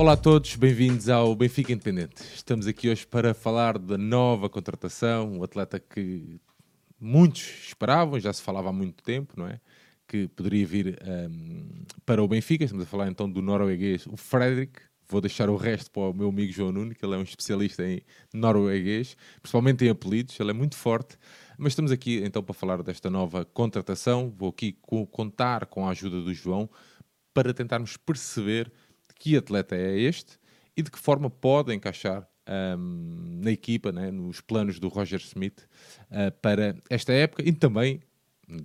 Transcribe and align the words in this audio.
Olá 0.00 0.12
a 0.12 0.16
todos, 0.16 0.56
bem-vindos 0.56 1.10
ao 1.10 1.34
Benfica 1.34 1.74
Independente. 1.74 2.22
Estamos 2.34 2.66
aqui 2.66 2.88
hoje 2.88 3.06
para 3.06 3.34
falar 3.34 3.78
da 3.78 3.98
nova 3.98 4.48
contratação, 4.48 5.30
um 5.30 5.44
atleta 5.44 5.78
que 5.78 6.40
muitos 6.98 7.42
esperavam, 7.66 8.18
já 8.18 8.32
se 8.32 8.40
falava 8.40 8.70
há 8.70 8.72
muito 8.72 9.04
tempo, 9.04 9.34
não 9.36 9.46
é? 9.46 9.60
Que 10.08 10.26
poderia 10.28 10.66
vir 10.66 10.98
um, 11.06 11.84
para 12.06 12.22
o 12.22 12.26
Benfica. 12.26 12.64
Estamos 12.64 12.84
a 12.84 12.86
falar 12.86 13.08
então 13.08 13.30
do 13.30 13.42
norueguês, 13.42 14.06
o 14.06 14.16
Fredrik. 14.16 14.80
Vou 15.06 15.20
deixar 15.20 15.50
o 15.50 15.56
resto 15.56 15.90
para 15.90 16.04
o 16.04 16.14
meu 16.14 16.30
amigo 16.30 16.50
João 16.50 16.72
Nuno, 16.72 16.94
que 16.94 17.04
ele 17.04 17.16
é 17.16 17.18
um 17.18 17.22
especialista 17.22 17.86
em 17.86 18.00
norueguês, 18.32 19.18
principalmente 19.42 19.84
em 19.84 19.90
apelidos, 19.90 20.40
ele 20.40 20.48
é 20.48 20.54
muito 20.54 20.76
forte. 20.76 21.18
Mas 21.58 21.72
estamos 21.72 21.92
aqui 21.92 22.22
então 22.24 22.42
para 22.42 22.54
falar 22.54 22.82
desta 22.82 23.10
nova 23.10 23.44
contratação. 23.44 24.32
Vou 24.34 24.48
aqui 24.48 24.78
contar 25.10 25.66
com 25.66 25.86
a 25.86 25.90
ajuda 25.90 26.22
do 26.22 26.32
João 26.32 26.70
para 27.34 27.52
tentarmos 27.52 27.98
perceber 27.98 28.72
que 29.20 29.36
atleta 29.36 29.76
é 29.76 29.98
este 29.98 30.40
e 30.74 30.82
de 30.82 30.90
que 30.90 30.98
forma 30.98 31.28
pode 31.28 31.72
encaixar 31.74 32.26
um, 32.78 33.40
na 33.44 33.50
equipa, 33.52 33.92
né, 33.92 34.10
nos 34.10 34.40
planos 34.40 34.80
do 34.80 34.88
Roger 34.88 35.20
Smith 35.20 35.60
uh, 36.10 36.32
para 36.40 36.74
esta 36.88 37.12
época? 37.12 37.46
E 37.46 37.52
também, 37.52 38.00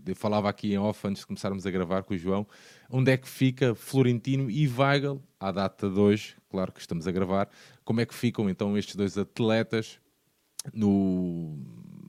eu 0.08 0.16
falava 0.16 0.50
aqui 0.50 0.73
em 0.73 0.78
off 0.78 1.05
antes 1.05 1.20
de 1.20 1.28
começarmos 1.28 1.66
a 1.68 1.72
gravar 1.72 2.04
com 2.04 2.14
o 2.14 2.18
João, 2.18 2.48
onde 2.90 3.12
é 3.12 3.18
que 3.18 3.28
fica 3.28 3.76
Florentino 3.76 4.50
e 4.50 4.66
Weigl 4.68 5.22
à 5.38 5.52
data 5.52 5.90
de 5.90 6.00
hoje, 6.00 6.36
claro 6.50 6.72
que 6.72 6.80
estamos 6.80 7.06
a 7.06 7.12
gravar, 7.12 7.50
como 7.84 8.00
é 8.00 8.06
que 8.06 8.16
ficam 8.16 8.50
então 8.50 8.78
estes 8.78 8.95
dois 8.95 9.17
atletas 9.17 10.00
no, 10.73 11.59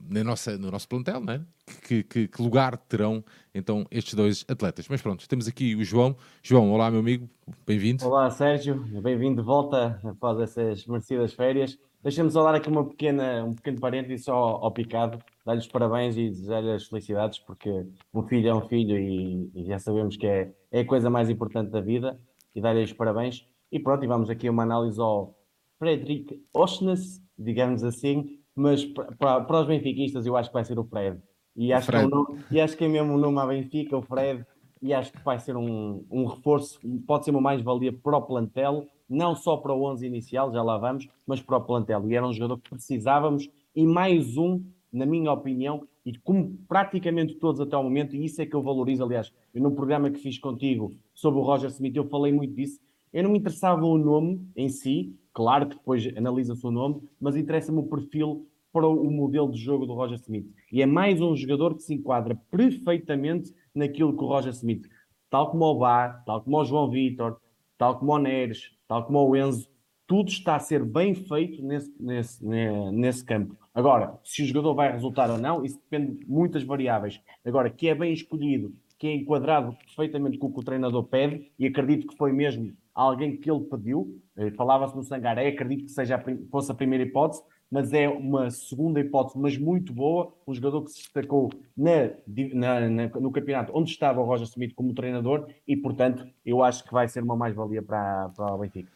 na 0.09 0.23
nossa, 0.23 0.57
no 0.57 0.71
nosso 0.71 0.87
plantel, 0.87 1.19
né? 1.19 1.45
Que, 1.85 2.01
que, 2.01 2.27
que, 2.29 2.41
lugar 2.41 2.77
terão 2.77 3.21
então 3.53 3.85
estes 3.91 4.13
dois 4.13 4.45
atletas? 4.47 4.87
Mas 4.89 5.01
pronto, 5.01 5.27
temos 5.27 5.49
aqui 5.49 5.75
o 5.75 5.83
João. 5.83 6.15
João, 6.41 6.71
olá 6.71 6.89
meu 6.89 7.01
amigo, 7.01 7.29
bem-vindo. 7.65 8.07
Olá 8.07 8.29
Sérgio, 8.29 8.75
bem-vindo 9.01 9.41
de 9.41 9.45
volta 9.45 9.99
após 10.03 10.39
essas 10.39 10.85
merecidas 10.85 11.33
férias. 11.33 11.77
Deixa-me 12.01 12.31
só 12.31 12.41
dar 12.41 12.55
aqui 12.55 12.69
uma 12.69 12.85
pequena, 12.85 13.43
um 13.43 13.53
pequeno 13.53 13.81
parênteses 13.81 14.23
só 14.23 14.33
ao, 14.33 14.71
Picado, 14.71 15.19
dar-lhe 15.45 15.59
os 15.59 15.67
parabéns 15.67 16.15
e 16.15 16.29
desejar-lhe 16.29 16.71
as 16.71 16.85
felicidades, 16.85 17.39
porque 17.39 17.85
um 18.13 18.23
filho 18.23 18.47
é 18.47 18.55
um 18.55 18.65
filho 18.67 18.97
e, 18.97 19.51
e 19.53 19.65
já 19.65 19.77
sabemos 19.77 20.15
que 20.15 20.25
é, 20.25 20.53
é 20.71 20.79
a 20.81 20.85
coisa 20.85 21.09
mais 21.09 21.29
importante 21.29 21.69
da 21.69 21.81
vida, 21.81 22.17
e 22.55 22.61
dar-lhe 22.61 22.83
os 22.83 22.93
parabéns. 22.93 23.45
E 23.69 23.77
pronto, 23.77 24.05
e 24.05 24.07
vamos 24.07 24.29
aqui 24.29 24.49
uma 24.49 24.63
análise 24.63 25.01
ao 25.01 25.37
Frederic 25.79 26.41
Osnes, 26.53 27.21
digamos 27.37 27.83
assim, 27.83 28.39
mas 28.55 28.85
para, 28.85 29.41
para 29.41 29.61
os 29.61 29.67
benfiquistas 29.67 30.25
eu 30.25 30.37
acho 30.37 30.49
que 30.49 30.53
vai 30.53 30.63
ser 30.63 30.79
o 30.79 30.85
Fred. 30.85 31.21
E 31.57 31.73
acho. 31.73 31.89
Que, 31.89 31.97
é 31.97 32.05
um 32.05 32.09
nome, 32.09 32.39
e 32.51 32.61
acho 32.61 32.77
que 32.77 32.85
é 32.85 32.87
mesmo 32.87 33.15
o 33.15 33.17
nome 33.17 33.39
à 33.39 33.45
Benfica, 33.45 33.97
o 33.97 34.01
Fred, 34.01 34.45
e 34.81 34.93
acho 34.93 35.11
que 35.11 35.23
vai 35.23 35.39
ser 35.39 35.57
um, 35.57 36.05
um 36.09 36.25
reforço, 36.25 36.79
pode 37.07 37.25
ser 37.25 37.31
uma 37.31 37.41
mais-valia 37.41 37.91
para 37.91 38.15
o 38.15 38.21
plantel, 38.21 38.85
não 39.09 39.35
só 39.35 39.57
para 39.57 39.73
o 39.73 39.83
11 39.83 40.05
inicial, 40.05 40.51
já 40.53 40.61
lá 40.61 40.77
vamos, 40.77 41.07
mas 41.25 41.41
para 41.41 41.57
o 41.57 41.61
plantel. 41.61 42.07
E 42.09 42.15
era 42.15 42.27
um 42.27 42.31
jogador 42.31 42.59
que 42.59 42.69
precisávamos, 42.69 43.49
e 43.75 43.85
mais 43.85 44.37
um, 44.37 44.63
na 44.93 45.05
minha 45.05 45.31
opinião, 45.31 45.87
e 46.05 46.15
como 46.19 46.55
praticamente 46.67 47.35
todos 47.35 47.59
até 47.59 47.75
o 47.75 47.83
momento, 47.83 48.15
e 48.15 48.23
isso 48.23 48.41
é 48.41 48.45
que 48.45 48.55
eu 48.55 48.61
valorizo, 48.61 49.03
aliás, 49.03 49.33
eu 49.53 49.61
no 49.61 49.71
programa 49.71 50.11
que 50.11 50.19
fiz 50.19 50.37
contigo 50.37 50.93
sobre 51.13 51.39
o 51.39 51.43
Roger 51.43 51.69
Smith, 51.69 51.95
eu 51.95 52.07
falei 52.07 52.31
muito 52.31 52.53
disso, 52.53 52.79
eu 53.11 53.23
não 53.23 53.31
me 53.31 53.39
interessava 53.39 53.83
o 53.83 53.97
nome 53.97 54.47
em 54.55 54.69
si, 54.69 55.17
Claro 55.37 55.67
que 55.67 55.75
depois 55.75 56.03
analisa-se 56.17 56.65
o 56.65 56.71
nome, 56.71 56.99
mas 57.21 57.35
interessa-me 57.35 57.77
o 57.77 57.83
perfil 57.83 58.47
para 58.77 58.87
o 58.87 59.09
modelo 59.09 59.51
de 59.51 59.57
jogo 59.57 59.87
do 59.87 59.95
Roger 59.95 60.19
Smith. 60.19 60.45
E 60.71 60.83
é 60.83 60.85
mais 60.85 61.19
um 61.19 61.35
jogador 61.35 61.73
que 61.73 61.81
se 61.81 61.95
enquadra 61.95 62.39
perfeitamente 62.51 63.51
naquilo 63.73 64.15
que 64.15 64.23
o 64.23 64.27
Roger 64.27 64.51
Smith, 64.51 64.87
tal 65.31 65.49
como 65.49 65.65
o 65.65 65.79
Bar, 65.79 66.23
tal 66.27 66.43
como 66.43 66.57
o 66.57 66.63
João 66.63 66.87
Vitor, 66.87 67.37
tal 67.75 67.97
como 67.97 68.11
o 68.11 68.19
Neres, 68.19 68.69
tal 68.87 69.03
como 69.03 69.27
o 69.27 69.35
Enzo, 69.35 69.67
tudo 70.05 70.29
está 70.29 70.57
a 70.57 70.59
ser 70.59 70.85
bem 70.85 71.15
feito 71.15 71.63
nesse, 71.63 71.91
nesse, 71.99 72.45
nesse 72.45 73.25
campo. 73.25 73.57
Agora, 73.73 74.19
se 74.23 74.43
o 74.43 74.45
jogador 74.45 74.75
vai 74.75 74.91
resultar 74.91 75.31
ou 75.31 75.39
não, 75.39 75.65
isso 75.65 75.79
depende 75.79 76.19
de 76.19 76.29
muitas 76.29 76.63
variáveis. 76.63 77.19
Agora, 77.43 77.71
que 77.71 77.89
é 77.89 77.95
bem 77.95 78.13
escolhido, 78.13 78.71
que 78.99 79.07
é 79.07 79.15
enquadrado 79.15 79.75
perfeitamente 79.85 80.37
com 80.37 80.47
o 80.47 80.53
que 80.53 80.59
o 80.59 80.63
treinador 80.63 81.03
pede, 81.03 81.51
e 81.57 81.65
acredito 81.65 82.05
que 82.05 82.15
foi 82.15 82.31
mesmo 82.31 82.73
alguém 82.93 83.37
que 83.37 83.49
ele 83.49 83.65
pediu. 83.65 84.21
Eh, 84.37 84.51
falava-se 84.51 84.95
no 84.95 85.03
Sangaré, 85.03 85.47
acredito 85.47 85.85
que 85.85 85.91
seja 85.91 86.23
fosse 86.51 86.71
a 86.71 86.75
primeira 86.75 87.03
hipótese, 87.03 87.41
mas 87.69 87.93
é 87.93 88.07
uma 88.07 88.49
segunda 88.49 88.99
hipótese, 88.99 89.37
mas 89.37 89.57
muito 89.57 89.93
boa. 89.93 90.33
Um 90.47 90.53
jogador 90.53 90.83
que 90.83 90.91
se 90.91 90.99
destacou 90.99 91.49
na, 91.75 92.11
na, 92.53 92.89
na, 92.89 93.07
no 93.07 93.31
campeonato 93.31 93.71
onde 93.75 93.91
estava 93.91 94.21
o 94.21 94.25
Roger 94.25 94.47
Smith 94.47 94.73
como 94.73 94.93
treinador 94.93 95.47
e, 95.67 95.75
portanto, 95.75 96.25
eu 96.45 96.63
acho 96.63 96.83
que 96.83 96.93
vai 96.93 97.07
ser 97.07 97.23
uma 97.23 97.35
mais-valia 97.35 97.81
para, 97.81 98.29
para 98.29 98.53
o 98.53 98.57
Benfica. 98.57 98.89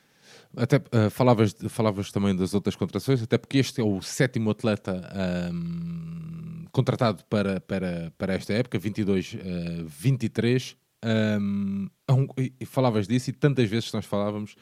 Até 0.55 0.77
uh, 0.77 1.09
falavas, 1.09 1.55
falavas 1.69 2.11
também 2.11 2.35
das 2.35 2.53
outras 2.53 2.75
contratações, 2.75 3.21
até 3.21 3.37
porque 3.37 3.57
este 3.57 3.81
é 3.81 3.83
o 3.83 4.01
sétimo 4.01 4.49
atleta 4.51 5.01
um, 5.53 6.65
contratado 6.71 7.23
para, 7.25 7.59
para, 7.59 8.13
para 8.17 8.33
esta 8.33 8.53
época, 8.53 8.79
22-23. 8.79 10.73
Uh, 10.73 10.77
um, 11.39 11.89
e 12.37 12.65
falavas 12.65 13.07
disso 13.07 13.31
e 13.31 13.33
tantas 13.33 13.67
vezes 13.67 13.91
nós 13.91 14.05
falávamos, 14.05 14.55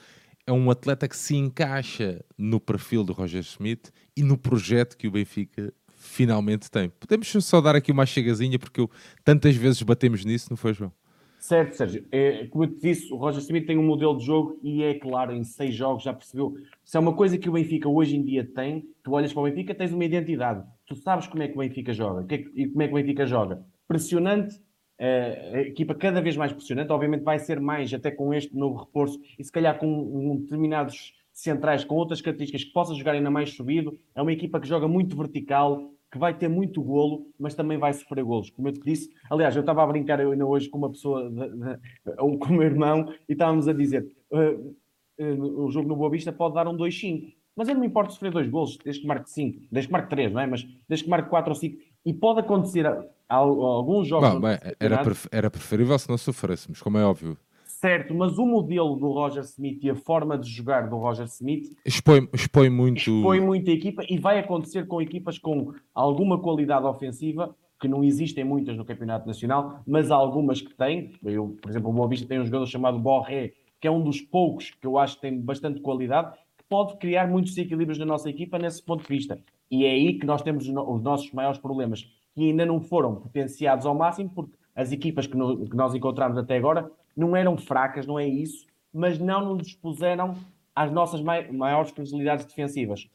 é 0.49 0.51
um 0.51 0.71
atleta 0.71 1.07
que 1.07 1.15
se 1.15 1.35
encaixa 1.35 2.25
no 2.35 2.59
perfil 2.59 3.03
do 3.03 3.13
Roger 3.13 3.43
Schmidt 3.43 3.91
e 4.17 4.23
no 4.23 4.35
projeto 4.35 4.97
que 4.97 5.07
o 5.07 5.11
Benfica 5.11 5.71
finalmente 5.95 6.71
tem. 6.71 6.89
Podemos 6.89 7.27
só 7.45 7.61
dar 7.61 7.75
aqui 7.75 7.91
uma 7.91 8.03
chegazinha, 8.03 8.57
porque 8.57 8.81
eu, 8.81 8.89
tantas 9.23 9.55
vezes 9.55 9.83
batemos 9.83 10.25
nisso, 10.25 10.47
não 10.49 10.57
foi, 10.57 10.73
João? 10.73 10.91
Certo, 11.37 11.75
Sérgio. 11.75 12.03
É, 12.11 12.47
como 12.47 12.63
eu 12.63 12.69
te 12.69 12.81
disse, 12.81 13.13
o 13.13 13.15
Roger 13.15 13.39
Smith 13.41 13.67
tem 13.67 13.77
um 13.77 13.85
modelo 13.85 14.17
de 14.17 14.25
jogo 14.25 14.59
e 14.63 14.81
é 14.81 14.95
claro, 14.95 15.33
em 15.33 15.43
seis 15.43 15.75
jogos 15.75 16.03
já 16.03 16.13
percebeu. 16.13 16.55
Se 16.83 16.97
é 16.97 16.99
uma 16.99 17.13
coisa 17.13 17.37
que 17.37 17.47
o 17.47 17.51
Benfica 17.51 17.87
hoje 17.87 18.17
em 18.17 18.23
dia 18.23 18.43
tem, 18.43 18.89
tu 19.03 19.11
olhas 19.11 19.31
para 19.31 19.43
o 19.43 19.45
Benfica, 19.45 19.75
tens 19.75 19.93
uma 19.93 20.03
identidade. 20.03 20.65
Tu 20.87 20.95
sabes 20.95 21.27
como 21.27 21.43
é 21.43 21.47
que 21.47 21.53
o 21.53 21.59
Benfica 21.59 21.93
joga 21.93 22.25
é 22.33 22.43
e 22.55 22.67
como 22.67 22.81
é 22.81 22.87
que 22.87 22.93
o 22.93 22.95
Benfica 22.95 23.25
joga. 23.27 23.63
Pressionante, 23.87 24.59
a 24.99 25.61
equipa 25.61 25.95
cada 25.95 26.21
vez 26.21 26.35
mais 26.35 26.51
pressionante, 26.51 26.91
obviamente 26.91 27.23
vai 27.23 27.39
ser 27.39 27.59
mais 27.59 27.93
até 27.93 28.11
com 28.11 28.33
este 28.33 28.55
novo 28.55 28.83
reforço 28.83 29.19
e 29.37 29.43
se 29.43 29.51
calhar 29.51 29.77
com 29.79 29.87
um, 29.87 30.35
determinados 30.35 31.13
centrais 31.31 31.85
com 31.85 31.95
outras 31.95 32.21
características 32.21 32.65
que 32.65 32.73
possa 32.73 32.93
jogar 32.93 33.13
ainda 33.13 33.31
mais 33.31 33.53
subido. 33.53 33.97
É 34.13 34.21
uma 34.21 34.33
equipa 34.33 34.59
que 34.59 34.67
joga 34.67 34.87
muito 34.87 35.15
vertical, 35.15 35.93
que 36.11 36.17
vai 36.17 36.33
ter 36.33 36.49
muito 36.49 36.81
golo, 36.81 37.27
mas 37.39 37.55
também 37.55 37.77
vai 37.77 37.93
sofrer 37.93 38.23
golos, 38.23 38.49
como 38.49 38.67
eu 38.67 38.73
te 38.73 38.81
disse. 38.81 39.09
Aliás, 39.29 39.55
eu 39.55 39.61
estava 39.61 39.83
a 39.83 39.87
brincar 39.87 40.19
ainda 40.19 40.45
hoje 40.45 40.67
com 40.67 40.77
uma 40.77 40.89
pessoa, 40.89 41.29
de, 41.29 41.49
de, 41.49 42.15
com 42.17 42.49
o 42.49 42.53
meu 42.53 42.63
irmão, 42.63 43.13
e 43.27 43.33
estávamos 43.33 43.67
a 43.67 43.73
dizer: 43.73 44.05
uh, 44.31 44.75
uh, 45.23 45.63
o 45.65 45.71
jogo 45.71 45.87
no 45.87 45.95
Boa 45.95 46.09
Vista 46.09 46.31
pode 46.33 46.55
dar 46.55 46.67
um 46.67 46.75
2-5. 46.75 47.33
Mas 47.55 47.67
eu 47.67 47.73
não 47.73 47.81
me 47.81 47.87
importo 47.87 48.13
sofrer 48.13 48.31
dois 48.31 48.47
golos, 48.49 48.77
desde 48.77 49.01
que 49.01 49.07
marque 49.07 49.29
5, 49.29 49.67
desde 49.71 49.87
que 49.87 49.91
marque 49.91 50.09
3, 50.09 50.31
não 50.31 50.39
é? 50.39 50.47
Mas 50.47 50.65
desde 50.87 51.03
que 51.03 51.09
marque 51.09 51.29
4 51.29 51.51
ou 51.51 51.55
5. 51.55 51.77
E 52.05 52.13
pode 52.13 52.39
acontecer 52.39 52.85
alguns 53.29 54.07
jogos. 54.07 54.29
Bom, 54.29 54.41
bem, 54.41 54.57
era, 54.79 55.01
era 55.31 55.51
preferível 55.51 55.97
se 55.99 56.09
não 56.09 56.17
sofrêssemos, 56.17 56.81
como 56.81 56.97
é 56.97 57.05
óbvio. 57.05 57.37
Certo, 57.79 58.13
mas 58.13 58.37
o 58.37 58.45
modelo 58.45 58.97
do 58.97 59.09
Roger 59.09 59.43
Smith 59.43 59.81
e 59.83 59.89
a 59.89 59.95
forma 59.95 60.37
de 60.37 60.49
jogar 60.49 60.89
do 60.89 60.97
Roger 60.97 61.25
Smith 61.27 61.77
expõe, 61.85 62.27
expõe 62.33 62.69
muito 62.69 62.97
expõe 62.97 63.39
muito 63.39 63.69
a 63.69 63.73
equipa 63.73 64.03
e 64.09 64.17
vai 64.17 64.37
acontecer 64.37 64.85
com 64.85 65.01
equipas 65.01 65.39
com 65.39 65.73
alguma 65.95 66.37
qualidade 66.39 66.85
ofensiva, 66.85 67.55
que 67.79 67.87
não 67.87 68.03
existem 68.03 68.43
muitas 68.43 68.75
no 68.75 68.83
Campeonato 68.83 69.25
Nacional, 69.25 69.81
mas 69.87 70.11
há 70.11 70.15
algumas 70.15 70.61
que 70.61 70.73
têm. 70.73 71.13
Eu, 71.23 71.57
por 71.61 71.71
exemplo, 71.71 71.89
o 71.89 71.93
Boa 71.93 72.09
Vista 72.09 72.27
tem 72.27 72.41
um 72.41 72.45
jogador 72.45 72.65
chamado 72.65 72.99
Borré, 72.99 73.53
que 73.79 73.87
é 73.87 73.91
um 73.91 74.03
dos 74.03 74.19
poucos 74.19 74.71
que 74.71 74.85
eu 74.85 74.97
acho 74.97 75.15
que 75.15 75.21
tem 75.21 75.39
bastante 75.39 75.79
qualidade, 75.79 76.33
que 76.57 76.65
pode 76.67 76.97
criar 76.97 77.29
muitos 77.29 77.57
equilíbrios 77.57 77.97
na 77.97 78.05
nossa 78.05 78.29
equipa 78.29 78.59
nesse 78.59 78.83
ponto 78.83 79.03
de 79.03 79.07
vista. 79.07 79.39
E 79.71 79.85
é 79.85 79.91
aí 79.91 80.19
que 80.19 80.25
nós 80.25 80.41
temos 80.41 80.67
os 80.67 81.01
nossos 81.01 81.31
maiores 81.31 81.59
problemas 81.59 82.05
que 82.39 82.49
ainda 82.51 82.65
não 82.65 82.79
foram 82.79 83.15
potenciados 83.15 83.85
ao 83.85 83.93
máximo, 83.93 84.29
porque 84.29 84.55
as 84.73 84.93
equipas 84.93 85.27
que, 85.27 85.35
no, 85.35 85.67
que 85.67 85.75
nós 85.75 85.93
encontramos 85.93 86.37
até 86.37 86.55
agora 86.55 86.89
não 87.15 87.35
eram 87.35 87.57
fracas, 87.57 88.07
não 88.07 88.17
é 88.17 88.25
isso, 88.25 88.65
mas 88.93 89.19
não 89.19 89.53
nos 89.53 89.67
expuseram 89.67 90.35
às 90.73 90.89
nossas 90.89 91.21
mai 91.21 91.51
maiores 91.51 91.91
fragilidades 91.91 92.45
defensivas. 92.45 93.09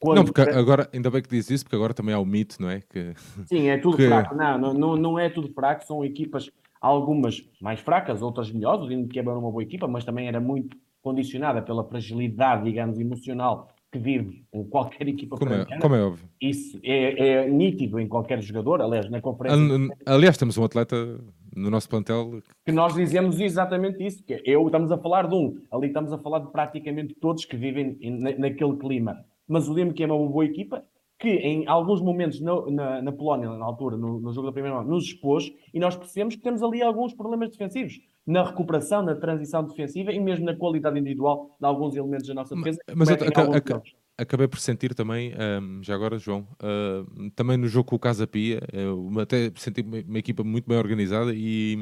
Quando... 0.00 0.16
Não, 0.16 0.24
porque 0.24 0.40
agora, 0.40 0.88
ainda 0.90 1.10
bem 1.10 1.20
que 1.20 1.28
diz 1.28 1.50
isso, 1.50 1.64
porque 1.64 1.76
agora 1.76 1.92
também 1.92 2.14
há 2.14 2.18
o 2.18 2.24
mito, 2.24 2.56
não 2.62 2.70
é? 2.70 2.80
Que... 2.80 3.12
Sim, 3.44 3.68
é 3.68 3.76
tudo 3.76 3.98
que... 3.98 4.08
fraco. 4.08 4.34
Não, 4.34 4.72
não, 4.72 4.96
não 4.96 5.18
é 5.18 5.28
tudo 5.28 5.52
fraco, 5.52 5.84
são 5.84 6.02
equipas, 6.02 6.50
algumas 6.80 7.46
mais 7.60 7.78
fracas, 7.78 8.22
outras 8.22 8.50
melhores. 8.50 8.86
O 8.86 8.88
Dinamo 8.88 9.06
de 9.06 9.12
Quebra 9.12 9.32
era 9.32 9.38
uma 9.38 9.50
boa 9.50 9.62
equipa, 9.62 9.86
mas 9.86 10.02
também 10.02 10.28
era 10.28 10.40
muito 10.40 10.78
condicionada 11.02 11.60
pela 11.60 11.84
fragilidade, 11.84 12.64
digamos, 12.64 12.98
emocional 12.98 13.68
que 13.92 13.98
vive 13.98 14.42
em 14.54 14.64
qualquer 14.64 15.06
equipa 15.06 15.36
como 15.36 15.52
é, 15.52 15.78
como 15.78 15.94
é 15.94 16.02
óbvio. 16.02 16.26
Isso 16.40 16.80
é, 16.82 17.28
é, 17.44 17.48
nítido 17.48 18.00
em 18.00 18.08
qualquer 18.08 18.40
jogador, 18.40 18.80
aliás, 18.80 19.08
na 19.10 19.20
conferência. 19.20 19.94
Aliás, 20.06 20.38
temos 20.38 20.56
um 20.56 20.64
atleta 20.64 21.20
no 21.54 21.70
nosso 21.70 21.90
plantel 21.90 22.42
que 22.64 22.72
nós 22.72 22.94
dizemos 22.94 23.38
exatamente 23.38 24.02
isso, 24.02 24.24
que 24.24 24.32
é, 24.32 24.42
eu 24.46 24.64
estamos 24.64 24.90
a 24.90 24.96
falar 24.96 25.28
de 25.28 25.34
um, 25.34 25.60
ali 25.70 25.88
estamos 25.88 26.10
a 26.10 26.18
falar 26.18 26.38
de 26.38 26.50
praticamente 26.50 27.14
todos 27.14 27.44
que 27.44 27.54
vivem 27.54 27.98
na, 28.02 28.30
naquele 28.38 28.76
clima. 28.78 29.22
Mas 29.46 29.68
o 29.68 29.74
Leme 29.74 29.92
que 29.92 30.02
é 30.02 30.06
uma 30.06 30.16
boa 30.26 30.46
equipa, 30.46 30.82
que 31.18 31.28
em 31.28 31.68
alguns 31.68 32.00
momentos 32.00 32.40
na, 32.40 32.70
na, 32.70 33.02
na 33.02 33.12
Polónia, 33.12 33.50
na 33.50 33.64
altura, 33.64 33.98
no, 33.98 34.18
no, 34.18 34.32
jogo 34.32 34.46
da 34.46 34.52
primeira 34.52 34.78
mão, 34.78 34.84
nos 34.84 35.04
expôs 35.04 35.52
e 35.72 35.78
nós 35.78 35.94
percebemos 35.94 36.34
que 36.34 36.42
temos 36.42 36.62
ali 36.62 36.82
alguns 36.82 37.12
problemas 37.12 37.50
defensivos. 37.50 38.00
Na 38.26 38.44
recuperação, 38.44 39.02
na 39.02 39.14
transição 39.14 39.64
defensiva 39.64 40.12
e 40.12 40.20
mesmo 40.20 40.44
na 40.44 40.54
qualidade 40.54 40.98
individual 40.98 41.56
de 41.58 41.66
alguns 41.66 41.96
elementos 41.96 42.26
da 42.26 42.34
nossa 42.34 42.54
defesa. 42.54 42.78
Mas, 42.88 43.08
mas 43.08 43.20
eu, 43.20 43.82
acabei 44.16 44.46
por 44.46 44.58
sentir 44.58 44.94
também, 44.94 45.32
um, 45.34 45.82
já 45.82 45.94
agora, 45.94 46.18
João, 46.18 46.46
uh, 46.62 47.30
também 47.34 47.56
no 47.56 47.66
jogo 47.66 47.90
com 47.90 47.96
o 47.96 47.98
Casa 47.98 48.26
Pia, 48.26 48.60
uh, 48.72 49.20
até 49.20 49.50
senti 49.56 49.82
uma, 49.82 49.98
uma, 50.00 50.18
equipa 50.18 50.44
muito 50.44 50.68
bem 50.68 50.78
organizada 50.78 51.32
e, 51.34 51.76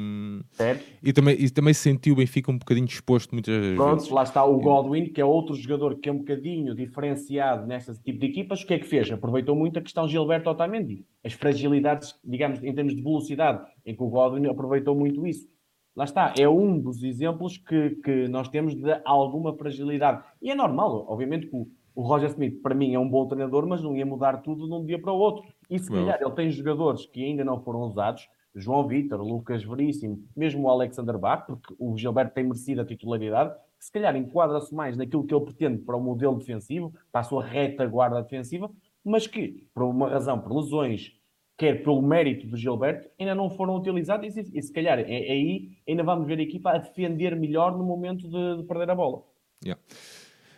e, 1.03 1.13
também, 1.13 1.35
e 1.39 1.49
também 1.49 1.73
senti 1.73 2.11
o 2.11 2.15
Benfica 2.15 2.51
um 2.51 2.57
bocadinho 2.57 2.85
exposto 2.85 3.31
muitas 3.33 3.75
Pronto, 3.75 3.95
vezes. 3.95 4.09
lá 4.09 4.23
está 4.23 4.43
o 4.43 4.57
Godwin, 4.59 5.05
que 5.05 5.21
é 5.21 5.25
outro 5.25 5.55
jogador 5.55 5.99
que 5.99 6.09
é 6.09 6.11
um 6.11 6.19
bocadinho 6.19 6.75
diferenciado 6.75 7.67
neste 7.67 7.93
tipo 8.01 8.19
de 8.19 8.27
equipas. 8.27 8.61
O 8.61 8.65
que 8.65 8.73
é 8.73 8.79
que 8.79 8.87
fez? 8.87 9.11
Aproveitou 9.11 9.55
muito 9.55 9.77
a 9.79 9.81
questão 9.81 10.07
Gilberto 10.07 10.49
Otamendi. 10.49 11.05
As 11.23 11.33
fragilidades, 11.33 12.15
digamos, 12.23 12.63
em 12.63 12.73
termos 12.73 12.95
de 12.95 13.01
velocidade, 13.01 13.63
em 13.85 13.95
que 13.95 14.01
o 14.01 14.07
Godwin 14.07 14.47
aproveitou 14.47 14.95
muito 14.95 15.25
isso. 15.27 15.47
Lá 15.95 16.05
está, 16.05 16.33
é 16.37 16.47
um 16.47 16.79
dos 16.79 17.03
exemplos 17.03 17.57
que, 17.57 17.91
que 18.03 18.27
nós 18.27 18.47
temos 18.47 18.73
de 18.75 19.01
alguma 19.03 19.53
fragilidade. 19.53 20.23
E 20.41 20.49
é 20.49 20.55
normal, 20.55 21.05
obviamente, 21.07 21.47
que 21.47 21.55
o, 21.55 21.67
o 21.93 22.01
Roger 22.01 22.29
Smith, 22.29 22.61
para 22.61 22.73
mim, 22.73 22.93
é 22.93 22.99
um 22.99 23.09
bom 23.09 23.27
treinador, 23.27 23.67
mas 23.67 23.81
não 23.81 23.95
ia 23.95 24.05
mudar 24.05 24.37
tudo 24.41 24.67
de 24.67 24.73
um 24.73 24.85
dia 24.85 24.99
para 24.99 25.11
o 25.11 25.17
outro. 25.17 25.43
E 25.69 25.77
se 25.77 25.89
calhar 25.89 26.17
ele 26.21 26.31
tem 26.31 26.49
jogadores 26.49 27.05
que 27.05 27.23
ainda 27.23 27.43
não 27.43 27.61
foram 27.61 27.81
usados, 27.81 28.27
João 28.53 28.87
Vitor, 28.87 29.21
Lucas 29.21 29.63
Veríssimo, 29.63 30.23
mesmo 30.35 30.67
o 30.67 30.69
Alexander 30.69 31.17
Bach, 31.17 31.45
porque 31.45 31.73
o 31.79 31.97
Gilberto 31.97 32.33
tem 32.33 32.43
merecido 32.43 32.81
a 32.81 32.85
titularidade, 32.85 33.53
que 33.77 33.85
se 33.85 33.91
calhar 33.91 34.15
enquadra-se 34.15 34.73
mais 34.73 34.97
naquilo 34.97 35.25
que 35.25 35.33
ele 35.33 35.45
pretende 35.45 35.79
para 35.79 35.95
o 35.95 36.01
modelo 36.01 36.37
defensivo, 36.37 36.93
para 37.11 37.21
a 37.21 37.23
sua 37.23 37.43
retaguarda 37.43 38.21
defensiva, 38.21 38.69
mas 39.03 39.25
que, 39.25 39.65
por 39.73 39.83
uma 39.83 40.09
razão, 40.09 40.39
por 40.39 40.53
lesões, 40.53 41.13
quer 41.61 41.83
pelo 41.83 42.01
mérito 42.01 42.47
do 42.47 42.57
Gilberto, 42.57 43.07
ainda 43.19 43.35
não 43.35 43.47
foram 43.47 43.75
utilizados 43.75 44.35
e, 44.35 44.57
e 44.57 44.61
se 44.63 44.73
calhar 44.73 44.97
é, 44.97 45.03
é, 45.03 45.31
aí 45.31 45.69
ainda 45.87 46.01
vamos 46.01 46.25
ver 46.25 46.39
a 46.39 46.41
equipa 46.41 46.71
a 46.71 46.79
defender 46.79 47.35
melhor 47.35 47.77
no 47.77 47.83
momento 47.83 48.27
de, 48.27 48.57
de 48.57 48.63
perder 48.63 48.89
a 48.89 48.95
bola. 48.95 49.21
Yeah. 49.63 49.79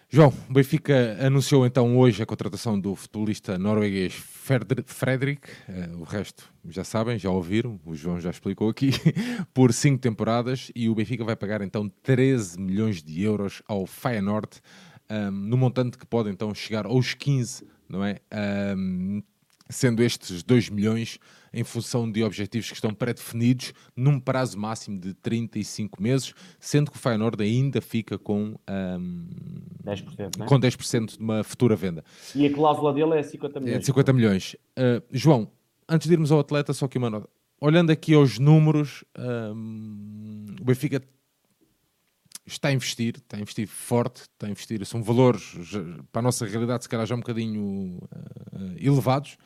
João, 0.07 0.31
o 0.49 0.53
Benfica 0.53 1.17
anunciou 1.19 1.65
então 1.65 1.97
hoje 1.97 2.23
a 2.23 2.25
contratação 2.25 2.79
do 2.79 2.95
futebolista 2.95 3.57
norueguês 3.57 4.13
Fredrik, 4.13 5.49
uh, 5.67 5.99
o 5.99 6.03
resto 6.03 6.49
já 6.69 6.85
sabem, 6.85 7.19
já 7.19 7.29
ouviram, 7.29 7.77
o 7.85 7.93
João 7.93 8.21
já 8.21 8.29
explicou 8.29 8.69
aqui, 8.69 8.91
por 9.53 9.73
cinco 9.73 9.99
temporadas 9.99 10.71
e 10.73 10.87
o 10.87 10.95
Benfica 10.95 11.25
vai 11.25 11.35
pagar 11.35 11.61
então 11.61 11.89
13 12.01 12.61
milhões 12.61 13.03
de 13.03 13.21
euros 13.23 13.61
ao 13.67 13.85
Feyenoord, 13.85 14.61
um, 15.11 15.31
no 15.31 15.57
montante 15.57 15.97
que 15.97 16.05
pode 16.05 16.29
então 16.29 16.55
chegar 16.55 16.85
aos 16.85 17.13
15, 17.13 17.67
não 17.89 18.05
é? 18.05 18.19
Um, 18.77 19.21
sendo 19.69 20.03
estes 20.03 20.43
2 20.43 20.69
milhões 20.69 21.19
em 21.53 21.63
função 21.63 22.11
de 22.11 22.23
objetivos 22.23 22.67
que 22.67 22.75
estão 22.75 22.93
pré-definidos 22.93 23.73
num 23.95 24.19
prazo 24.19 24.57
máximo 24.57 24.99
de 24.99 25.13
35 25.13 26.01
meses, 26.01 26.33
sendo 26.59 26.89
que 26.89 26.97
o 26.97 26.99
Feyenoord 26.99 27.43
ainda 27.43 27.79
fica 27.79 28.17
com, 28.17 28.55
um, 28.67 29.27
10%, 29.85 30.41
é? 30.41 30.45
com 30.45 30.59
10% 30.59 31.17
de 31.17 31.19
uma 31.19 31.43
futura 31.43 31.75
venda. 31.75 32.03
E 32.35 32.45
a 32.45 32.53
cláusula 32.53 32.91
dele 32.93 33.13
é 33.13 33.23
50 33.23 33.59
milhões. 33.59 33.75
É 33.75 33.79
de 33.79 33.85
50 33.85 34.13
milhões. 34.13 34.55
Uh, 34.77 35.03
João, 35.11 35.51
antes 35.87 36.07
de 36.07 36.13
irmos 36.13 36.31
ao 36.31 36.39
atleta, 36.39 36.73
só 36.73 36.87
que 36.87 36.97
uma 36.97 37.09
nota. 37.09 37.29
Olhando 37.61 37.91
aqui 37.91 38.13
aos 38.13 38.39
números, 38.39 39.05
um, 39.17 40.45
o 40.59 40.65
Benfica 40.65 41.01
está 42.45 42.69
a 42.69 42.73
investir, 42.73 43.15
está 43.17 43.37
a 43.37 43.39
investir 43.39 43.67
forte, 43.67 44.21
está 44.21 44.47
a 44.47 44.49
investir, 44.49 44.85
são 44.85 45.01
valores 45.01 45.55
para 46.11 46.19
a 46.19 46.23
nossa 46.23 46.45
realidade 46.45 46.83
se 46.83 46.89
calhar 46.89 47.05
já 47.05 47.15
um 47.15 47.19
bocadinho 47.19 47.97
uh, 47.97 48.75
elevados, 48.77 49.37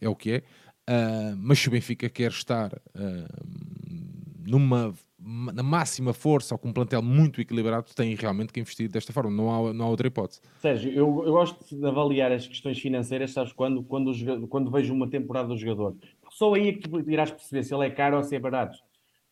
é 0.00 0.08
o 0.08 0.16
que 0.16 0.32
é, 0.32 0.38
uh, 0.38 1.36
mas 1.36 1.58
se 1.58 1.68
o 1.68 1.70
Benfica 1.70 2.08
quer 2.08 2.30
estar 2.30 2.72
uh, 2.72 4.46
numa 4.46 4.94
na 5.18 5.62
máxima 5.62 6.12
força 6.12 6.54
ou 6.54 6.58
com 6.58 6.68
um 6.68 6.72
plantel 6.72 7.02
muito 7.02 7.40
equilibrado, 7.40 7.86
tem 7.96 8.14
realmente 8.14 8.52
que 8.52 8.60
investir 8.60 8.88
desta 8.88 9.12
forma, 9.12 9.30
não 9.30 9.50
há, 9.50 9.72
não 9.72 9.86
há 9.86 9.88
outra 9.88 10.06
hipótese. 10.06 10.40
Sérgio, 10.60 10.92
eu, 10.92 11.24
eu 11.26 11.32
gosto 11.32 11.76
de 11.76 11.84
avaliar 11.84 12.30
as 12.30 12.46
questões 12.46 12.78
financeiras, 12.78 13.32
sabes, 13.32 13.52
quando, 13.52 13.82
quando, 13.82 14.46
quando 14.46 14.70
vejo 14.70 14.94
uma 14.94 15.08
temporada 15.08 15.48
do 15.48 15.56
jogador. 15.56 15.96
Só 16.30 16.54
aí 16.54 16.68
é 16.68 16.72
que 16.74 16.88
tu 16.88 17.10
irás 17.10 17.32
perceber 17.32 17.64
se 17.64 17.74
ele 17.74 17.86
é 17.86 17.90
caro 17.90 18.18
ou 18.18 18.22
se 18.22 18.36
é 18.36 18.38
barato. 18.38 18.78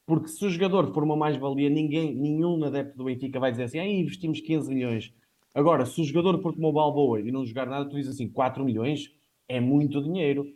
Porque 0.07 0.29
se 0.29 0.45
o 0.45 0.51
jogador 0.51 0.93
for 0.93 1.03
uma 1.03 1.17
mais-valia, 1.17 1.71
ninguém, 1.71 2.15
nenhum 2.15 2.63
adepto 2.63 2.97
do 2.97 3.05
Benfica 3.05 3.41
vai 3.41 3.51
dizer 3.51 3.65
assim, 3.65 3.79
ah, 3.79 3.87
investimos 3.87 4.41
15 4.41 4.73
milhões. 4.73 5.13
Agora, 5.55 5.87
se 5.87 6.01
o 6.01 6.05
jogador 6.05 6.43
for 6.43 6.53
como 6.55 6.69
o 6.69 6.73
Balboa 6.73 7.21
e 7.21 7.33
não 7.33 7.47
jogar 7.47 7.67
nada, 7.67 7.89
tu 7.89 7.97
dizes 7.97 8.15
assim, 8.15 8.29
4 8.29 8.65
milhões 8.65 9.11
é 9.49 9.61
muito 9.61 10.03
dinheiro. 10.03 10.47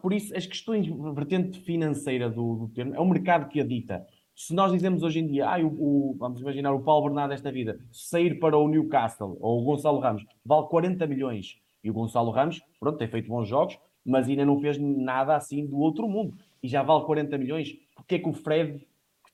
Por 0.00 0.12
isso, 0.14 0.34
as 0.34 0.46
questões, 0.46 0.86
vertente 1.14 1.60
financeira 1.60 2.30
do, 2.30 2.54
do 2.54 2.68
termo, 2.68 2.94
é 2.94 3.00
o 3.00 3.04
mercado 3.04 3.48
que 3.48 3.60
a 3.60 3.64
dita. 3.64 4.06
Se 4.34 4.54
nós 4.54 4.72
dizemos 4.72 5.02
hoje 5.02 5.18
em 5.18 5.26
dia, 5.26 5.48
ah, 5.48 5.58
o, 5.58 5.66
o, 6.12 6.16
vamos 6.18 6.40
imaginar 6.40 6.72
o 6.72 6.82
Paulo 6.82 7.04
Bernardo 7.06 7.30
desta 7.30 7.52
vida, 7.52 7.78
sair 7.92 8.38
para 8.38 8.56
o 8.56 8.68
Newcastle 8.68 9.36
ou 9.40 9.60
o 9.60 9.64
Gonçalo 9.64 10.00
Ramos, 10.00 10.24
vale 10.44 10.66
40 10.68 11.06
milhões. 11.06 11.58
E 11.82 11.90
o 11.90 11.92
Gonçalo 11.92 12.30
Ramos, 12.30 12.62
pronto, 12.80 12.96
tem 12.96 13.08
feito 13.08 13.28
bons 13.28 13.46
jogos, 13.46 13.78
mas 14.04 14.28
ainda 14.28 14.46
não 14.46 14.58
fez 14.60 14.78
nada 14.78 15.36
assim 15.36 15.66
do 15.66 15.78
outro 15.78 16.08
mundo. 16.08 16.36
E 16.62 16.68
já 16.68 16.82
vale 16.82 17.04
40 17.04 17.36
milhões. 17.36 17.76
Porquê 17.94 18.14
é 18.14 18.18
que 18.18 18.28
o 18.28 18.32
Fred 18.32 18.86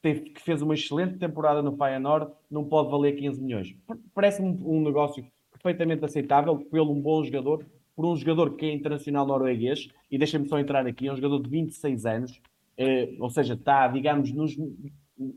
teve, 0.03 0.31
que 0.31 0.41
fez 0.41 0.63
uma 0.63 0.75
excelente 0.75 1.19
temporada 1.19 1.63
no 1.63 1.77
Feyenoord, 1.77 2.33
não 2.51 2.65
pode 2.65 2.91
valer 2.91 3.13
15 3.17 3.41
milhões. 3.41 3.75
Parece-me 4.15 4.59
um, 4.65 4.83
negócio 4.83 5.25
perfeitamente 5.53 6.05
aceitável 6.05 6.57
pelo 6.57 6.93
um 6.93 7.01
bom 7.01 7.23
jogador, 7.25 7.65
por 7.95 8.07
um 8.07 8.17
jogador 8.17 8.57
que 8.57 8.67
é 8.67 8.73
internacional 8.73 9.27
norueguês, 9.27 9.89
e 10.11 10.17
deixa-me 10.17 10.49
só 10.49 10.59
entrar 10.59 10.87
aqui, 10.87 11.09
é 11.09 11.13
um 11.13 11.17
jogador 11.17 11.43
de 11.43 11.51
26 11.51 12.07
anos, 12.07 12.41
eh, 12.79 13.15
ou 13.19 13.29
seja, 13.29 13.55
está, 13.55 13.87
digamos, 13.89 14.33
nos, 14.33 14.57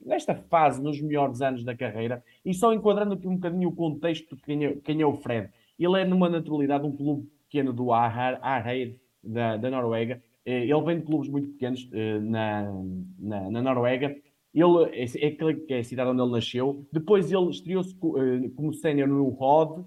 nesta 0.05 0.33
fase, 0.33 0.81
nos 0.81 1.01
melhores 1.01 1.41
anos 1.41 1.63
da 1.65 1.75
carreira, 1.75 2.23
e 2.45 2.53
só 2.53 2.71
enquadrando 2.73 3.15
aqui 3.15 3.27
um 3.27 3.35
bocadinho 3.35 3.69
o 3.69 3.75
contexto 3.75 4.35
de 4.35 4.41
quem 4.43 4.65
é, 4.65 4.75
quem 4.75 5.01
é 5.01 5.05
o 5.05 5.13
Fred. 5.13 5.49
Ele 5.77 5.99
é, 5.99 6.05
numa 6.05 6.29
naturalidade, 6.29 6.85
um 6.85 6.95
clube 6.95 7.27
pequeno 7.49 7.73
do 7.73 7.91
Arheir, 7.91 8.95
da, 9.21 9.57
da 9.57 9.69
Noruega. 9.69 10.21
Eh, 10.45 10.65
ele 10.65 10.81
vem 10.83 10.99
de 10.99 11.05
clubes 11.05 11.29
muito 11.29 11.49
pequenos 11.49 11.89
eh, 11.91 12.19
na, 12.19 12.71
na, 13.19 13.51
na 13.51 13.61
Noruega 13.61 14.15
ele 14.53 14.91
é, 14.91 15.75
é 15.75 15.79
a 15.79 15.83
cidade 15.83 16.09
onde 16.09 16.21
ele 16.21 16.31
nasceu. 16.31 16.85
Depois 16.91 17.31
ele 17.31 17.49
estreou-se 17.49 17.95
uh, 17.95 18.49
como 18.55 18.73
sénior 18.73 19.07
no 19.07 19.29
Rod 19.29 19.85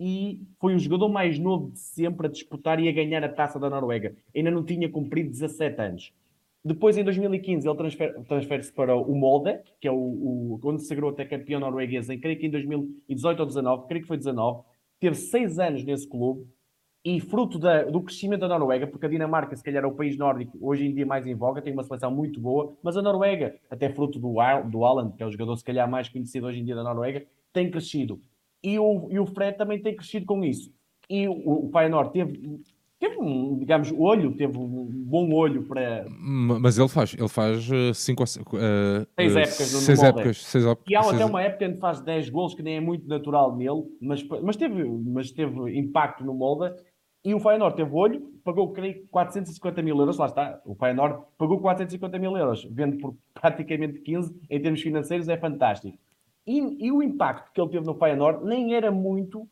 e 0.00 0.42
foi 0.60 0.74
o 0.74 0.78
jogador 0.78 1.08
mais 1.08 1.38
novo 1.38 1.70
de 1.70 1.78
sempre 1.78 2.26
a 2.26 2.30
disputar 2.30 2.80
e 2.80 2.88
a 2.88 2.92
ganhar 2.92 3.22
a 3.24 3.28
taça 3.28 3.58
da 3.58 3.70
Noruega. 3.70 4.14
Ainda 4.34 4.50
não 4.50 4.64
tinha 4.64 4.88
cumprido 4.88 5.30
17 5.30 5.80
anos. 5.80 6.12
Depois, 6.64 6.98
em 6.98 7.04
2015, 7.04 7.66
ele 7.66 7.76
transfere-se 7.76 8.24
transfere 8.24 8.72
para 8.72 8.96
o 8.96 9.14
Molde, 9.14 9.60
que 9.80 9.86
é 9.86 9.92
o, 9.92 9.96
o, 9.96 10.60
onde 10.64 10.82
se 10.82 10.88
sagrou 10.88 11.10
até 11.10 11.24
campeão 11.24 11.60
norueguês, 11.60 12.10
em, 12.10 12.18
creio 12.18 12.38
que 12.38 12.46
em 12.46 12.50
2018 12.50 13.40
ou 13.40 13.46
2019, 13.46 13.88
creio 13.88 14.02
que 14.02 14.08
foi 14.08 14.16
19. 14.18 14.62
Teve 15.00 15.14
seis 15.14 15.58
anos 15.58 15.84
nesse 15.84 16.08
clube 16.08 16.46
e 17.08 17.20
fruto 17.20 17.58
da, 17.58 17.84
do 17.84 18.02
crescimento 18.02 18.40
da 18.40 18.48
Noruega, 18.48 18.86
porque 18.86 19.06
a 19.06 19.08
Dinamarca, 19.08 19.56
se 19.56 19.64
calhar, 19.64 19.82
é 19.82 19.86
o 19.86 19.94
país 19.94 20.18
nórdico 20.18 20.58
hoje 20.60 20.86
em 20.86 20.94
dia 20.94 21.06
mais 21.06 21.26
em 21.26 21.34
voga, 21.34 21.62
tem 21.62 21.72
uma 21.72 21.82
seleção 21.82 22.10
muito 22.10 22.38
boa, 22.38 22.76
mas 22.82 22.98
a 22.98 23.02
Noruega, 23.02 23.54
até 23.70 23.88
fruto 23.88 24.18
do, 24.18 24.34
do 24.66 24.84
Alan, 24.84 25.10
que 25.12 25.22
é 25.22 25.26
o 25.26 25.30
jogador 25.30 25.56
se 25.56 25.64
calhar 25.64 25.90
mais 25.90 26.10
conhecido 26.10 26.46
hoje 26.46 26.60
em 26.60 26.64
dia 26.66 26.74
da 26.74 26.84
Noruega, 26.84 27.24
tem 27.50 27.70
crescido. 27.70 28.20
E 28.62 28.78
o, 28.78 29.08
e 29.10 29.18
o 29.18 29.24
Fred 29.24 29.56
também 29.56 29.80
tem 29.80 29.96
crescido 29.96 30.26
com 30.26 30.44
isso. 30.44 30.70
E 31.08 31.26
o, 31.26 31.66
o 31.66 31.70
Feyenoord 31.72 32.12
teve, 32.12 32.60
teve 33.00 33.16
um, 33.16 33.58
digamos, 33.58 33.90
olho, 33.96 34.36
teve 34.36 34.58
um 34.58 34.86
bom 34.90 35.32
olho 35.32 35.62
para. 35.62 36.04
Mas 36.10 36.76
ele 36.76 36.88
faz, 36.88 37.14
ele 37.14 37.28
faz 37.28 37.70
uh, 37.70 37.94
cinco, 37.94 38.22
uh, 38.22 38.26
seis 38.26 39.34
uh, 39.34 39.38
épocas 39.38 39.72
no 39.72 39.78
seis 39.78 40.02
épocas, 40.02 40.44
seis 40.44 40.66
épocas. 40.66 40.90
E 40.90 40.94
há 40.94 41.02
seis... 41.04 41.14
até 41.14 41.24
uma 41.24 41.42
época 41.42 41.66
onde 41.68 41.78
faz 41.78 42.02
10 42.02 42.28
gols, 42.28 42.54
que 42.54 42.62
nem 42.62 42.76
é 42.76 42.80
muito 42.80 43.08
natural 43.08 43.56
nele, 43.56 43.84
mas, 43.98 44.22
mas, 44.42 44.56
teve, 44.56 44.84
mas 44.84 45.30
teve 45.30 45.78
impacto 45.78 46.22
no 46.22 46.34
molde 46.34 46.74
e 47.28 47.34
o 47.34 47.40
Feyenoord 47.40 47.76
teve 47.76 47.94
olho, 47.94 48.22
pagou, 48.42 48.72
creio, 48.72 49.06
450 49.10 49.82
mil 49.82 49.98
euros, 49.98 50.16
lá 50.16 50.24
está, 50.24 50.62
o 50.64 50.74
Feyenoord 50.74 51.26
pagou 51.36 51.60
450 51.60 52.18
mil 52.18 52.34
euros, 52.34 52.66
vendo 52.70 52.96
por 52.96 53.14
praticamente 53.34 53.98
15, 54.00 54.34
em 54.48 54.62
termos 54.62 54.80
financeiros, 54.80 55.28
é 55.28 55.36
fantástico. 55.36 55.98
E, 56.46 56.86
e 56.86 56.90
o 56.90 57.02
impacto 57.02 57.52
que 57.52 57.60
ele 57.60 57.68
teve 57.68 57.84
no 57.84 57.98
Feyenoord 57.98 58.46
nem 58.46 58.74
era 58.74 58.90
muito 58.90 59.46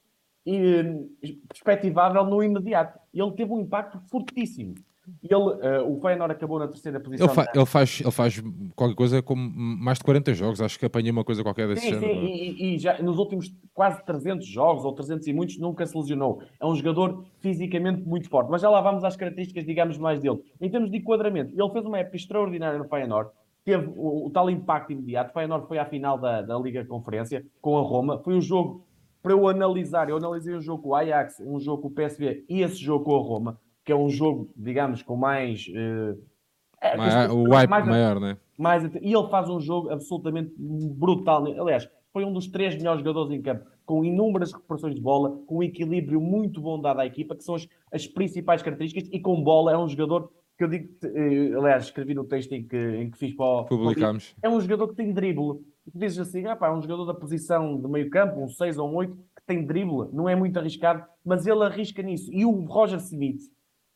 eh, 0.47 1.05
perspectivável 1.47 2.25
no 2.25 2.43
imediato. 2.43 2.99
Ele 3.13 3.33
teve 3.33 3.53
um 3.53 3.61
impacto 3.61 4.01
fortíssimo. 4.11 4.75
Ele, 5.23 5.35
uh, 5.35 5.89
o 5.89 6.01
Feyenoord 6.01 6.33
acabou 6.33 6.59
na 6.59 6.67
terceira 6.67 6.99
posição. 6.99 7.27
Ele, 7.27 7.35
fa 7.35 7.47
ele, 7.55 7.67
faz, 7.67 8.01
ele 8.01 8.11
faz 8.11 8.43
qualquer 8.75 8.95
coisa 8.97 9.23
com 9.23 9.37
mais 9.37 9.99
de 9.99 10.05
40 10.05 10.35
jogos, 10.35 10.61
acho 10.61 10.79
que 10.79 10.87
apanhei 10.87 11.11
uma 11.11 11.25
coisa 11.25 11.43
qualquer 11.45 11.69
desse 11.69 11.83
sim, 11.83 11.95
género. 11.95 12.13
Sim, 12.13 12.27
e, 12.27 12.75
e, 12.75 12.79
já 12.79 13.01
nos 13.01 13.19
últimos 13.19 13.55
quase 13.73 14.05
300 14.05 14.45
jogos, 14.47 14.85
ou 14.85 14.93
300 14.93 15.27
e 15.29 15.33
muitos, 15.33 15.59
nunca 15.59 15.87
se 15.87 15.97
lesionou. 15.97 16.43
É 16.61 16.67
um 16.67 16.75
jogador 16.75 17.25
fisicamente 17.41 18.03
muito 18.03 18.29
forte. 18.29 18.51
Mas 18.51 18.63
já 18.63 18.69
lá 18.69 18.81
vamos 18.81 19.05
às 19.05 19.17
características, 19.17 19.65
digamos, 19.65 19.97
mais 19.97 20.21
dele. 20.21 20.41
Em 20.61 20.69
termos 20.69 20.91
de 20.91 20.97
enquadramento, 20.97 21.53
ele 21.57 21.71
fez 21.71 21.85
uma 21.85 21.99
época 21.99 22.17
extraordinária 22.17 22.79
no 22.79 22.89
Feyenoord, 22.89 23.31
teve 23.65 23.87
o, 23.97 24.27
o 24.27 24.31
tal 24.31 24.51
impacto 24.51 24.93
imediato. 24.93 25.31
O 25.31 25.35
Feyenoord 25.35 25.69
foi 25.69 25.79
à 25.79 25.85
final 25.85 26.19
da, 26.19 26.43
da 26.43 26.59
Liga 26.59 26.85
Conferência 26.85 27.45
com 27.61 27.79
a 27.79 27.83
Roma. 27.83 28.19
Foi 28.25 28.35
um 28.35 28.41
jogo 28.41 28.85
para 29.23 29.33
eu 29.33 29.47
analisar. 29.47 30.09
Eu 30.09 30.17
analisei 30.17 30.55
um 30.55 30.61
jogo 30.61 30.83
com 30.83 30.89
o 30.89 30.95
Ajax, 30.97 31.41
um 31.41 31.61
jogo 31.61 31.83
com 31.83 31.89
o 31.89 31.91
PSV 31.93 32.45
e 32.49 32.63
esse 32.63 32.77
jogo 32.77 33.05
com 33.05 33.15
a 33.15 33.21
Roma 33.21 33.66
que 33.87 33.93
é 33.93 33.97
um 33.97 34.11
jogo, 34.11 34.51
digamos, 34.57 35.01
com 35.01 35.17
mais. 35.17 35.69
Uh, 35.69 36.21
o 37.33 37.55
hype 37.55 37.71
mais, 37.71 37.87
maior, 37.87 38.21
né? 38.21 38.37
mais 38.59 38.85
e 38.85 39.15
ele 39.15 39.29
faz 39.29 39.49
um 39.49 39.61
jogo 39.61 39.91
absolutamente 39.91 40.53
brutal. 40.59 41.47
Aliás, 41.47 41.89
foi 42.13 42.25
um 42.25 42.33
dos 42.33 42.49
três 42.49 42.75
melhores 42.75 43.01
jogadores 43.01 43.33
em 43.33 43.41
campo, 43.41 43.65
com 43.87 44.05
inúmeras 44.05 44.53
recuperações 44.53 44.95
de 44.95 45.01
bola, 45.01 45.39
com 45.47 45.59
um 45.59 45.63
equilíbrio 45.63 46.21
muito 46.21 46.61
bom 46.61 46.81
dado 46.81 47.01
à 47.01 47.07
equipa, 47.07 47.37
que 47.37 47.45
são 47.45 47.55
as, 47.55 47.67
as 47.93 48.07
principais 48.07 48.61
características, 48.61 49.09
e 49.13 49.21
com 49.21 49.43
bola 49.43 49.73
é 49.73 49.79
um 49.79 49.89
jogador 49.89 50.31
que 50.59 50.65
eu 50.65 50.69
digo, 50.69 50.89
eh, 51.05 51.55
aliás, 51.57 51.85
escrevi 51.85 52.15
no 52.15 52.25
texto 52.25 52.53
em 52.53 52.67
que, 52.67 52.77
em 52.77 53.11
que 53.11 53.19
fiz 53.19 53.35
para 53.35 53.45
o. 53.45 53.65
Publicamos. 53.67 54.35
É 54.43 54.49
um 54.49 54.61
jogador 54.61 54.89
que 54.89 54.95
tem 54.95 55.13
drible. 55.13 55.61
Tu 55.93 55.99
dizes 55.99 56.19
assim, 56.19 56.47
ah, 56.47 56.57
pá, 56.57 56.69
é 56.69 56.73
um 56.73 56.83
jogador 56.83 57.05
da 57.05 57.15
posição 57.15 57.81
de 57.81 57.89
meio 57.89 58.11
campo, 58.11 58.43
um 58.43 58.49
6 58.49 58.79
ou 58.79 58.91
um 58.91 58.97
8, 58.97 59.17
que 59.17 59.47
tem 59.47 59.65
drible, 59.65 60.09
não 60.13 60.29
é 60.29 60.35
muito 60.35 60.59
arriscado, 60.59 61.05
mas 61.25 61.47
ele 61.47 61.63
arrisca 61.63 62.03
nisso. 62.03 62.33
E 62.33 62.45
o 62.45 62.51
Roger 62.65 62.99
Smith 62.99 63.43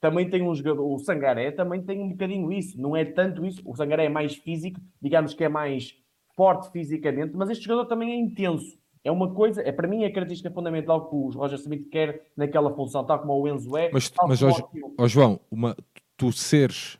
também 0.00 0.28
tem 0.28 0.42
um 0.42 0.54
jogador, 0.54 0.82
o 0.82 0.98
Sangaré 0.98 1.50
também 1.50 1.82
tem 1.82 2.00
um 2.00 2.10
bocadinho 2.10 2.50
isso, 2.52 2.80
não 2.80 2.96
é 2.96 3.04
tanto 3.04 3.44
isso. 3.44 3.60
O 3.64 3.76
Sangaré 3.76 4.06
é 4.06 4.08
mais 4.08 4.34
físico, 4.34 4.80
digamos 5.00 5.34
que 5.34 5.44
é 5.44 5.48
mais 5.48 5.94
forte 6.34 6.70
fisicamente, 6.72 7.32
mas 7.36 7.50
este 7.50 7.64
jogador 7.64 7.86
também 7.86 8.12
é 8.12 8.16
intenso. 8.16 8.78
É 9.04 9.10
uma 9.10 9.32
coisa, 9.32 9.62
é 9.62 9.72
para 9.72 9.88
mim 9.88 10.04
a 10.04 10.12
característica 10.12 10.50
fundamental 10.50 11.08
que 11.08 11.14
o 11.14 11.30
Roger 11.30 11.58
Smith 11.58 11.88
quer 11.90 12.22
naquela 12.36 12.74
função, 12.74 13.04
tal 13.04 13.18
como 13.18 13.34
o 13.34 13.48
Enzo 13.48 13.76
é. 13.76 13.90
Mas, 13.92 14.12
mas 14.26 14.42
ó, 14.42 15.06
João, 15.06 15.40
uma, 15.50 15.76
tu 16.16 16.32
seres, 16.32 16.98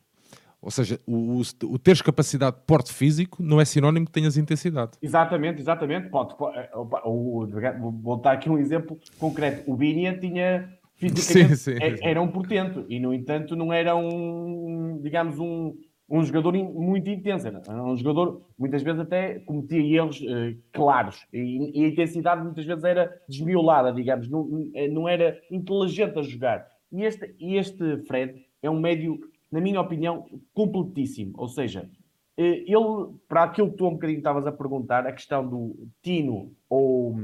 ou 0.62 0.71
seja, 0.71 0.99
o, 1.07 1.40
o, 1.40 1.42
o, 1.73 1.78
teres 1.78 2.02
capacidade 2.02 2.57
de 2.57 2.62
porte 2.62 2.92
físico 2.92 3.42
não 3.42 3.61
é 3.61 3.64
sinónimo 3.64 4.07
que 4.07 4.12
tenhas 4.12 4.37
intensidade. 4.37 4.92
Exatamente, 5.00 5.61
exatamente. 5.61 6.09
Pode, 6.09 6.35
eh, 6.54 6.71
vou 7.78 8.16
dar 8.16 8.33
aqui 8.33 8.49
um 8.49 8.59
exemplo 8.59 8.99
concreto. 9.19 9.71
O 9.71 9.76
Binia 9.76 10.19
tinha 10.19 10.71
fisicamente, 11.00 11.57
sim, 11.57 11.73
sim, 11.75 11.97
sim. 11.97 11.99
era 12.02 12.21
um 12.21 12.28
portento 12.28 12.85
e, 12.88 13.00
no 13.00 13.14
entanto, 13.14 13.57
não 13.57 13.73
era 13.73 13.97
um, 13.97 15.00
digamos, 15.02 15.38
um, 15.38 15.75
um 16.09 16.23
jogador 16.23 16.52
muito 16.52 17.09
intenso. 17.09 17.49
Era 17.49 17.85
um 17.85 17.97
jogador, 17.97 18.42
muitas 18.59 18.83
vezes, 18.83 19.00
até 19.00 19.38
cometia 19.40 19.80
erros 19.80 20.21
uh, 20.21 20.57
claros 20.73 21.26
e, 21.33 21.80
e, 21.80 21.85
a 21.85 21.88
intensidade 21.88 22.42
muitas 22.42 22.64
vezes 22.64 22.85
era 22.85 23.11
desmiolada, 23.28 23.92
digamos, 23.92 24.28
não, 24.28 24.47
não 24.90 25.09
era 25.09 25.40
inteligente 25.50 26.19
a 26.19 26.23
jogar. 26.23 26.66
E 26.92 27.04
este, 27.04 27.35
este 27.40 27.99
Fred 28.07 28.45
é 28.62 28.69
um 28.69 28.78
médio, 28.78 29.19
na 29.50 29.61
minha 29.61 29.80
opinião, 29.80 30.26
completíssimo. 30.52 31.33
Ou 31.37 31.49
seja, 31.49 31.88
eh, 32.37 32.64
ele, 32.66 33.14
para 33.28 33.45
aquilo 33.45 33.71
que 33.71 33.76
tu 33.76 33.87
um 33.87 33.92
bocadinho 33.92 34.19
estavas 34.19 34.47
a 34.47 34.52
perguntar, 34.52 35.07
a 35.07 35.12
questão 35.12 35.47
do 35.47 35.88
Tino 36.02 36.52
ou, 36.69 37.14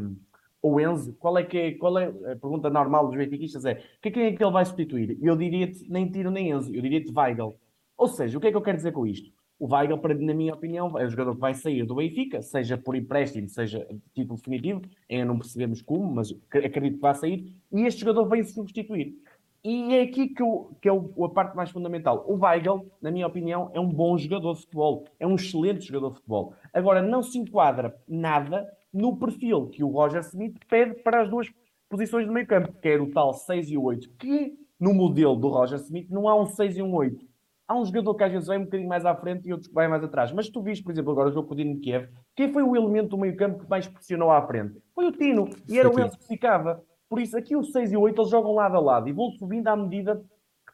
ou 0.67 0.81
Enzo, 0.81 1.15
qual 1.15 1.39
é, 1.39 1.45
que 1.45 1.57
é, 1.57 1.73
qual 1.73 1.97
é 1.97 2.07
a 2.07 2.37
pergunta 2.37 2.69
normal 2.69 3.07
dos 3.07 3.17
benfiquistas 3.17 3.65
é 3.65 3.77
que 4.03 4.11
quem 4.11 4.25
é 4.25 4.33
que 4.33 4.43
ele 4.43 4.53
vai 4.53 4.65
substituir? 4.65 5.17
Eu 5.23 5.37
diria-te 5.37 5.89
nem 5.89 6.11
Tino 6.11 6.31
nem 6.31 6.51
Enzo, 6.51 6.75
eu 6.75 6.83
diria-te 6.83 7.13
Weigl. 7.17 7.57
Ou 7.97 8.09
seja, 8.09 8.37
o 8.37 8.41
que 8.41 8.49
é 8.49 8.51
que 8.51 8.57
eu 8.57 8.63
quero 8.63 8.77
dizer 8.77 8.93
com 8.93 9.07
isto? 9.07 9.31
O 9.61 9.73
Weigl, 9.73 9.99
na 10.21 10.35
minha 10.35 10.53
opinião, 10.53 10.99
é 10.99 11.07
o 11.07 11.09
jogador 11.09 11.35
que 11.35 11.41
vai 11.41 11.55
sair 11.55 11.87
do 11.87 11.95
Benfica, 11.95 12.43
seja 12.43 12.77
por 12.77 12.97
empréstimo, 12.97 13.49
seja 13.49 13.87
título 14.13 14.37
definitivo, 14.37 14.83
ainda 15.09 15.25
não 15.25 15.39
percebemos 15.39 15.81
como, 15.81 16.15
mas 16.17 16.35
acredito 16.51 16.97
que 16.97 17.01
vai 17.01 17.15
sair, 17.15 17.57
e 17.73 17.83
este 17.83 18.01
jogador 18.01 18.29
vem 18.29 18.43
substituir. 18.43 19.17
E 19.63 19.95
é 19.95 20.03
aqui 20.03 20.29
que, 20.29 20.43
eu, 20.43 20.77
que 20.83 20.89
é 20.89 20.93
a 20.93 21.29
parte 21.29 21.57
mais 21.57 21.71
fundamental. 21.71 22.25
O 22.29 22.35
Weigl, 22.35 22.87
na 23.01 23.11
minha 23.11 23.27
opinião, 23.27 23.71
é 23.73 23.81
um 23.81 23.89
bom 23.89 24.17
jogador 24.19 24.55
de 24.55 24.61
futebol. 24.61 25.05
É 25.19 25.27
um 25.27 25.35
excelente 25.35 25.87
jogador 25.87 26.11
de 26.11 26.15
futebol. 26.17 26.55
Agora, 26.73 27.03
não 27.03 27.21
se 27.21 27.37
enquadra 27.37 27.97
nada 28.07 28.65
no 28.97 29.17
perfil 29.17 29.67
que 29.67 29.85
o 29.85 29.89
Roger 29.89 30.21
Smith 30.21 30.57
pede 30.69 30.95
para 31.03 31.23
as 31.23 31.29
duas 31.29 31.49
posições 31.89 32.27
do 32.27 32.33
meio 32.33 32.47
campo, 32.47 32.73
que 32.81 32.89
é 32.89 32.97
o 32.99 33.11
tal 33.13 33.33
6 33.33 33.71
e 33.71 33.77
o 33.77 33.83
8, 33.83 34.11
que 34.19 34.55
no 34.81 34.95
modelo 34.95 35.37
do 35.37 35.49
Roger 35.49 35.79
Smith 35.79 36.09
não 36.11 36.29
há 36.29 36.35
um 36.35 36.47
6 36.47 36.79
e 36.79 36.83
um 36.83 36.95
8. 36.95 37.25
Há 37.69 37.77
um 37.77 37.85
jogador 37.85 38.15
que 38.15 38.25
às 38.25 38.33
vezes 38.33 38.47
vai 38.47 38.59
um 38.59 38.65
bocadinho 38.65 38.89
mais 38.89 39.05
à 39.05 39.15
frente 39.15 39.49
e 39.49 39.53
outro 39.53 39.69
que 39.69 39.75
vai 39.75 39.89
mais 39.89 40.03
atrás. 40.03 40.33
Mas 40.33 40.49
tu 40.49 40.63
viste, 40.63 40.85
por 40.85 40.93
exemplo, 40.93 41.11
agora 41.11 41.29
o 41.29 41.33
jogo 41.33 41.49
com 41.49 41.55
o 41.55 41.57
Dino 41.57 41.81
Kiev, 41.81 42.09
quem 42.35 42.53
foi 42.53 42.63
o 42.63 42.77
elemento 42.77 43.11
do 43.11 43.19
meio 43.19 43.37
campo 43.37 43.65
que 43.65 43.69
mais 43.69 43.89
pressionou 43.89 44.31
à 44.31 44.41
frente? 44.47 44.81
Foi 44.95 45.07
o 45.07 45.13
Tino. 45.13 45.49
E 45.69 45.79
era 45.79 45.91
o 45.91 46.01
Enzo 46.01 46.17
que 46.17 46.27
ficava. 46.27 46.83
Por 47.09 47.21
isso, 47.21 47.37
aqui 47.37 47.57
o 47.57 47.65
6 47.65 47.93
e 47.93 47.97
o 47.97 48.01
8 48.03 48.21
eles 48.21 48.31
jogam 48.31 48.55
lado 48.55 48.77
a 48.77 48.81
lado 48.81 49.09
e 49.09 49.13
vão 49.13 49.31
subindo 49.33 49.67
à 49.69 49.77
medida 49.77 50.23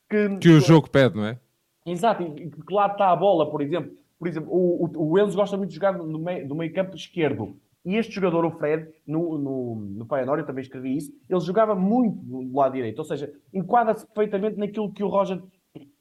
que. 0.08 0.36
Que 0.36 0.50
o 0.50 0.60
jogo 0.60 0.90
pede, 0.90 1.16
não 1.16 1.24
é? 1.24 1.38
Exato, 1.86 2.22
e 2.22 2.50
que 2.50 2.72
lado 2.72 2.92
está 2.92 3.10
a 3.10 3.16
bola, 3.16 3.50
por 3.50 3.62
exemplo. 3.62 3.92
Por 4.18 4.28
exemplo, 4.28 4.52
o, 4.52 4.84
o, 4.84 5.12
o 5.12 5.18
Enzo 5.18 5.36
gosta 5.36 5.56
muito 5.56 5.70
de 5.70 5.74
jogar 5.74 5.94
no 5.98 6.18
meio, 6.18 6.46
do 6.46 6.54
meio 6.54 6.72
campo 6.72 6.94
esquerdo. 6.94 7.56
E 7.84 7.96
este 7.96 8.14
jogador, 8.14 8.44
o 8.44 8.50
Fred, 8.50 8.88
no, 9.06 9.38
no, 9.38 9.74
no 9.74 10.06
Feyenoord, 10.06 10.42
eu 10.42 10.46
também 10.46 10.62
escrevi 10.62 10.96
isso, 10.96 11.12
ele 11.28 11.40
jogava 11.40 11.74
muito 11.74 12.16
do 12.22 12.56
lado 12.56 12.72
direito. 12.74 12.98
Ou 12.98 13.04
seja, 13.04 13.32
enquadra-se 13.52 14.06
perfeitamente 14.06 14.56
naquilo 14.56 14.92
que 14.92 15.02
o 15.02 15.08
Roger 15.08 15.42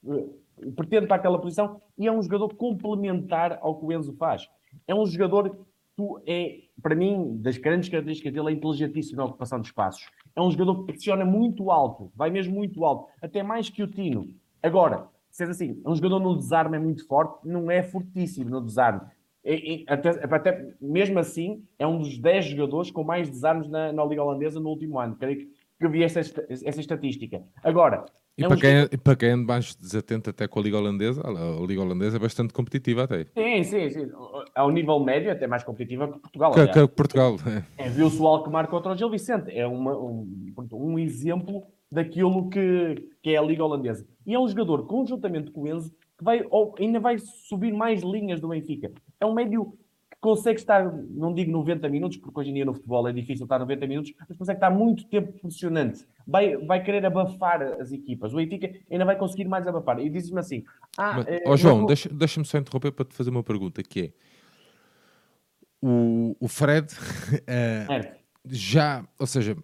uh, 0.04 0.74
pretende 0.76 1.08
para 1.08 1.16
aquela 1.16 1.40
posição 1.40 1.82
e 1.98 2.08
é 2.08 2.12
um 2.12 2.22
jogador 2.22 2.54
complementar 2.56 3.58
ao 3.62 3.80
que 3.80 3.86
o 3.86 3.92
Enzo 3.92 4.14
faz. 4.14 4.48
É 4.88 4.94
um 4.94 5.06
jogador 5.06 5.50
que 5.96 6.32
é, 6.32 6.60
para 6.82 6.96
mim, 6.96 7.38
das 7.42 7.58
grandes 7.58 7.90
características 7.90 8.32
dele, 8.32 8.50
é 8.50 8.52
inteligentíssimo 8.52 9.18
na 9.18 9.26
ocupação 9.26 9.60
de 9.60 9.68
espaços 9.68 10.06
é 10.36 10.42
um 10.42 10.50
jogador 10.50 10.80
que 10.80 10.94
pressiona 10.94 11.26
muito 11.26 11.72
alto, 11.72 12.12
vai 12.16 12.30
mesmo 12.30 12.56
muito 12.56 12.84
alto, 12.86 13.08
até 13.22 13.44
mais 13.44 13.70
que 13.70 13.84
o 13.84 13.88
Tino. 13.88 14.30
Agora, 14.62 15.08
se 15.30 15.44
é 15.44 15.48
assim, 15.48 15.82
é 15.84 15.90
um 15.90 15.96
jogador 15.96 16.20
no 16.20 16.38
desarme 16.38 16.78
é 16.78 16.80
muito 16.80 17.06
forte, 17.08 17.48
não 17.48 17.70
é 17.70 17.84
fortíssimo 17.84 18.50
no 18.50 18.62
desarme. 18.62 19.02
E, 19.43 19.53
e, 19.53 19.86
até, 19.88 20.10
até, 20.10 20.74
mesmo 20.79 21.19
assim, 21.19 21.63
é 21.79 21.86
um 21.88 21.98
dos 21.98 22.17
10 22.17 22.45
jogadores 22.45 22.91
com 22.91 23.03
mais 23.03 23.29
desarmes 23.29 23.69
na, 23.69 23.91
na 23.91 24.05
Liga 24.05 24.24
Holandesa 24.24 24.60
no 24.60 24.69
último 24.69 25.00
ano. 25.00 25.15
Creio 25.15 25.39
que, 25.39 25.45
que 25.79 25.86
eu 25.86 25.89
vi 25.89 26.03
essa, 26.03 26.19
essa 26.19 26.79
estatística. 26.79 27.41
Agora, 27.63 28.05
e, 28.38 28.43
é 28.43 28.48
para, 28.48 28.55
um 28.55 28.60
quem, 28.60 28.77
jogo... 28.81 28.98
para 29.00 29.15
quem 29.15 29.29
é 29.29 29.36
mais 29.36 29.75
desatento 29.75 30.29
até 30.29 30.48
com 30.48 30.60
a 30.60 30.63
Liga 30.63 30.77
Holandesa, 30.77 31.21
a 31.25 31.65
Liga 31.65 31.81
Holandesa 31.81 32.17
é 32.17 32.19
bastante 32.19 32.53
competitiva 32.53 33.03
até. 33.03 33.25
Sim, 33.25 33.63
sim, 33.63 33.89
sim. 33.89 34.12
Ao 34.55 34.71
nível 34.71 35.00
médio, 35.00 35.31
até 35.31 35.48
mais 35.48 35.63
competitiva 35.63 36.07
que 36.07 36.19
Portugal. 36.19 36.51
Que, 36.53 36.67
que 36.67 36.88
Portugal. 36.88 37.36
É. 37.77 37.86
É, 37.86 37.89
Viu-se 37.89 38.21
o 38.21 38.27
Alkmaar 38.27 38.67
contra 38.67 38.93
o 38.93 38.98
Gil 38.98 39.10
Vicente. 39.10 39.51
É 39.51 39.67
uma, 39.67 39.98
um, 39.98 40.53
um 40.71 41.00
exemplo 41.00 41.63
daquilo 41.91 42.50
que, 42.50 43.10
que 43.21 43.31
é 43.31 43.38
a 43.38 43.41
Liga 43.41 43.63
Holandesa. 43.63 44.07
E 44.25 44.33
é 44.33 44.39
um 44.39 44.48
jogador, 44.48 44.86
conjuntamente 44.86 45.51
com 45.51 45.63
o 45.63 45.67
Enzo, 45.67 45.91
que 46.17 46.24
vai, 46.24 46.41
ainda 46.79 47.00
vai 47.00 47.17
subir 47.17 47.74
mais 47.74 48.01
linhas 48.01 48.39
do 48.39 48.48
Benfica. 48.48 48.91
É 49.19 49.25
um 49.25 49.33
médio 49.33 49.77
consegue 50.21 50.60
estar, 50.60 50.86
não 51.10 51.33
digo 51.33 51.51
90 51.51 51.89
minutos, 51.89 52.17
porque 52.17 52.39
hoje 52.39 52.51
em 52.51 52.53
dia 52.53 52.63
no 52.63 52.75
futebol 52.75 53.07
é 53.07 53.12
difícil 53.12 53.45
estar 53.45 53.57
90 53.57 53.88
minutos, 53.88 54.13
mas 54.29 54.38
consegue 54.38 54.57
estar 54.57 54.69
muito 54.69 55.03
tempo 55.05 55.33
pressionante. 55.33 56.05
Vai, 56.27 56.55
vai 56.57 56.83
querer 56.83 57.03
abafar 57.03 57.63
as 57.63 57.91
equipas. 57.91 58.31
O 58.31 58.36
Benfica 58.36 58.71
ainda 58.89 59.03
vai 59.03 59.17
conseguir 59.17 59.45
mais 59.45 59.67
abafar. 59.67 60.00
E 60.00 60.10
diz-me 60.10 60.39
assim... 60.39 60.63
Ah, 60.95 61.13
mas, 61.15 61.27
é, 61.27 61.43
oh, 61.48 61.57
João, 61.57 61.88
deixa, 61.88 62.07
deixa-me 62.07 62.45
só 62.45 62.60
interromper 62.60 62.91
para 62.91 63.03
te 63.03 63.15
fazer 63.15 63.31
uma 63.31 63.43
pergunta, 63.43 63.81
que 63.81 64.00
é... 64.00 64.12
O, 65.83 66.36
o 66.39 66.48
Fred 66.48 66.93
uh, 66.93 68.15
já, 68.45 69.03
ou 69.17 69.25
seja, 69.25 69.57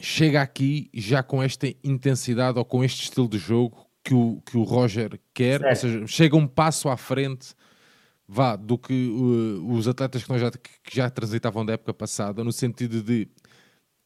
chega 0.00 0.40
aqui 0.40 0.90
já 0.94 1.22
com 1.22 1.42
esta 1.42 1.66
intensidade 1.82 2.58
ou 2.58 2.64
com 2.64 2.82
este 2.82 3.04
estilo 3.04 3.28
de 3.28 3.38
jogo 3.38 3.86
que 4.04 4.14
o, 4.14 4.42
que 4.44 4.56
o 4.56 4.62
Roger 4.62 5.18
quer, 5.32 5.60
certo. 5.60 5.68
ou 5.68 5.76
seja, 5.76 6.06
chega 6.06 6.36
um 6.36 6.46
passo 6.46 6.88
à 6.88 6.96
frente 6.96 7.54
vá, 8.26 8.56
do 8.56 8.78
que 8.78 9.08
uh, 9.08 9.72
os 9.72 9.86
atletas 9.86 10.24
que, 10.24 10.30
nós 10.30 10.40
já, 10.40 10.50
que 10.50 10.96
já 10.96 11.10
transitavam 11.10 11.64
da 11.64 11.74
época 11.74 11.94
passada, 11.94 12.42
no 12.42 12.52
sentido 12.52 13.02
de 13.02 13.28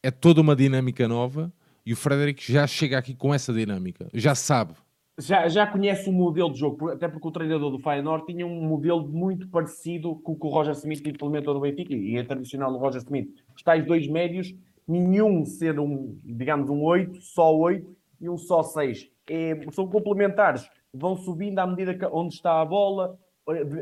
é 0.03 0.11
toda 0.11 0.41
uma 0.41 0.55
dinâmica 0.55 1.09
nova 1.09 1.53
e 1.85 1.93
o 1.93 1.97
Frederico 1.97 2.41
já 2.43 2.67
chega 2.67 2.99
aqui 2.99 3.15
com 3.15 3.33
essa 3.33 3.53
dinâmica, 3.53 4.09
já 4.13 4.35
sabe. 4.35 4.75
Já, 5.19 5.49
já 5.49 5.67
conhece 5.67 6.11
o 6.11 6.13
modelo 6.13 6.53
de 6.53 6.59
jogo, 6.59 6.91
até 6.91 7.09
porque 7.09 7.27
o 7.27 7.31
treinador 7.31 7.71
do 7.71 7.79
Feyenoord 7.79 8.27
tinha 8.27 8.47
um 8.47 8.63
modelo 8.69 9.09
muito 9.09 9.49
parecido 9.49 10.15
com 10.17 10.33
o 10.33 10.39
que 10.39 10.47
o 10.47 10.51
Roger 10.51 10.75
Smith 10.75 11.07
implementou 11.07 11.55
no 11.55 11.61
Benfica 11.61 11.95
e 11.95 12.17
é 12.17 12.23
tradicional 12.23 12.71
do 12.71 12.77
Roger 12.77 13.01
Smith. 13.01 13.31
Os 13.57 13.63
tais 13.63 13.87
dois 13.87 14.07
médios, 14.07 14.55
nenhum 14.87 15.45
ser 15.45 15.79
um, 15.81 16.19
digamos, 16.25 16.71
um 16.71 16.83
8, 16.83 17.21
só 17.21 17.57
8 17.57 17.97
e 18.21 18.29
um 18.29 18.37
só 18.37 18.63
6. 18.63 19.11
É, 19.29 19.71
são 19.73 19.89
complementares, 19.89 20.69
vão 20.93 21.17
subindo 21.17 21.59
à 21.59 21.67
medida 21.67 21.95
que, 21.95 22.05
onde 22.07 22.35
está 22.35 22.61
a 22.61 22.65
bola, 22.65 23.19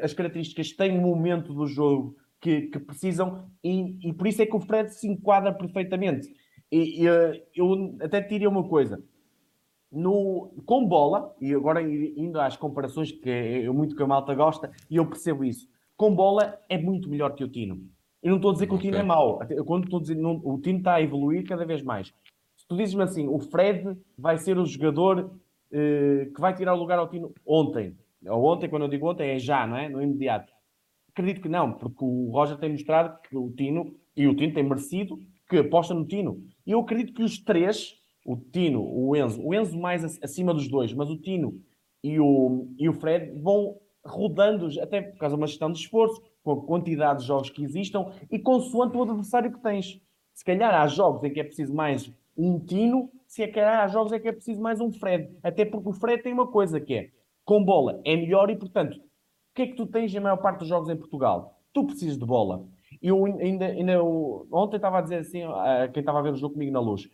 as 0.02 0.12
características 0.12 0.72
têm 0.72 0.98
um 0.98 1.02
momento 1.02 1.52
do 1.52 1.66
jogo 1.66 2.16
que, 2.40 2.62
que 2.62 2.78
precisam 2.78 3.48
e, 3.62 3.96
e, 4.08 4.12
por 4.12 4.26
isso 4.26 4.42
é 4.42 4.46
que 4.46 4.54
o 4.54 4.60
Fred 4.60 4.92
se 4.92 5.08
enquadra 5.08 5.52
perfeitamente. 5.52 6.28
E, 6.70 7.02
e 7.02 7.08
eh, 7.08 7.46
eu 7.54 7.96
até 8.00 8.20
te 8.20 8.30
diria 8.30 8.48
uma 8.48 8.68
coisa. 8.68 9.02
No, 9.90 10.52
com 10.66 10.84
bola, 10.86 11.34
e 11.40 11.54
agora 11.54 11.80
indo 11.80 12.40
às 12.40 12.56
comparações 12.56 13.12
que 13.12 13.30
é, 13.30 13.62
é 13.62 13.70
muito 13.70 13.94
que 13.94 14.02
a 14.02 14.06
malta 14.06 14.34
gosta, 14.34 14.70
e 14.90 14.96
eu 14.96 15.06
percebo 15.06 15.44
isso. 15.44 15.68
Com 15.96 16.14
bola 16.14 16.58
é 16.68 16.76
muito 16.76 17.08
melhor 17.08 17.34
que 17.34 17.44
o 17.44 17.48
Tino. 17.48 17.88
Eu 18.24 18.30
não 18.30 18.36
estou 18.36 18.50
a 18.50 18.54
dizer 18.54 18.66
que 18.66 18.74
o 18.74 18.78
Tino 18.78 18.96
é 18.96 19.02
mau. 19.02 19.38
Quando 19.66 19.84
estou 19.84 19.98
a 20.00 20.02
dizer, 20.02 20.16
não, 20.16 20.40
o 20.42 20.58
Tino 20.60 20.78
está 20.78 20.94
a 20.94 21.02
evoluir 21.02 21.46
cada 21.46 21.64
vez 21.64 21.82
mais. 21.82 22.12
Se 22.56 22.66
tu 22.66 22.76
dizes-me 22.76 23.02
assim, 23.02 23.28
o 23.28 23.38
Fred 23.38 23.96
vai 24.18 24.38
ser 24.38 24.58
o 24.58 24.64
jogador 24.64 25.30
eh, 25.70 26.30
que 26.34 26.40
vai 26.40 26.54
tirar 26.54 26.74
o 26.74 26.78
lugar 26.78 26.98
ao 26.98 27.08
Tino 27.08 27.32
ontem 27.46 27.94
ou 28.26 28.44
ontem, 28.44 28.68
quando 28.68 28.82
eu 28.82 28.88
digo 28.88 29.08
ontem, 29.08 29.30
é 29.30 29.38
já, 29.38 29.66
não 29.66 29.76
é? 29.76 29.88
No 29.88 30.02
imediato. 30.02 30.52
Acredito 31.10 31.42
que 31.42 31.48
não, 31.48 31.72
porque 31.72 32.04
o 32.04 32.30
Roger 32.30 32.56
tem 32.56 32.70
mostrado 32.70 33.20
que 33.22 33.36
o 33.36 33.50
Tino, 33.50 33.94
e 34.16 34.26
o 34.26 34.34
Tino 34.34 34.54
tem 34.54 34.64
merecido, 34.64 35.18
que 35.48 35.58
aposta 35.58 35.94
no 35.94 36.06
Tino. 36.06 36.42
E 36.66 36.72
eu 36.72 36.80
acredito 36.80 37.12
que 37.12 37.22
os 37.22 37.38
três, 37.38 37.94
o 38.24 38.36
Tino, 38.36 38.82
o 38.82 39.14
Enzo, 39.14 39.40
o 39.42 39.54
Enzo 39.54 39.78
mais 39.78 40.18
acima 40.22 40.54
dos 40.54 40.68
dois, 40.68 40.92
mas 40.92 41.10
o 41.10 41.18
Tino 41.18 41.60
e 42.02 42.18
o, 42.18 42.68
e 42.78 42.88
o 42.88 42.94
Fred 42.94 43.38
vão 43.40 43.76
rodando, 44.04 44.68
até 44.80 45.02
por 45.02 45.18
causa 45.18 45.36
de 45.36 45.40
uma 45.40 45.46
gestão 45.46 45.70
de 45.70 45.78
esforço, 45.78 46.20
com 46.44 46.52
a 46.52 46.62
quantidade 46.62 47.20
de 47.20 47.26
jogos 47.26 47.48
que 47.48 47.64
existam 47.64 48.12
e 48.30 48.38
consoante 48.38 48.96
o 48.96 49.02
adversário 49.02 49.50
que 49.50 49.58
tens. 49.60 50.00
Se 50.34 50.44
calhar 50.44 50.74
há 50.74 50.86
jogos 50.86 51.24
em 51.24 51.32
que 51.32 51.40
é 51.40 51.44
preciso 51.44 51.74
mais 51.74 52.12
um 52.36 52.58
Tino, 52.58 53.10
se 53.26 53.46
calhar 53.48 53.80
há 53.80 53.88
jogos 53.88 54.12
em 54.12 54.20
que 54.20 54.28
é 54.28 54.32
preciso 54.32 54.60
mais 54.60 54.80
um 54.80 54.92
Fred. 54.92 55.34
Até 55.42 55.64
porque 55.64 55.88
o 55.88 55.92
Fred 55.92 56.22
tem 56.22 56.32
uma 56.32 56.46
coisa 56.46 56.78
que 56.78 56.94
é, 56.94 57.10
com 57.44 57.64
bola 57.64 58.00
é 58.04 58.14
melhor 58.14 58.50
e, 58.50 58.56
portanto, 58.56 58.98
o 58.98 59.00
que 59.54 59.62
é 59.62 59.66
que 59.68 59.74
tu 59.74 59.86
tens 59.86 60.12
na 60.12 60.20
maior 60.20 60.36
parte 60.36 60.58
dos 60.58 60.68
jogos 60.68 60.90
em 60.90 60.96
Portugal? 60.96 61.58
Tu 61.72 61.84
precisas 61.84 62.18
de 62.18 62.26
bola. 62.26 62.64
Eu 63.00 63.24
ainda, 63.24 63.66
ainda 63.66 64.04
ontem 64.04 64.76
estava 64.76 64.98
a 64.98 65.00
dizer 65.00 65.16
assim, 65.16 65.42
a 65.42 65.88
quem 65.92 66.00
estava 66.00 66.18
a 66.18 66.22
ver 66.22 66.32
o 66.32 66.36
jogo 66.36 66.54
comigo 66.54 66.72
na 66.72 66.80
luz, 66.80 67.08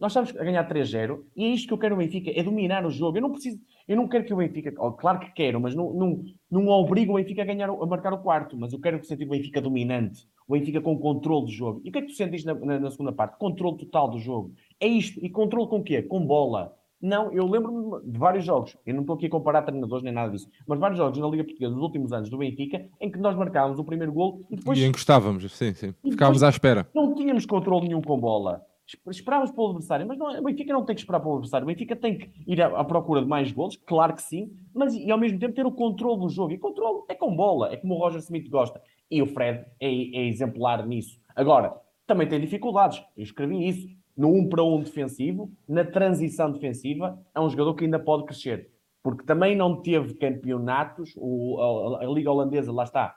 nós 0.00 0.12
estamos 0.12 0.34
a 0.34 0.42
ganhar 0.42 0.66
3-0 0.66 1.20
e 1.36 1.44
é 1.44 1.48
isto 1.48 1.68
que 1.68 1.74
eu 1.74 1.78
quero 1.78 1.94
no 1.94 2.02
Benfica, 2.02 2.30
é 2.34 2.42
dominar 2.42 2.86
o 2.86 2.90
jogo. 2.90 3.18
Eu 3.18 3.22
não 3.22 3.30
preciso, 3.30 3.60
eu 3.86 3.94
não 3.94 4.08
quero 4.08 4.24
que 4.24 4.32
o 4.32 4.36
Benfica, 4.38 4.72
oh, 4.78 4.92
claro 4.92 5.20
que 5.20 5.30
quero, 5.32 5.60
mas 5.60 5.74
não, 5.74 5.92
não, 5.92 6.24
não 6.50 6.68
obrigo 6.68 7.12
o 7.12 7.16
Benfica 7.16 7.42
a, 7.42 7.44
ganhar, 7.44 7.68
a 7.68 7.86
marcar 7.86 8.14
o 8.14 8.18
quarto, 8.18 8.56
mas 8.56 8.72
eu 8.72 8.80
quero 8.80 8.98
que 8.98 9.06
sentir 9.06 9.26
o 9.26 9.28
Benfica 9.28 9.60
dominante, 9.60 10.26
o 10.48 10.54
Benfica 10.54 10.80
com 10.80 10.98
controle 10.98 11.44
do 11.44 11.52
jogo. 11.52 11.82
E 11.84 11.90
o 11.90 11.92
que 11.92 11.98
é 11.98 12.02
que 12.02 12.08
tu 12.08 12.14
sentiste 12.14 12.46
na, 12.46 12.54
na, 12.54 12.80
na 12.80 12.90
segunda 12.90 13.12
parte? 13.12 13.36
Controle 13.38 13.76
total 13.76 14.08
do 14.10 14.18
jogo. 14.18 14.54
É 14.80 14.86
isto. 14.86 15.22
E 15.22 15.28
controle 15.28 15.68
com 15.68 15.80
o 15.80 15.84
quê? 15.84 16.00
Com 16.00 16.24
bola. 16.24 16.74
Não, 17.02 17.30
eu 17.32 17.46
lembro-me 17.46 18.10
de 18.10 18.18
vários 18.18 18.44
jogos, 18.44 18.76
eu 18.84 18.92
não 18.92 19.00
estou 19.00 19.16
aqui 19.16 19.24
a 19.24 19.30
comparar 19.30 19.62
treinadores 19.62 20.04
nem 20.04 20.12
nada 20.12 20.30
disso, 20.32 20.50
mas 20.66 20.78
vários 20.78 20.98
jogos 20.98 21.18
na 21.18 21.28
Liga 21.28 21.44
Portuguesa 21.44 21.72
dos 21.72 21.82
últimos 21.82 22.12
anos 22.12 22.28
do 22.28 22.36
Benfica 22.36 22.86
em 23.00 23.10
que 23.10 23.18
nós 23.18 23.34
marcávamos 23.34 23.78
o 23.78 23.84
primeiro 23.84 24.12
gol 24.12 24.42
e 24.50 24.56
depois. 24.56 24.78
E 24.78 24.84
encostávamos, 24.84 25.50
sim, 25.50 25.72
sim. 25.72 25.94
Ficávamos 26.02 26.42
à 26.42 26.50
espera. 26.50 26.86
Não 26.94 27.14
tínhamos 27.14 27.46
controle 27.46 27.88
nenhum 27.88 28.02
com 28.02 28.20
bola 28.20 28.62
esperávamos 29.10 29.50
pelo 29.50 29.68
adversário, 29.68 30.06
mas 30.06 30.18
não, 30.18 30.38
o 30.40 30.44
Benfica 30.44 30.72
não 30.72 30.84
tem 30.84 30.94
que 30.94 31.00
esperar 31.00 31.20
pelo 31.20 31.34
adversário, 31.34 31.64
o 31.64 31.68
Benfica 31.68 31.96
tem 31.96 32.18
que 32.18 32.30
ir 32.46 32.60
à, 32.62 32.66
à, 32.66 32.84
procura 32.84 33.22
de 33.22 33.28
mais 33.28 33.50
golos, 33.52 33.76
claro 33.76 34.14
que 34.14 34.22
sim, 34.22 34.52
mas 34.74 34.94
e 34.94 35.10
ao 35.10 35.18
mesmo 35.18 35.38
tempo 35.38 35.54
ter 35.54 35.66
o 35.66 35.72
controle 35.72 36.20
do 36.20 36.28
jogo. 36.28 36.52
E 36.52 36.58
controle 36.58 37.02
é 37.08 37.14
com 37.14 37.34
bola, 37.34 37.72
é 37.72 37.76
como 37.76 37.94
o 37.94 37.98
Roger 37.98 38.20
Smith 38.20 38.48
gosta. 38.48 38.80
E 39.10 39.20
o 39.20 39.26
Fred 39.26 39.64
é, 39.80 39.86
é 39.88 40.28
exemplar 40.28 40.86
nisso. 40.86 41.20
Agora, 41.34 41.74
também 42.06 42.28
tem 42.28 42.40
dificuldades, 42.40 43.02
eu 43.16 43.22
escrevi 43.22 43.68
isso. 43.68 43.88
No 44.16 44.28
1 44.28 44.38
um 44.38 44.48
para 44.48 44.62
1 44.62 44.74
um 44.74 44.82
defensivo, 44.82 45.50
na 45.68 45.84
transição 45.84 46.52
defensiva, 46.52 47.18
é 47.34 47.40
um 47.40 47.48
jogador 47.48 47.74
que 47.74 47.84
ainda 47.84 47.98
pode 47.98 48.24
crescer. 48.24 48.70
Porque 49.02 49.24
também 49.24 49.56
não 49.56 49.80
teve 49.80 50.14
campeonatos, 50.14 51.14
o, 51.16 51.96
a, 51.98 52.04
a, 52.04 52.06
Liga 52.06 52.30
Holandesa, 52.30 52.70
lá 52.70 52.84
está, 52.84 53.14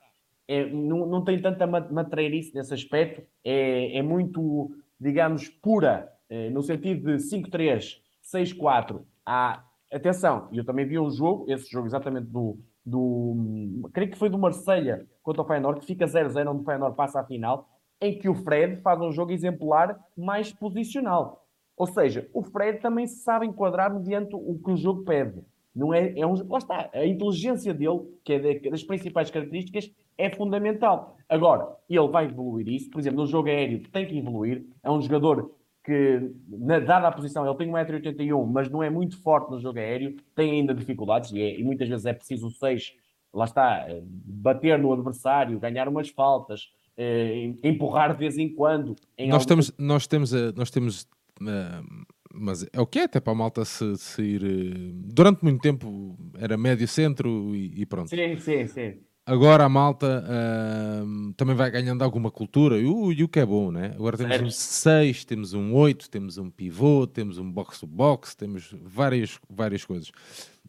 é, 0.48 0.66
não, 0.66 1.06
não 1.06 1.24
tem 1.24 1.42
tanta 1.42 1.66
matreirice 1.66 2.54
nesse 2.54 2.74
aspecto, 2.74 3.22
é, 3.44 3.98
é 3.98 4.02
muito 4.02 4.72
digamos, 5.04 5.50
pura, 5.50 6.10
eh, 6.30 6.50
no 6.50 6.64
sentido 6.64 7.12
de 7.12 7.24
5-3, 7.24 8.02
6-4, 8.22 9.02
há. 9.26 9.64
Atenção, 9.92 10.48
eu 10.52 10.66
também 10.66 10.88
vi 10.88 10.98
um 10.98 11.12
jogo, 11.12 11.46
esse 11.48 11.70
jogo 11.70 11.86
exatamente 11.86 12.26
do. 12.26 12.58
do 12.84 13.90
creio 13.94 14.10
que 14.10 14.18
foi 14.18 14.28
do 14.28 14.40
Marselha 14.40 15.06
contra 15.22 15.44
o 15.44 15.46
Feyenoord, 15.46 15.82
que 15.82 15.86
fica 15.86 16.06
0-0, 16.06 16.50
onde 16.50 16.62
o 16.62 16.66
Feyenoord 16.66 16.96
passa 16.96 17.20
à 17.20 17.24
final, 17.24 17.70
em 18.02 18.18
que 18.18 18.28
o 18.28 18.34
Fred 18.34 18.78
faz 18.78 19.00
um 19.02 19.12
jogo 19.12 19.32
exemplar 19.32 20.00
mais 20.18 20.52
posicional. 20.52 21.46
Ou 21.78 21.86
seja, 21.86 22.28
o 22.34 22.42
Fred 22.42 22.80
também 22.80 23.06
se 23.06 23.18
sabe 23.18 23.46
enquadrar 23.46 23.94
mediante 23.94 24.34
o 24.34 24.60
que 24.64 24.72
o 24.72 24.78
jogo 24.78 25.04
pede. 25.04 25.44
Não 25.76 25.94
é, 25.94 26.18
é 26.18 26.26
um, 26.26 26.34
lá 26.48 26.58
está, 26.58 26.90
a 26.94 27.06
inteligência 27.06 27.74
dele, 27.74 28.02
que 28.24 28.34
é 28.34 28.70
das 28.70 28.84
principais 28.84 29.30
características, 29.30 29.92
é 30.18 30.30
fundamental. 30.30 31.18
Agora, 31.28 31.68
ele 31.90 32.08
vai 32.08 32.26
evoluir 32.26 32.68
isso. 32.68 32.90
Por 32.90 33.00
exemplo, 33.00 33.22
no 33.22 33.28
jogo 33.28 33.50
aéreo 33.50 33.82
tem 33.92 34.06
que 34.06 34.18
evoluir. 34.18 34.66
É 34.84 34.92
um 34.92 35.02
jogador 35.02 35.52
que, 35.84 36.32
na, 36.48 36.80
dada 36.80 37.08
a 37.08 37.12
posição, 37.12 37.46
ele 37.46 37.58
tem 37.58 37.70
1,81m, 37.70 38.46
mas 38.52 38.70
não 38.70 38.82
é 38.82 38.90
muito 38.90 39.22
forte 39.22 39.52
no 39.52 39.60
jogo 39.60 39.80
aéreo, 39.80 40.16
tem 40.36 40.52
ainda 40.52 40.74
dificuldades 40.74 41.32
e, 41.32 41.42
é, 41.42 41.60
e 41.60 41.64
muitas 41.64 41.90
vezes 41.90 42.06
é 42.06 42.14
preciso 42.14 42.48
o 42.48 42.52
6, 42.52 42.94
lá 43.34 43.46
está, 43.46 43.86
bater 44.04 44.80
no 44.80 44.94
adversário, 44.94 45.60
ganhar 45.60 45.90
umas 45.90 46.10
faltas, 46.10 46.70
eh, 46.96 47.54
empurrar 47.64 48.14
de 48.14 48.20
vez 48.20 48.38
em 48.38 48.54
quando. 48.54 48.96
Em 49.18 49.28
nós, 49.28 49.42
algum... 49.42 49.48
temos, 49.48 49.74
nós 49.78 50.08
temos, 50.08 50.34
eh, 50.34 50.54
nós 50.56 50.72
temos 50.72 51.02
uh, 51.42 52.06
mas 52.34 52.66
é 52.72 52.80
o 52.80 52.88
que 52.88 53.00
é, 53.00 53.04
até 53.04 53.20
para 53.20 53.34
a 53.34 53.36
malta 53.36 53.66
se, 53.66 53.96
se 53.98 54.22
ir. 54.22 54.44
Uh, 54.44 54.92
durante 55.14 55.44
muito 55.44 55.62
tempo 55.62 56.18
era 56.38 56.58
médio 56.58 56.88
centro 56.88 57.56
e, 57.56 57.82
e 57.82 57.86
pronto. 57.86 58.10
Sim, 58.10 58.38
sim, 58.38 58.68
sim. 58.68 59.00
Agora 59.26 59.64
a 59.64 59.70
malta 59.70 60.22
uh, 60.26 61.34
também 61.34 61.56
vai 61.56 61.72
ganhando 61.72 62.04
alguma 62.04 62.30
cultura 62.30 62.78
e 62.78 62.86
o, 62.86 63.10
e 63.12 63.24
o 63.24 63.28
que 63.30 63.40
é 63.40 63.46
bom, 63.46 63.72
né? 63.72 63.94
Agora 63.96 64.18
temos 64.18 64.42
um 64.42 64.50
6, 64.50 65.24
temos 65.24 65.54
um 65.54 65.74
8, 65.74 66.10
temos 66.10 66.38
um 66.38 66.50
pivô, 66.50 67.08
temos 67.08 67.38
um 67.38 67.50
box-to-box, 67.50 68.36
temos 68.36 68.76
várias, 68.84 69.40
várias 69.50 69.86
coisas. 69.86 70.12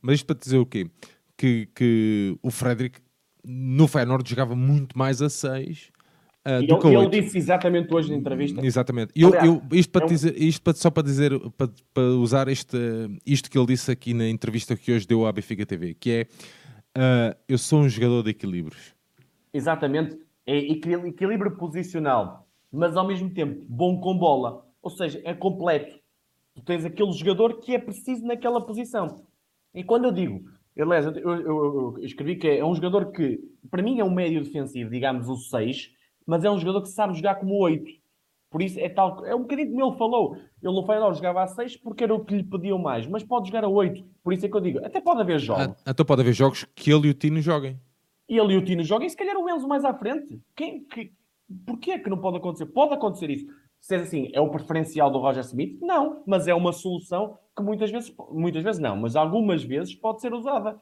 Mas 0.01 0.17
isto 0.17 0.27
para 0.27 0.39
dizer 0.39 0.59
o 0.59 0.67
quê? 0.67 0.87
Que, 1.37 1.69
que 1.75 2.39
o 2.43 2.51
Frederick 2.51 3.01
no 3.45 3.89
Feyenoord 3.89 4.29
jogava 4.31 4.55
muito 4.55 4.97
mais 4.97 5.21
a 5.21 5.29
6 5.29 5.91
uh, 6.47 6.65
do 6.65 6.79
que 6.79 6.87
a 6.87 6.91
8. 6.91 7.13
ele 7.13 7.23
disse 7.23 7.37
exatamente 7.37 7.93
hoje 7.93 8.11
na 8.11 8.17
entrevista. 8.17 8.65
Exatamente. 8.65 9.13
Eu, 9.17 9.29
Aliás, 9.31 9.47
eu, 9.49 9.63
isto 9.73 9.91
para 9.91 10.03
é 10.03 10.05
um... 10.05 10.09
dizer, 10.09 10.41
isto 10.41 10.63
para, 10.63 10.75
só 10.75 10.91
para 10.91 11.03
dizer, 11.03 11.33
para, 11.57 11.69
para 11.93 12.05
usar 12.05 12.47
este, 12.47 12.79
isto 13.27 13.51
que 13.51 13.59
ele 13.59 13.67
disse 13.67 13.91
aqui 13.91 14.15
na 14.15 14.29
entrevista 14.29 14.77
que 14.77 14.93
hoje 14.93 15.09
deu 15.09 15.27
à 15.27 15.33
Benfica 15.33 15.67
TV, 15.67 15.95
que 15.95 16.11
é 16.11 16.27
Uh, 16.97 17.35
eu 17.49 17.59
sou 17.59 17.81
um 17.81 17.89
jogador 17.89 18.23
de 18.23 18.31
equilíbrios. 18.31 18.95
Exatamente. 19.53 20.19
É 20.47 20.57
equilíbrio 20.57 21.57
posicional, 21.57 22.47
mas 22.71 22.97
ao 22.97 23.07
mesmo 23.07 23.31
tempo 23.31 23.65
bom 23.69 24.01
com 24.01 24.17
bola. 24.17 24.65
Ou 24.83 24.91
seja, 24.91 25.21
é 25.25 25.35
completo. 25.35 25.99
Tu 26.55 26.63
tens 26.63 26.85
aquele 26.85 27.13
jogador 27.13 27.61
que 27.61 27.75
é 27.75 27.79
preciso 27.79 28.25
naquela 28.25 28.65
posição. 28.65 29.25
E 29.75 29.83
quando 29.83 30.05
eu 30.05 30.13
digo, 30.13 30.45
aliás, 30.79 31.07
eu, 31.07 31.15
eu, 31.17 31.41
eu, 31.41 31.95
escrevi 32.05 32.37
que 32.37 32.47
é 32.47 32.65
um 32.65 32.75
jogador 32.75 33.11
que, 33.11 33.41
para 33.71 33.83
mim, 33.83 33.99
é 33.99 34.05
um 34.05 34.15
médio 34.15 34.45
defensivo, 34.45 34.91
digamos 34.91 35.29
o 35.29 35.37
6, 35.37 35.91
mas 36.25 36.45
é 36.45 36.51
um 36.51 36.59
jogador 36.59 36.83
que 36.83 36.91
sabe 36.91 37.15
jogar 37.15 37.37
como 37.37 37.59
8. 37.59 37.91
Por 38.55 38.63
isso 38.63 38.79
é 38.79 38.89
tal. 38.89 39.27
É 39.27 39.35
um 39.35 39.41
bocadinho 39.41 39.69
como 39.69 39.85
ele 39.85 39.99
falou. 39.99 40.37
Ele 40.63 40.73
no 40.73 40.87
Feyenoord 40.87 41.17
jogava 41.17 41.43
a 41.43 41.47
6 41.49 41.79
porque 41.79 42.05
era 42.05 42.15
o 42.15 42.25
que 42.25 42.37
lhe 42.37 42.45
pediam 42.45 42.79
mais, 42.79 43.05
mas 43.05 43.25
pode 43.25 43.49
jogar 43.49 43.65
a 43.65 43.69
8. 43.69 44.05
Por 44.23 44.33
isso 44.33 44.47
é 44.47 44.49
que 44.49 44.57
eu 44.57 44.61
digo, 44.61 44.79
até 44.87 45.01
pode 45.01 45.23
haver 45.23 45.41
jogos. 45.41 45.75
Ah, 45.85 45.91
até 45.91 46.05
pode 46.05 46.21
haver 46.21 46.33
jogos 46.35 46.65
que 46.73 46.93
ele 46.93 47.09
e 47.09 47.11
o 47.11 47.15
Tino 47.15 47.41
joguem. 47.41 47.77
E 48.29 48.39
ele 48.39 48.55
e 48.55 48.57
o 48.57 48.65
Tino 48.65 48.85
joguem, 48.85 49.09
se 49.09 49.17
calhar 49.17 49.37
o 49.37 49.51
Enzo 49.51 49.67
mais 49.67 49.85
à 49.85 49.93
frente. 49.93 50.41
Quem, 50.55 50.85
que, 50.85 51.13
porquê 51.67 51.99
que 51.99 52.09
não 52.09 52.19
pode 52.19 52.37
acontecer? 52.37 52.67
Pode 52.67 52.95
acontecer 52.95 53.29
isso. 53.29 53.45
Se 53.81 53.97
é 53.97 53.99
assim, 53.99 54.31
é 54.33 54.41
o 54.41 54.49
preferencial 54.49 55.11
do 55.11 55.19
Roger 55.19 55.43
Smith? 55.43 55.77
Não, 55.81 56.23
mas 56.25 56.47
é 56.47 56.55
uma 56.55 56.73
solução 56.73 57.37
que 57.57 57.63
muitas 57.65 57.91
vezes, 57.91 58.15
muitas 58.31 58.63
vezes 58.63 58.81
não, 58.81 58.97
mas 58.97 59.17
algumas 59.17 59.65
vezes 59.65 59.97
pode 59.97 60.21
ser 60.21 60.33
usada 60.33 60.81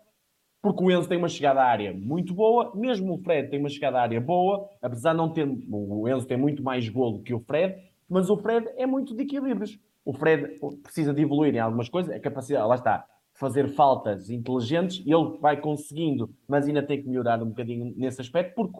porque 0.63 0.83
o 0.83 0.91
Enzo 0.91 1.09
tem 1.09 1.19
uma 1.19 1.29
chegada 1.29 1.61
à 1.61 1.65
área 1.65 1.93
muito 1.93 2.33
boa, 2.33 2.73
mesmo 2.75 3.15
o 3.15 3.19
Fred 3.19 3.51
tem 3.51 3.59
uma 3.59 3.69
chegada 3.69 3.99
à 3.99 4.03
área 4.03 4.21
boa, 4.21 4.69
apesar 4.81 5.11
de 5.11 5.19
não 5.19 5.29
ter. 5.29 5.45
O 5.69 6.09
Enzo 6.09 6.27
tem 6.27 6.37
muito 6.37 6.63
mais 6.63 6.89
golo 6.89 7.21
que 7.21 7.35
o 7.35 7.41
Fred, 7.41 7.77
mas 8.09 8.31
o 8.31 8.37
Fred 8.37 8.69
é 8.77 8.87
muito 8.87 9.15
de 9.15 9.25
equilíbrios. 9.25 9.77
O 10.05 10.13
Fred 10.13 10.59
precisa 10.81 11.13
de 11.13 11.21
evoluir 11.21 11.55
em 11.55 11.59
algumas 11.59 11.89
coisas, 11.89 12.15
a 12.15 12.21
capacidade, 12.21 12.67
lá 12.67 12.77
está, 12.77 13.05
fazer 13.35 13.69
faltas 13.71 14.31
inteligentes, 14.31 15.05
ele 15.05 15.37
vai 15.41 15.61
conseguindo, 15.61 16.31
mas 16.47 16.69
ainda 16.69 16.83
tem 16.83 17.03
que 17.03 17.09
melhorar 17.09 17.43
um 17.43 17.49
bocadinho 17.49 17.93
nesse 17.97 18.21
aspecto, 18.21 18.55
porque 18.55 18.79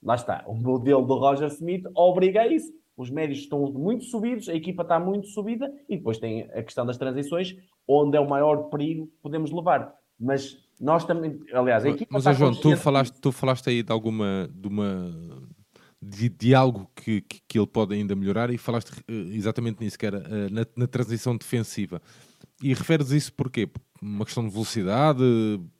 lá 0.00 0.14
está, 0.14 0.44
o 0.46 0.54
modelo 0.54 1.04
do 1.04 1.14
Roger 1.14 1.48
Smith 1.48 1.84
obriga 1.94 2.42
a 2.42 2.46
isso. 2.46 2.72
Os 2.96 3.10
médios 3.10 3.40
estão 3.40 3.72
muito 3.72 4.04
subidos, 4.04 4.48
a 4.48 4.54
equipa 4.54 4.82
está 4.82 5.00
muito 5.00 5.26
subida 5.26 5.72
e 5.88 5.96
depois 5.96 6.18
tem 6.18 6.42
a 6.42 6.62
questão 6.62 6.86
das 6.86 6.96
transições, 6.96 7.56
onde 7.88 8.16
é 8.16 8.20
o 8.20 8.28
maior 8.28 8.68
perigo 8.68 9.08
que 9.08 9.18
podemos 9.20 9.50
levar. 9.50 9.92
Mas 10.18 10.63
nós 10.80 11.04
também, 11.04 11.40
aliás, 11.52 11.84
a 11.84 11.88
equipa 11.90 12.18
Mas, 12.22 12.36
João, 12.36 12.54
tu 12.54 12.76
falaste, 12.76 13.14
tu 13.20 13.32
falaste 13.32 13.68
aí 13.68 13.82
de 13.82 13.92
alguma, 13.92 14.48
de 14.52 14.68
uma, 14.68 15.12
de, 16.00 16.28
de 16.28 16.54
algo 16.54 16.90
que, 16.94 17.20
que, 17.22 17.40
que, 17.46 17.58
ele 17.58 17.66
pode 17.66 17.94
ainda 17.94 18.14
melhorar 18.14 18.50
e 18.50 18.58
falaste 18.58 18.90
uh, 18.90 19.12
exatamente 19.32 19.80
nisso, 19.80 19.98
que 19.98 20.06
era 20.06 20.18
uh, 20.18 20.52
na, 20.52 20.66
na, 20.76 20.86
transição 20.86 21.36
defensiva. 21.36 22.00
E 22.62 22.74
referes 22.74 23.10
isso 23.10 23.32
porquê? 23.32 23.68
Uma 24.00 24.24
questão 24.24 24.44
de 24.44 24.52
velocidade, 24.52 25.22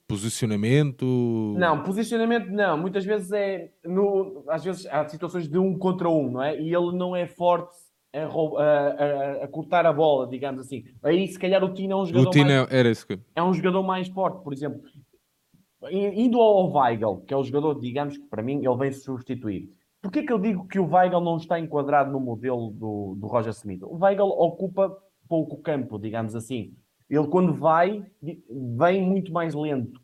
posicionamento? 0.06 1.54
Não, 1.58 1.82
posicionamento 1.82 2.50
não. 2.50 2.78
Muitas 2.78 3.04
vezes 3.04 3.30
é, 3.32 3.70
no, 3.84 4.44
às 4.48 4.64
vezes 4.64 4.86
há 4.86 5.06
situações 5.08 5.48
de 5.48 5.58
um 5.58 5.76
contra 5.78 6.08
um, 6.08 6.30
não 6.30 6.42
é? 6.42 6.60
E 6.60 6.74
ele 6.74 6.96
não 6.96 7.14
é 7.14 7.26
forte 7.26 7.74
a, 8.22 8.26
a, 8.26 9.44
a, 9.44 9.48
cortar 9.48 9.84
a 9.86 9.92
bola, 9.92 10.28
digamos 10.28 10.60
assim. 10.60 10.84
Aí, 11.02 11.26
se 11.26 11.38
calhar, 11.38 11.62
o 11.64 11.72
Tino 11.72 11.92
é 11.92 11.96
um 11.96 12.06
jogador. 12.06 12.30
O 12.30 12.44
mais, 12.44 12.72
era 12.72 12.88
esse 12.88 13.06
que... 13.06 13.18
É 13.34 13.42
um 13.42 13.52
jogador 13.52 13.82
mais 13.82 14.08
forte, 14.08 14.42
por 14.42 14.52
exemplo. 14.52 14.80
Indo 15.90 16.40
ao 16.40 16.72
Weigl, 16.72 17.22
que 17.26 17.34
é 17.34 17.36
o 17.36 17.44
jogador, 17.44 17.78
digamos 17.78 18.16
que 18.16 18.24
para 18.26 18.42
mim 18.42 18.64
ele 18.64 18.76
vem 18.76 18.92
substituir. 18.92 19.68
Porquê 20.00 20.22
que 20.22 20.32
eu 20.32 20.38
digo 20.38 20.66
que 20.66 20.78
o 20.78 20.90
Weigl 20.90 21.20
não 21.20 21.36
está 21.36 21.58
enquadrado 21.58 22.12
no 22.12 22.20
modelo 22.20 22.70
do, 22.70 23.16
do 23.18 23.26
Roger 23.26 23.52
Smith? 23.52 23.82
O 23.82 23.96
Weigl 23.96 24.28
ocupa 24.28 24.96
pouco 25.28 25.58
campo, 25.58 25.98
digamos 25.98 26.34
assim. 26.34 26.72
Ele, 27.08 27.26
quando 27.28 27.52
vai, 27.52 28.04
vem 28.76 29.02
muito 29.02 29.32
mais 29.32 29.54
lento. 29.54 30.00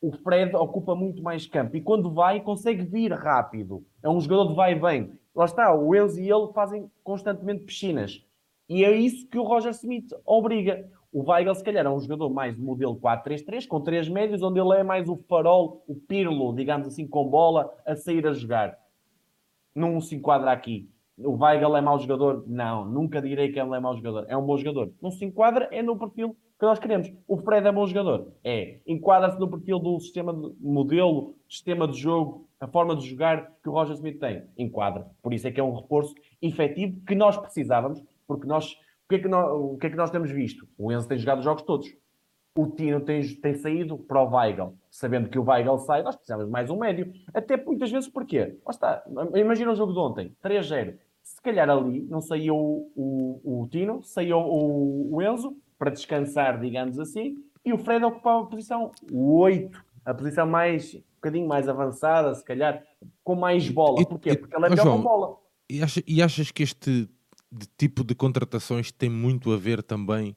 O 0.00 0.12
Fred 0.12 0.54
ocupa 0.54 0.94
muito 0.94 1.22
mais 1.22 1.46
campo. 1.46 1.76
E 1.76 1.80
quando 1.80 2.12
vai, 2.12 2.40
consegue 2.40 2.84
vir 2.84 3.12
rápido. 3.12 3.84
É 4.02 4.08
um 4.08 4.20
jogador 4.20 4.48
de 4.48 4.54
vai 4.54 4.72
e 4.72 4.78
vem 4.78 5.12
lá 5.34 5.44
está, 5.44 5.74
o 5.74 5.94
Enzo 5.94 6.20
e 6.20 6.30
ele 6.30 6.52
fazem 6.52 6.90
constantemente 7.02 7.64
piscinas. 7.64 8.24
E 8.68 8.84
é 8.84 8.94
isso 8.94 9.28
que 9.28 9.38
o 9.38 9.42
Roger 9.42 9.72
Smith 9.72 10.10
obriga. 10.24 10.88
O 11.12 11.30
Weigl, 11.30 11.54
se 11.54 11.62
calhar, 11.62 11.86
é 11.86 11.90
um 11.90 12.00
jogador 12.00 12.30
mais 12.30 12.56
de 12.56 12.60
modelo 12.60 12.96
4-3-3, 12.96 13.68
com 13.68 13.80
três 13.80 14.08
médios, 14.08 14.42
onde 14.42 14.58
ele 14.58 14.74
é 14.74 14.82
mais 14.82 15.08
o 15.08 15.16
farol, 15.28 15.84
o 15.86 15.94
pirlo, 15.94 16.54
digamos 16.54 16.88
assim, 16.88 17.06
com 17.06 17.28
bola, 17.28 17.72
a 17.86 17.94
sair 17.94 18.26
a 18.26 18.32
jogar. 18.32 18.78
Não 19.74 20.00
se 20.00 20.16
enquadra 20.16 20.50
aqui. 20.50 20.90
O 21.16 21.36
Weigl 21.36 21.76
é 21.76 21.80
mau 21.80 21.98
jogador? 21.98 22.44
Não, 22.48 22.84
nunca 22.84 23.22
direi 23.22 23.52
que 23.52 23.60
ele 23.60 23.74
é 23.74 23.80
mau 23.80 23.94
jogador. 23.94 24.26
É 24.28 24.36
um 24.36 24.44
bom 24.44 24.56
jogador. 24.56 24.92
Não 25.00 25.10
se 25.10 25.24
enquadra, 25.24 25.68
é 25.70 25.82
no 25.82 25.96
perfil 25.96 26.36
que 26.64 26.68
nós 26.68 26.78
queremos. 26.78 27.12
O 27.28 27.36
Fred 27.36 27.66
é 27.66 27.72
bom 27.72 27.86
jogador? 27.86 28.32
É. 28.42 28.78
Enquadra-se 28.86 29.38
no 29.38 29.48
perfil 29.48 29.78
do 29.78 30.00
sistema 30.00 30.32
de 30.32 30.54
modelo, 30.60 31.34
sistema 31.48 31.86
de 31.86 31.98
jogo, 31.98 32.48
a 32.58 32.66
forma 32.66 32.96
de 32.96 33.06
jogar 33.06 33.52
que 33.62 33.68
o 33.68 33.72
Roger 33.72 33.94
Smith 33.94 34.18
tem. 34.18 34.44
Enquadra. 34.56 35.06
Por 35.22 35.34
isso 35.34 35.46
é 35.46 35.52
que 35.52 35.60
é 35.60 35.62
um 35.62 35.74
reforço 35.74 36.14
efetivo 36.40 37.00
que 37.06 37.14
nós 37.14 37.36
precisávamos, 37.36 38.02
porque 38.26 38.46
nós. 38.46 38.72
O 38.72 39.08
que 39.08 39.16
é 39.16 39.18
que 39.18 39.28
nós, 39.28 39.50
o 39.52 39.76
que 39.76 39.86
é 39.86 39.90
que 39.90 39.96
nós 39.96 40.10
temos 40.10 40.30
visto? 40.30 40.66
O 40.78 40.90
Enzo 40.90 41.06
tem 41.06 41.18
jogado 41.18 41.38
os 41.38 41.44
jogos 41.44 41.62
todos. 41.62 41.94
O 42.56 42.68
Tino 42.68 43.00
tem, 43.00 43.20
tem 43.36 43.54
saído 43.54 43.98
para 43.98 44.22
o 44.22 44.34
Weigl, 44.34 44.74
sabendo 44.90 45.28
que 45.28 45.38
o 45.38 45.44
Weigl 45.44 45.76
sai, 45.78 46.02
nós 46.02 46.16
precisamos 46.16 46.48
mais 46.48 46.70
um 46.70 46.78
médio. 46.78 47.12
Até 47.34 47.62
muitas 47.62 47.90
vezes 47.90 48.08
porquê? 48.08 48.56
Lá 48.64 48.70
está. 48.70 49.04
Imagina 49.34 49.72
o 49.72 49.74
jogo 49.74 49.92
de 49.92 49.98
ontem, 49.98 50.34
3-0. 50.42 50.96
Se 51.22 51.42
calhar 51.42 51.68
ali 51.68 52.00
não 52.08 52.22
saiu 52.22 52.56
o, 52.56 53.40
o, 53.44 53.62
o 53.62 53.68
Tino, 53.68 54.02
saiu 54.02 54.38
o, 54.38 55.16
o 55.16 55.22
Enzo, 55.22 55.54
para 55.78 55.90
descansar, 55.90 56.60
digamos 56.60 56.98
assim, 56.98 57.36
e 57.64 57.72
o 57.72 57.78
Fred 57.78 58.04
ocupava 58.04 58.44
a 58.44 58.46
posição 58.46 58.92
8, 59.10 59.82
a 60.04 60.14
posição 60.14 60.46
mais, 60.46 60.94
um 60.94 61.00
bocadinho 61.16 61.48
mais 61.48 61.68
avançada, 61.68 62.34
se 62.34 62.44
calhar, 62.44 62.82
com 63.22 63.34
mais 63.34 63.68
bola. 63.68 64.00
E- 64.02 64.06
Porquê? 64.06 64.30
e- 64.30 64.36
Porque 64.36 64.54
ele 64.56 64.66
é 64.66 64.70
melhor 64.70 64.84
João, 64.84 64.96
com 64.98 65.02
bola. 65.02 65.36
E, 65.68 65.82
acha- 65.82 66.02
e 66.06 66.22
achas 66.22 66.50
que 66.50 66.62
este 66.62 67.08
de- 67.50 67.66
tipo 67.78 68.04
de 68.04 68.14
contratações 68.14 68.92
tem 68.92 69.08
muito 69.08 69.52
a 69.52 69.56
ver 69.56 69.82
também 69.82 70.36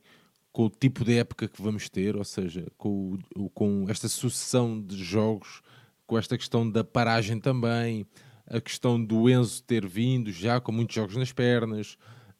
com 0.51 0.65
o 0.65 0.69
tipo 0.69 1.03
de 1.03 1.17
época 1.17 1.47
que 1.47 1.61
vamos 1.61 1.87
ter, 1.89 2.15
ou 2.15 2.23
seja, 2.23 2.65
com, 2.77 3.17
com 3.53 3.85
esta 3.89 4.07
sucessão 4.07 4.81
de 4.81 4.95
jogos, 5.03 5.61
com 6.07 6.17
esta 6.17 6.37
questão 6.37 6.67
da 6.69 6.83
paragem 6.83 7.39
também, 7.39 8.07
a 8.49 8.59
questão 8.61 9.03
do 9.03 9.29
Enzo 9.29 9.61
ter 9.63 9.85
vindo 9.85 10.31
já 10.31 10.59
com 10.61 10.71
muitos 10.71 10.95
jogos 10.95 11.15
nas 11.17 11.31
pernas. 11.33 11.97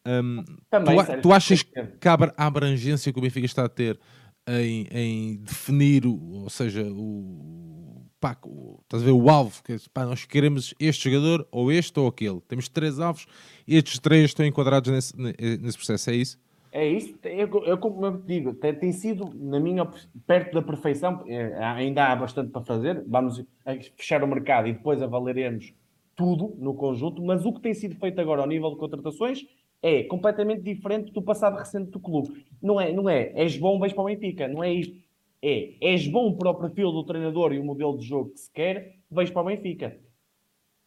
Hum, 0.08 0.44
Também, 0.70 0.98
tu, 0.98 1.06
sério, 1.06 1.22
tu 1.22 1.34
achas 1.34 1.64
que 1.64 2.08
a 2.08 2.14
abra- 2.14 2.34
a 2.38 2.46
abrangência 2.46 3.12
que 3.12 3.20
o 3.20 3.22
Benfica 3.22 3.46
está 3.46 3.66
a 3.66 3.70
ter 3.70 4.00
em, 4.48 4.88
em 4.92 5.36
definir, 5.44 6.06
o- 6.06 6.44
ou 6.44 6.50
seja, 6.50 6.82
o, 6.84 8.06
pá, 8.20 8.38
o- 8.46 8.80
estás 8.84 9.04
a 9.04 9.06
ver, 9.06 9.12
o 9.12 9.30
alvo, 9.30 9.62
que 9.64 9.74
é, 9.74 9.78
pá, 9.94 10.06
nós 10.06 10.26
queremos 10.26 10.74
este 10.80 11.10
jogador, 11.10 11.48
ou 11.52 11.72
este 11.72 12.00
ou 12.00 12.08
aquele. 12.08 12.40
Temos 12.48 12.70
três 12.70 13.00
alvos 13.00 13.26
e 13.68 13.76
estes 13.76 14.00
três 14.00 14.26
estão 14.26 14.46
enquadrados 14.46 14.92
nesse, 14.92 15.18
ne- 15.20 15.34
nesse 15.62 15.78
processo, 15.78 16.10
é 16.10 16.16
isso? 16.16 16.40
É 16.72 16.88
isso, 16.88 17.16
eu, 17.24 17.64
eu 17.66 17.78
como 17.78 18.06
eu 18.06 18.20
te 18.22 18.28
digo, 18.28 18.54
tem, 18.54 18.74
tem 18.74 18.92
sido, 18.92 19.32
na 19.36 19.60
minha 19.60 19.86
perto 20.28 20.54
da 20.54 20.62
perfeição, 20.62 21.24
eh, 21.28 21.58
ainda 21.64 22.06
há 22.06 22.16
bastante 22.16 22.52
para 22.52 22.62
fazer, 22.62 23.04
vamos 23.08 23.44
fechar 23.98 24.22
o 24.24 24.28
mercado 24.28 24.68
e 24.68 24.74
depois 24.74 25.02
avaliaremos 25.02 25.74
tudo 26.16 26.56
no 26.60 26.74
conjunto, 26.76 27.22
mas 27.24 27.46
o 27.46 27.54
que 27.54 27.62
tem 27.62 27.74
sido 27.74 27.96
feito 27.96 28.20
agora 28.20 28.42
ao 28.42 28.48
nível 28.48 28.70
de 28.72 28.78
contratações 28.78 29.40
é 29.82 30.04
completamente 30.04 30.62
diferente 30.62 31.12
do 31.12 31.22
passado 31.22 31.58
recente 31.58 31.92
do 31.92 32.00
clube. 32.00 32.46
Não 32.62 32.80
é, 32.80 32.92
não 32.92 33.10
é, 33.10 33.32
és 33.36 33.58
bom, 33.58 33.78
vais 33.80 33.94
para 33.94 34.04
o 34.04 34.06
Benfica, 34.06 34.48
não 34.48 34.64
é 34.64 34.74
isto. 34.74 34.96
É, 35.42 35.76
és 35.82 36.08
bom 36.08 36.34
para 36.36 36.50
o 36.50 36.56
perfil 36.56 36.92
do 36.92 37.04
treinador 37.04 37.54
e 37.54 37.60
o 37.60 37.64
modelo 37.64 37.98
de 37.98 38.06
jogo 38.06 38.32
que 38.32 38.40
se 38.40 38.52
quer, 38.52 38.96
vais 39.10 39.30
para 39.30 39.42
o 39.42 39.46
Benfica. 39.46 40.00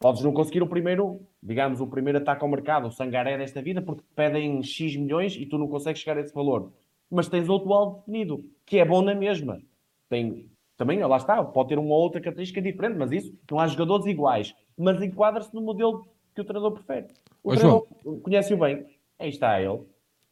Podes 0.01 0.23
não 0.23 0.33
conseguir 0.33 0.63
o 0.63 0.67
primeiro, 0.67 1.21
digamos, 1.43 1.81
o 1.81 1.87
primeiro 1.87 2.19
ataque 2.19 2.43
ao 2.43 2.51
mercado, 2.51 2.89
o 2.89 2.91
sangaré 2.91 3.37
desta 3.37 3.61
vida, 3.63 3.83
porque 3.83 4.03
pedem 4.17 4.63
X 4.63 4.97
milhões 4.97 5.37
e 5.37 5.47
tu 5.47 5.59
não 5.59 5.69
consegues 5.69 6.01
chegar 6.01 6.17
a 6.17 6.23
esse 6.23 6.35
valor. 6.35 6.73
Mas 7.11 7.29
tens 7.29 7.49
outro 7.49 7.73
alvo 7.73 7.99
definido, 7.99 8.45
que 8.65 8.79
é 8.79 8.85
bom 8.85 9.03
na 9.03 9.15
mesma. 9.15 9.61
Tem, 10.09 10.51
também, 10.77 10.99
lá 11.05 11.19
está, 11.19 11.45
pode 11.45 11.69
ter 11.69 11.79
uma 11.79 11.95
outra 11.95 12.21
característica 12.21 12.63
diferente, 12.63 12.97
mas 12.97 13.13
isso, 13.13 13.39
não 13.51 13.61
há 13.61 13.67
jogadores 13.67 14.07
iguais. 14.07 14.55
Mas 14.77 15.03
enquadra-se 15.03 15.55
no 15.55 15.61
modelo 15.61 16.09
que 16.41 16.51
o 16.51 16.53
treinador 16.53 16.73
prefere. 16.73 17.09
O 17.43 17.51
Ó, 17.51 17.55
treinador 17.55 18.21
conhece-o 18.23 18.59
bem. 18.59 18.87
Aí 19.19 19.29
está 19.29 19.61
ele. 19.61 19.81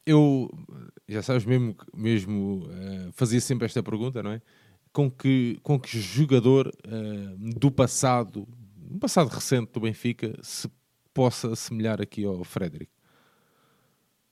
Eu, 0.05 0.49
já 1.07 1.21
sabes, 1.21 1.45
mesmo, 1.45 1.75
mesmo 1.93 2.67
eh, 2.71 3.09
fazia 3.13 3.39
sempre 3.39 3.65
esta 3.65 3.83
pergunta, 3.83 4.23
não 4.23 4.31
é? 4.31 4.41
Com 4.91 5.09
que, 5.09 5.59
com 5.61 5.79
que 5.79 5.99
jogador 5.99 6.71
eh, 6.83 7.35
do 7.37 7.69
passado, 7.69 8.47
um 8.89 8.97
passado 8.97 9.27
recente 9.27 9.71
do 9.71 9.81
Benfica, 9.81 10.37
se 10.41 10.69
possa 11.13 11.51
assemelhar 11.51 12.01
aqui 12.01 12.25
ao 12.25 12.43
Frederic? 12.43 12.91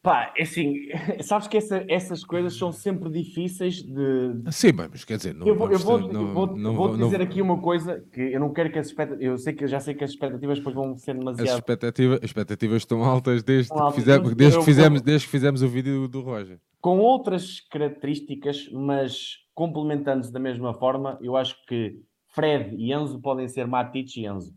Pá, 0.07 0.33
é 0.37 0.43
assim, 0.43 0.73
sabes 1.21 1.47
que 1.49 1.57
essa- 1.57 1.83
essas 1.89 2.23
coisas 2.23 2.55
são 2.57 2.71
sempre 2.71 3.09
difíceis 3.09 3.81
de, 3.83 4.41
Sim, 4.51 4.71
mas 4.73 5.03
quer 5.03 5.17
dizer, 5.17 5.33
não, 5.35 5.45
Eu 5.45 5.53
vou, 5.55 5.69
eu 5.69 5.77
vou, 5.79 5.99
não- 5.99 6.33
vou, 6.33 6.55
não 6.55 6.75
vou 6.75 6.95
dizer 6.95 7.17
não- 7.17 7.25
aqui 7.25 7.41
uma 7.41 7.59
coisa 7.61 7.99
que 8.13 8.21
eu 8.21 8.39
não 8.39 8.53
quero 8.53 8.71
que 8.71 8.79
as 8.79 8.87
expectativas. 8.87 9.25
Eu 9.31 9.37
sei 9.37 9.53
que 9.53 9.65
eu 9.65 9.67
já 9.67 9.81
sei 9.81 9.93
que 9.95 10.03
as 10.05 10.11
expectativas 10.11 10.59
depois 10.59 10.73
vão 10.75 10.95
ser 10.97 11.11
As 11.11 11.17
demasiado. 11.17 11.57
expectativas, 11.57 12.17
as 12.19 12.23
expectativas 12.23 12.77
estão 12.83 13.03
altas 13.03 13.43
desde, 13.43 13.63
Estão 13.63 13.77
que, 13.77 13.83
altas. 13.83 13.95
fizemos, 14.03 14.29
Eu- 14.29 14.35
desde, 14.35 14.55
eu- 14.55 14.59
que 14.61 14.65
fizemos, 14.65 15.01
desde 15.01 15.25
que 15.27 15.31
fizemos 15.31 15.61
o 15.61 15.67
vídeo 15.67 16.07
do 16.07 16.21
Roger. 16.21 16.57
Com 16.79 16.99
outras 16.99 17.59
características, 17.69 18.69
mas 18.71 19.39
complementando-se 19.53 20.31
da 20.31 20.39
mesma 20.39 20.73
forma, 20.73 21.17
eu 21.21 21.35
acho 21.35 21.55
que 21.65 21.99
Fred 22.29 22.75
e 22.77 22.93
Enzo 22.93 23.19
podem 23.19 23.47
ser 23.49 23.67
Matic 23.67 24.15
e 24.15 24.25
Enzo. 24.25 24.53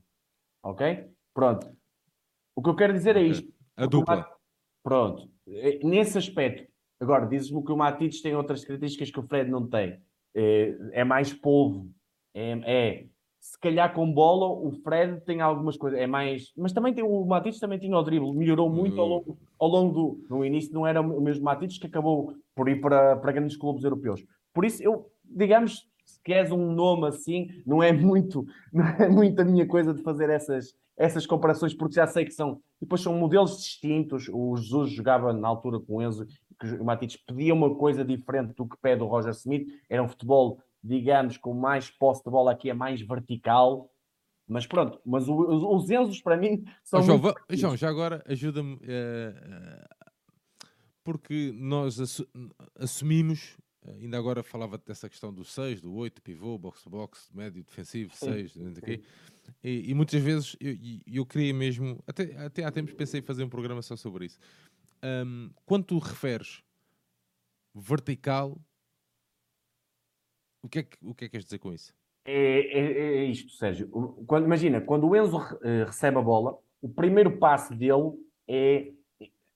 Ok? 0.62 1.06
Pronto. 1.34 1.66
O 2.54 2.62
que 2.62 2.68
eu 2.70 2.76
quero 2.76 2.92
dizer 2.92 3.16
é 3.16 3.22
isto. 3.22 3.48
A 3.76 3.86
dupla. 3.86 4.26
Pronto. 4.82 5.29
É, 5.48 5.78
Nesse 5.84 6.18
aspecto. 6.18 6.68
Agora, 7.00 7.26
dizes-me 7.26 7.64
que 7.64 7.72
o 7.72 7.76
Matic 7.76 8.12
tem 8.22 8.36
outras 8.36 8.64
características 8.64 9.10
que 9.10 9.18
o 9.18 9.22
Fred 9.22 9.50
não 9.50 9.66
tem. 9.66 9.98
É, 10.34 10.76
é 10.92 11.04
mais 11.04 11.32
polvo. 11.32 11.88
É, 12.34 12.52
é- 12.64 13.06
Se 13.42 13.58
calhar 13.58 13.94
com 13.94 14.12
bola, 14.12 14.46
o 14.46 14.70
Fred 14.84 15.18
tem 15.24 15.40
algumas 15.40 15.74
coisas. 15.78 15.98
É 15.98 16.06
mais. 16.06 16.52
Mas 16.54 16.74
também 16.74 16.92
tem 16.92 17.02
o 17.02 17.24
Matic 17.24 17.58
também 17.58 17.78
tinha 17.78 17.96
o 17.96 18.02
drible. 18.02 18.34
Melhorou 18.34 18.68
muito 18.68 19.00
ao 19.00 19.06
Hum. 19.06 19.10
longo, 19.10 19.38
ao 19.58 19.68
longo 19.68 19.94
do. 19.94 20.26
No 20.36 20.44
início 20.44 20.74
não 20.74 20.86
era 20.86 21.00
o 21.00 21.20
mesmo 21.22 21.42
Matic 21.44 21.80
que 21.80 21.86
acabou 21.86 22.34
por 22.54 22.68
ir 22.68 22.82
para, 22.82 23.16
para 23.16 23.32
grandes 23.32 23.56
clubes 23.56 23.82
europeus. 23.82 24.22
Por 24.52 24.66
isso, 24.66 24.82
eu, 24.82 25.10
digamos, 25.24 25.88
se 26.04 26.20
queres 26.22 26.52
um 26.52 26.70
nome 26.72 27.06
assim, 27.06 27.48
não 27.66 27.82
é 27.82 27.92
muito, 27.92 28.44
não 28.74 28.86
é 28.86 29.08
muito 29.08 29.40
a 29.40 29.44
minha 29.44 29.66
coisa 29.66 29.94
de 29.94 30.02
fazer 30.02 30.28
essas, 30.28 30.74
essas 30.94 31.26
comparações, 31.26 31.72
porque 31.72 31.94
já 31.94 32.06
sei 32.06 32.26
que 32.26 32.32
são, 32.32 32.60
e 32.80 32.84
depois 32.84 33.00
são 33.02 33.14
modelos 33.14 33.58
distintos. 33.58 34.28
O 34.32 34.56
Jesus 34.56 34.90
jogava 34.92 35.32
na 35.32 35.46
altura 35.48 35.78
com 35.80 35.96
o 35.96 36.02
Enzo, 36.02 36.26
que 36.58 36.66
o 36.76 36.84
Matites 36.84 37.16
pedia 37.26 37.52
uma 37.54 37.74
coisa 37.74 38.04
diferente 38.04 38.54
do 38.54 38.66
que 38.68 38.76
pede 38.80 39.02
o 39.02 39.06
Roger 39.06 39.30
Smith, 39.32 39.68
era 39.88 40.02
um 40.02 40.08
futebol, 40.08 40.60
digamos, 40.82 41.36
com 41.36 41.52
mais 41.54 41.90
posse 41.90 42.22
de 42.24 42.30
bola 42.30 42.52
aqui, 42.52 42.70
é 42.70 42.74
mais 42.74 43.00
vertical. 43.00 43.90
Mas 44.48 44.66
pronto, 44.66 45.00
mas 45.06 45.28
o- 45.28 45.36
os, 45.38 45.84
os 45.84 45.90
Enzos 45.90 46.20
para 46.20 46.36
mim 46.36 46.64
são 46.82 47.00
Ó, 47.00 47.02
João, 47.02 47.18
muito 47.20 47.34
João, 47.50 47.76
já 47.76 47.88
agora 47.88 48.22
ajuda-me. 48.26 48.78
eh, 48.82 49.84
porque 51.04 51.52
nós 51.56 51.98
assu- 52.00 52.26
assumimos, 52.74 53.56
eh, 53.86 53.92
ainda 54.02 54.18
agora 54.18 54.42
falava 54.42 54.76
dessa 54.78 55.08
questão 55.08 55.32
do 55.32 55.44
6, 55.44 55.80
do 55.80 55.94
8, 55.94 56.20
pivô, 56.20 56.58
box-to-box, 56.58 57.30
médio, 57.32 57.62
defensivo, 57.64 58.12
Sim, 58.14 58.26
6, 58.32 58.56
não 58.56 58.72
sei 58.74 58.82
o 58.82 58.84
quê. 58.84 59.02
E, 59.62 59.90
e 59.90 59.94
muitas 59.94 60.20
vezes 60.22 60.56
eu, 60.60 60.76
eu 61.06 61.26
queria 61.26 61.52
mesmo, 61.54 62.02
até, 62.06 62.36
até 62.36 62.64
há 62.64 62.70
tempos 62.70 62.92
pensei 62.94 63.20
em 63.20 63.22
fazer 63.22 63.44
um 63.44 63.48
programa 63.48 63.82
só 63.82 63.96
sobre 63.96 64.26
isso. 64.26 64.38
Ahm, 65.02 65.50
quando 65.64 65.84
tu 65.84 65.98
referes 65.98 66.62
vertical, 67.74 68.58
o 70.62 70.68
que, 70.68 70.80
é 70.80 70.82
que, 70.82 70.96
o 71.02 71.14
que 71.14 71.24
é 71.24 71.28
que 71.28 71.32
queres 71.32 71.44
dizer 71.44 71.58
com 71.58 71.72
isso? 71.72 71.92
É, 72.24 72.60
é- 72.78 73.16
é 73.18 73.24
isto, 73.24 73.50
Sérgio. 73.52 73.88
Quando, 74.26 74.44
imagina, 74.44 74.80
quando 74.80 75.08
o 75.08 75.16
Enzo 75.16 75.38
eh, 75.62 75.84
recebe 75.84 76.18
a 76.18 76.22
bola, 76.22 76.58
o 76.82 76.88
primeiro 76.88 77.38
passo 77.38 77.74
dele 77.74 78.12
é 78.46 78.92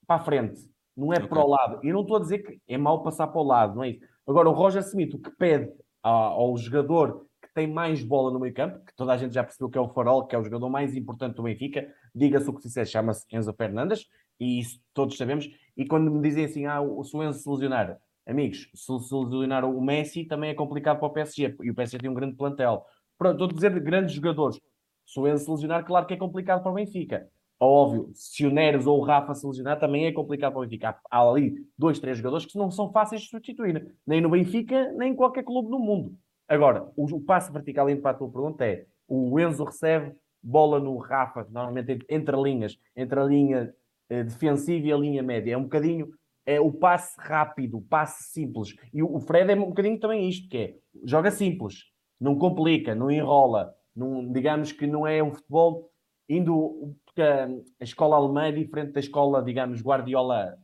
para 0.07 0.21
a 0.21 0.25
frente, 0.25 0.61
não 0.97 1.13
é 1.13 1.17
Ok. 1.17 1.29
para 1.29 1.45
o 1.45 1.49
lado. 1.49 1.81
Eu 1.83 1.93
não 1.95 2.03
estou 2.03 2.17
a 2.17 2.21
dizer 2.21 2.39
que 2.39 2.61
é 2.67 2.79
mau 2.79 3.03
passar 3.03 3.27
para 3.27 3.41
o 3.41 3.45
lado, 3.45 3.75
não 3.77 3.85
é 3.85 3.91
isso. 3.91 4.01
Agora, 4.27 4.49
o 4.49 4.53
Roger 4.53 4.83
Smith, 4.83 5.13
o 5.15 5.19
que 5.19 5.31
pede 5.31 5.71
ao 6.03 6.57
jogador 6.57 7.27
tem 7.55 7.67
mais 7.67 8.03
bola 8.03 8.33
no 8.33 8.41
meio 8.41 8.53
campo, 8.53 8.85
que 8.85 8.95
toda 8.97 9.13
a 9.13 9.17
gente 9.17 9.33
já 9.33 9.45
percebeu 9.45 9.71
que 9.71 9.79
é 9.79 9.81
o 9.81 9.89
Farol, 9.89 10.27
que 10.27 10.35
é 10.35 10.39
o 10.39 10.43
jogador 10.43 10.69
mais 10.69 10.97
importante 10.97 11.37
do 11.37 11.45
Benfica, 11.45 11.89
diga-se 12.15 12.51
o 12.51 12.53
que 12.53 12.63
se 12.63 12.69
disser, 12.69 12.87
chama-se 12.87 13.25
Enzo 13.33 13.53
Fernandes, 13.55 14.07
e 14.41 14.61
isso 14.61 14.81
todos 14.93 15.17
sabemos. 15.17 15.49
E 15.77 15.87
quando 15.87 16.11
me 16.11 16.21
dizem 16.21 16.45
assim, 16.45 16.67
ah, 16.67 16.81
se 17.05 17.17
o 17.17 17.23
Enzo 17.23 17.39
se 17.39 17.49
lesionar, 17.49 17.99
amigos, 18.27 18.69
se, 18.75 18.99
se 18.99 19.15
lesionar 19.15 19.65
o 19.65 19.81
Messi, 19.81 20.25
também 20.25 20.51
é 20.51 20.55
complicado 20.55 20.99
para 20.99 21.07
o 21.07 21.13
PSG, 21.13 21.57
e 21.63 21.71
o 21.71 21.75
PSG 21.75 21.99
tem 21.99 22.11
um 22.11 22.15
grande 22.15 22.37
plantel. 22.37 22.85
Pronto, 23.17 23.35
estou 23.35 23.49
a 23.49 23.53
dizer 23.53 23.73
de 23.73 23.81
grandes 23.81 24.15
jogadores. 24.15 24.61
Se 25.07 25.21
o 25.21 25.29
Enzo 25.29 25.45
se 25.45 25.51
lesionar, 25.51 25.85
claro 25.85 26.07
que 26.07 26.15
é 26.15 26.17
complicado 26.17 26.63
para 26.63 26.73
o 26.73 26.75
Benfica. 26.75 27.29
Óbvio, 27.61 28.11
se 28.15 28.45
o 28.45 28.51
Neres 28.51 28.87
ou 28.87 28.99
o 28.99 29.05
Rafa 29.05 29.35
se 29.35 29.47
lesionar, 29.47 29.79
também 29.79 30.07
é 30.07 30.13
complicado 30.13 30.53
para 30.53 30.61
o 30.61 30.65
Benfica. 30.65 30.99
Há 31.11 31.21
ali 31.21 31.55
dois, 31.79 31.99
três 31.99 32.19
jogadores 32.19 32.47
que 32.47 32.59
não 32.59 32.71
são 32.71 32.91
fáceis 32.91 33.23
de 33.23 33.29
substituir, 33.29 33.95
nem 34.07 34.21
no 34.21 34.29
Benfica, 34.29 34.93
nem 34.93 35.13
em 35.13 35.17
qualquer 35.17 35.45
clube 35.45 35.71
do 35.71 35.79
mundo. 35.79 36.19
Agora, 36.49 36.91
o, 36.97 37.05
o 37.05 37.21
passo 37.21 37.53
vertical, 37.53 37.89
indo 37.89 38.03
para 38.03 38.13
a 38.13 38.15
tua 38.15 38.31
pergunta, 38.31 38.65
é 38.65 38.87
o 39.09 39.39
Enzo 39.39 39.65
recebe 39.65 40.15
bola 40.43 40.79
no 40.79 40.99
Rafa, 40.99 41.47
normalmente 41.51 42.05
entre, 42.09 42.37
linhas, 42.37 42.79
entre 42.95 43.19
a 43.19 43.25
linha 43.25 43.75
eh, 44.11 44.25
defensiva 44.25 44.87
e 44.87 44.93
a 44.93 44.97
linha 44.97 45.23
média. 45.23 45.55
É 45.55 45.57
um 45.57 45.63
bocadinho 45.63 46.11
é 46.47 46.61
o 46.61 46.71
passe 46.71 47.15
rápido, 47.19 47.79
o 47.79 47.83
passe 47.83 48.25
simples. 48.25 48.75
E 48.93 49.03
o 49.03 49.19
Fred 49.21 49.51
é 49.51 49.55
um 49.55 49.69
bocadinho 49.69 49.99
também 49.99 50.29
isto, 50.29 50.49
que 50.49 50.57
é, 50.57 50.75
joga 51.05 51.31
simples, 51.31 51.85
não 52.21 52.37
complica, 52.37 52.95
não 52.95 53.11
enrola, 53.11 53.75
não, 53.97 54.31
digamos 54.31 54.73
que 54.73 54.87
não 54.87 55.07
é 55.07 55.23
um 55.23 55.33
futebol 55.33 55.91
indo, 56.29 56.95
porque 57.07 57.23
a 57.23 57.85
escola 57.85 58.17
alemã 58.17 58.47
é 58.47 58.53
diferente 58.53 58.93
da 58.93 59.01
escola, 59.01 59.43
digamos, 59.43 59.83
Guardiola. 59.83 60.59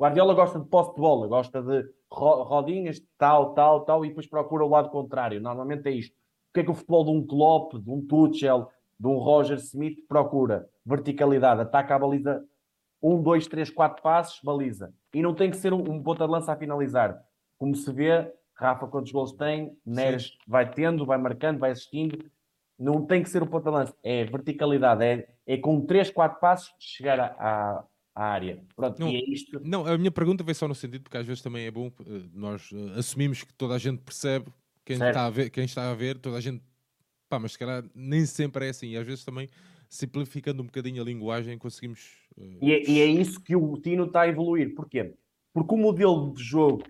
Guardiola 0.00 0.34
gosta 0.34 0.58
de 0.58 0.66
posse 0.66 0.94
de 0.94 1.00
bola, 1.00 1.26
gosta 1.28 1.62
de 1.62 1.84
rodinhas, 2.10 3.00
tal, 3.18 3.54
tal, 3.54 3.84
tal, 3.84 4.04
e 4.04 4.08
depois 4.08 4.26
procura 4.26 4.64
o 4.64 4.68
lado 4.68 4.90
contrário. 4.90 5.40
Normalmente 5.40 5.88
é 5.88 5.92
isto. 5.92 6.14
O 6.14 6.54
que 6.54 6.60
é 6.60 6.64
que 6.64 6.70
o 6.70 6.74
futebol 6.74 7.04
de 7.04 7.10
um 7.10 7.26
Klopp, 7.26 7.74
de 7.74 7.90
um 7.90 8.04
Tuchel, 8.06 8.70
de 8.98 9.06
um 9.06 9.18
Roger 9.18 9.58
Smith 9.58 9.98
procura? 10.08 10.68
Verticalidade, 10.84 11.60
ataca 11.60 11.94
a 11.94 11.98
baliza 11.98 12.44
um, 13.04 13.22
dois, 13.22 13.46
três, 13.46 13.68
quatro 13.68 14.02
passos, 14.02 14.40
baliza. 14.42 14.92
E 15.12 15.20
não 15.20 15.34
tem 15.34 15.50
que 15.50 15.58
ser 15.58 15.74
um, 15.74 15.78
um 15.78 16.02
ponta 16.02 16.24
de 16.24 16.32
lança 16.32 16.52
a 16.52 16.56
finalizar. 16.56 17.20
Como 17.58 17.74
se 17.74 17.92
vê, 17.92 18.32
Rafa, 18.54 18.86
quantos 18.86 19.12
gols 19.12 19.32
tem, 19.32 19.76
Neres 19.84 20.28
Sim. 20.28 20.32
vai 20.48 20.70
tendo, 20.70 21.04
vai 21.04 21.18
marcando, 21.18 21.58
vai 21.58 21.72
assistindo. 21.72 22.24
Não 22.78 23.04
tem 23.04 23.22
que 23.22 23.28
ser 23.28 23.42
o 23.42 23.46
ponta 23.46 23.70
de 23.70 23.76
lança, 23.76 23.94
é 24.02 24.24
verticalidade, 24.24 25.04
é, 25.04 25.28
é 25.46 25.56
com 25.58 25.84
três, 25.84 26.10
quatro 26.10 26.40
passos 26.40 26.74
chegar 26.78 27.20
à, 27.38 27.84
à 28.14 28.24
área. 28.24 28.62
Pronto, 28.76 28.98
não, 28.98 29.10
e 29.10 29.16
é 29.16 29.30
isto. 29.30 29.60
Não, 29.64 29.86
a 29.86 29.98
minha 29.98 30.10
pergunta 30.10 30.44
veio 30.44 30.54
só 30.54 30.68
no 30.68 30.74
sentido, 30.74 31.02
porque 31.02 31.16
às 31.16 31.26
vezes 31.26 31.42
também 31.42 31.66
é 31.66 31.70
bom, 31.70 31.90
eh, 32.00 32.22
nós 32.32 32.70
eh, 32.72 32.98
assumimos 32.98 33.42
que 33.42 33.52
toda 33.54 33.74
a 33.74 33.78
gente 33.78 34.00
percebe 34.02 34.46
quem, 34.84 34.96
está 34.96 35.26
a, 35.26 35.30
ver, 35.30 35.50
quem 35.50 35.64
está 35.64 35.90
a 35.90 35.94
ver, 35.94 36.18
toda 36.18 36.36
a 36.36 36.40
gente. 36.40 36.62
Pá, 37.28 37.38
mas 37.38 37.52
se 37.52 37.58
calhar 37.58 37.84
nem 37.94 38.24
sempre 38.26 38.66
é 38.66 38.68
assim, 38.68 38.88
e 38.88 38.96
às 38.96 39.06
vezes 39.06 39.24
também 39.24 39.48
simplificando 39.88 40.62
um 40.62 40.66
bocadinho 40.66 41.02
a 41.02 41.04
linguagem, 41.04 41.58
conseguimos. 41.58 42.28
Uh... 42.36 42.58
E, 42.62 42.72
é, 42.72 42.90
e, 42.90 43.00
é, 43.00 43.06
isso 43.06 43.40
que 43.40 43.56
o 43.56 43.76
Tino 43.78 44.04
está 44.04 44.22
a 44.22 44.28
evoluir. 44.28 44.74
Porquê? 44.74 45.14
Porque 45.52 45.74
o 45.74 45.78
modelo 45.78 46.32
de 46.34 46.42
jogo 46.42 46.82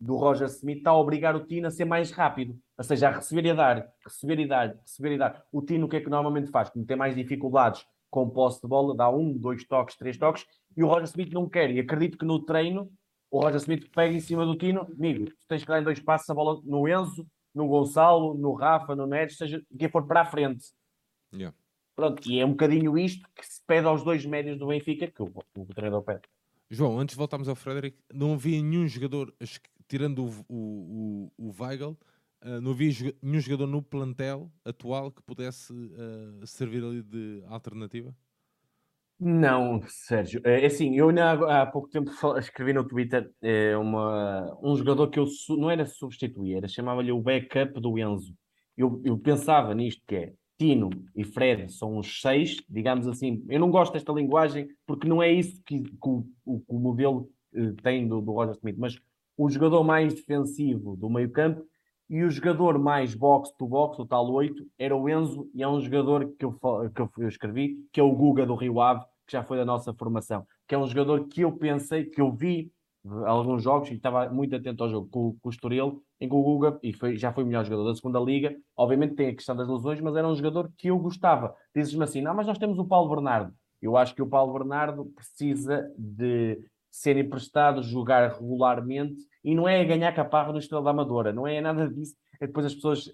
do 0.00 0.16
Roger 0.16 0.46
Smith 0.48 0.78
está 0.78 0.90
a 0.90 0.98
obrigar 0.98 1.34
o 1.34 1.46
Tino 1.46 1.66
a 1.66 1.70
ser 1.70 1.84
mais 1.84 2.10
rápido, 2.10 2.58
ou 2.76 2.84
seja, 2.84 3.08
a 3.08 3.12
receber 3.12 3.46
e 3.46 3.50
a 3.50 3.54
dar, 3.54 3.88
receber 4.04 4.38
e 4.40 4.46
dar, 4.46 4.76
receber 4.82 5.12
e 5.12 5.18
dar. 5.18 5.44
O 5.50 5.62
Tino 5.62 5.86
o 5.86 5.88
que 5.88 5.96
é 5.96 6.00
que 6.00 6.10
normalmente 6.10 6.50
faz? 6.50 6.68
Como 6.68 6.84
tem 6.84 6.96
mais 6.96 7.14
dificuldades 7.14 7.86
com 8.10 8.30
posse 8.30 8.62
de 8.62 8.68
bola, 8.68 8.96
dá 8.96 9.10
um, 9.10 9.36
dois 9.36 9.64
toques, 9.64 9.96
três 9.96 10.16
toques, 10.16 10.46
e 10.76 10.82
o 10.82 10.86
Roger 10.86 11.04
Smith 11.04 11.32
não 11.32 11.48
quer. 11.48 11.70
E 11.70 11.80
acredito 11.80 12.18
que 12.18 12.24
no 12.24 12.44
treino 12.44 12.90
o 13.30 13.40
Roger 13.40 13.56
Smith 13.56 13.90
pega 13.90 14.14
em 14.14 14.20
cima 14.20 14.44
do 14.44 14.56
Tino, 14.56 14.82
amigo, 14.82 15.26
tu 15.26 15.46
tens 15.48 15.62
que 15.62 15.68
dar 15.68 15.80
em 15.80 15.84
dois 15.84 16.00
passos 16.00 16.28
a 16.30 16.34
bola 16.34 16.60
no 16.64 16.88
Enzo, 16.88 17.26
no 17.54 17.66
Gonçalo, 17.66 18.34
no 18.34 18.52
Rafa, 18.52 18.94
no 18.94 19.06
Neres, 19.06 19.36
seja 19.36 19.62
quem 19.76 19.88
for 19.88 20.06
para 20.06 20.20
a 20.20 20.24
frente. 20.24 20.66
Yeah. 21.34 21.56
Pronto, 21.94 22.30
e 22.30 22.38
é 22.38 22.44
um 22.44 22.50
bocadinho 22.50 22.98
isto 22.98 23.26
que 23.34 23.44
se 23.44 23.60
pede 23.66 23.86
aos 23.86 24.04
dois 24.04 24.24
médios 24.26 24.58
do 24.58 24.66
Benfica, 24.66 25.06
que 25.06 25.22
o, 25.22 25.32
o 25.56 25.66
treinador 25.66 26.02
pede. 26.02 26.22
João, 26.68 26.98
antes 26.98 27.14
de 27.14 27.18
voltarmos 27.18 27.48
ao 27.48 27.54
Frederic, 27.54 27.98
não 28.12 28.34
havia 28.34 28.60
nenhum 28.60 28.86
jogador, 28.86 29.32
tirando 29.88 30.24
o, 30.24 30.30
o, 30.48 31.32
o, 31.38 31.48
o 31.48 31.62
Weigl, 31.62 31.96
uh, 32.44 32.60
não 32.60 32.72
havia 32.72 33.14
nenhum 33.22 33.40
jogador 33.40 33.66
no 33.66 33.80
plantel 33.80 34.50
atual 34.64 35.10
que 35.10 35.22
pudesse 35.22 35.72
uh, 35.72 36.46
servir 36.46 36.84
ali 36.84 37.02
de 37.02 37.42
alternativa? 37.46 38.14
Não, 39.18 39.80
Sérgio. 39.88 40.42
É 40.44 40.66
assim, 40.66 40.94
eu 40.94 41.08
há, 41.08 41.62
há 41.62 41.66
pouco 41.66 41.88
tempo 41.88 42.10
escrevi 42.38 42.74
no 42.74 42.86
Twitter 42.86 43.30
é, 43.40 43.76
uma, 43.76 44.58
um 44.62 44.76
jogador 44.76 45.08
que 45.08 45.18
eu 45.18 45.26
não 45.56 45.70
era 45.70 45.86
substituir, 45.86 46.56
era 46.56 46.68
chamava-lhe 46.68 47.10
o 47.10 47.20
backup 47.20 47.80
do 47.80 47.98
Enzo. 47.98 48.34
Eu, 48.76 49.00
eu 49.04 49.18
pensava 49.18 49.74
nisto 49.74 50.02
que 50.06 50.16
é 50.16 50.32
Tino 50.58 50.90
e 51.14 51.24
Fred 51.24 51.72
são 51.72 51.98
os 51.98 52.20
seis, 52.20 52.62
digamos 52.68 53.06
assim. 53.08 53.42
Eu 53.48 53.58
não 53.58 53.70
gosto 53.70 53.94
desta 53.94 54.12
linguagem 54.12 54.68
porque 54.86 55.08
não 55.08 55.22
é 55.22 55.32
isso 55.32 55.62
que, 55.64 55.82
que 55.82 55.98
o, 56.02 56.26
o, 56.44 56.62
o, 56.68 56.78
modelo 56.78 57.30
eh, 57.54 57.72
tem 57.82 58.06
do, 58.06 58.20
do 58.20 58.32
Roger 58.32 58.54
Smith, 58.56 58.76
mas 58.78 58.98
o 59.36 59.48
jogador 59.48 59.82
mais 59.82 60.14
defensivo 60.14 60.96
do 60.96 61.08
meio 61.08 61.30
campo 61.30 61.64
e 62.08 62.22
o 62.22 62.30
jogador 62.30 62.78
mais 62.78 63.14
box-to-box, 63.14 63.98
o 63.98 64.06
tal 64.06 64.30
8, 64.30 64.64
era 64.78 64.96
o 64.96 65.08
Enzo, 65.08 65.50
e 65.54 65.62
é 65.62 65.68
um 65.68 65.80
jogador 65.80 66.32
que 66.38 66.44
eu, 66.44 66.52
que 66.94 67.22
eu 67.22 67.28
escrevi, 67.28 67.76
que 67.92 68.00
é 68.00 68.02
o 68.02 68.12
Guga 68.12 68.46
do 68.46 68.54
Rio 68.54 68.80
Ave, 68.80 69.04
que 69.26 69.32
já 69.32 69.42
foi 69.42 69.56
da 69.56 69.64
nossa 69.64 69.92
formação, 69.92 70.46
que 70.68 70.74
é 70.74 70.78
um 70.78 70.86
jogador 70.86 71.26
que 71.26 71.40
eu 71.40 71.52
pensei, 71.52 72.04
que 72.04 72.20
eu 72.20 72.32
vi 72.32 72.70
alguns 73.24 73.62
jogos 73.62 73.90
e 73.90 73.94
estava 73.94 74.28
muito 74.28 74.54
atento 74.54 74.82
ao 74.82 74.90
jogo 74.90 75.08
com, 75.08 75.36
com 75.40 75.48
o 75.48 75.50
Estoril, 75.50 76.02
em 76.20 76.28
que 76.28 76.34
o 76.34 76.42
Guga 76.42 76.78
e 76.82 76.92
foi, 76.92 77.16
já 77.16 77.32
foi 77.32 77.44
o 77.44 77.46
melhor 77.46 77.64
jogador 77.64 77.84
da 77.84 77.94
segunda 77.94 78.18
liga. 78.20 78.56
Obviamente 78.76 79.14
tem 79.14 79.28
a 79.28 79.34
questão 79.34 79.54
das 79.54 79.68
lesões, 79.68 80.00
mas 80.00 80.16
era 80.16 80.26
um 80.26 80.34
jogador 80.34 80.70
que 80.76 80.88
eu 80.88 80.98
gostava. 80.98 81.54
Dizes-me 81.74 82.04
assim, 82.04 82.20
não, 82.20 82.34
mas 82.34 82.46
nós 82.46 82.58
temos 82.58 82.78
o 82.78 82.84
Paulo 82.84 83.08
Bernardo. 83.14 83.52
Eu 83.80 83.96
acho 83.96 84.14
que 84.14 84.22
o 84.22 84.26
Paulo 84.26 84.52
Bernardo 84.52 85.04
precisa 85.14 85.88
de 85.96 86.58
ser 86.98 87.16
emprestado, 87.16 87.82
jogar 87.82 88.32
regularmente 88.32 89.22
e 89.44 89.54
não 89.54 89.68
é 89.68 89.84
ganhar 89.84 90.12
caparro 90.12 90.52
no 90.52 90.58
Estrela 90.58 90.84
da 90.84 90.90
Amadora, 90.90 91.32
não 91.32 91.46
é 91.46 91.60
nada 91.60 91.88
disso. 91.88 92.14
É 92.40 92.46
depois 92.46 92.66
as 92.66 92.74
pessoas, 92.74 93.10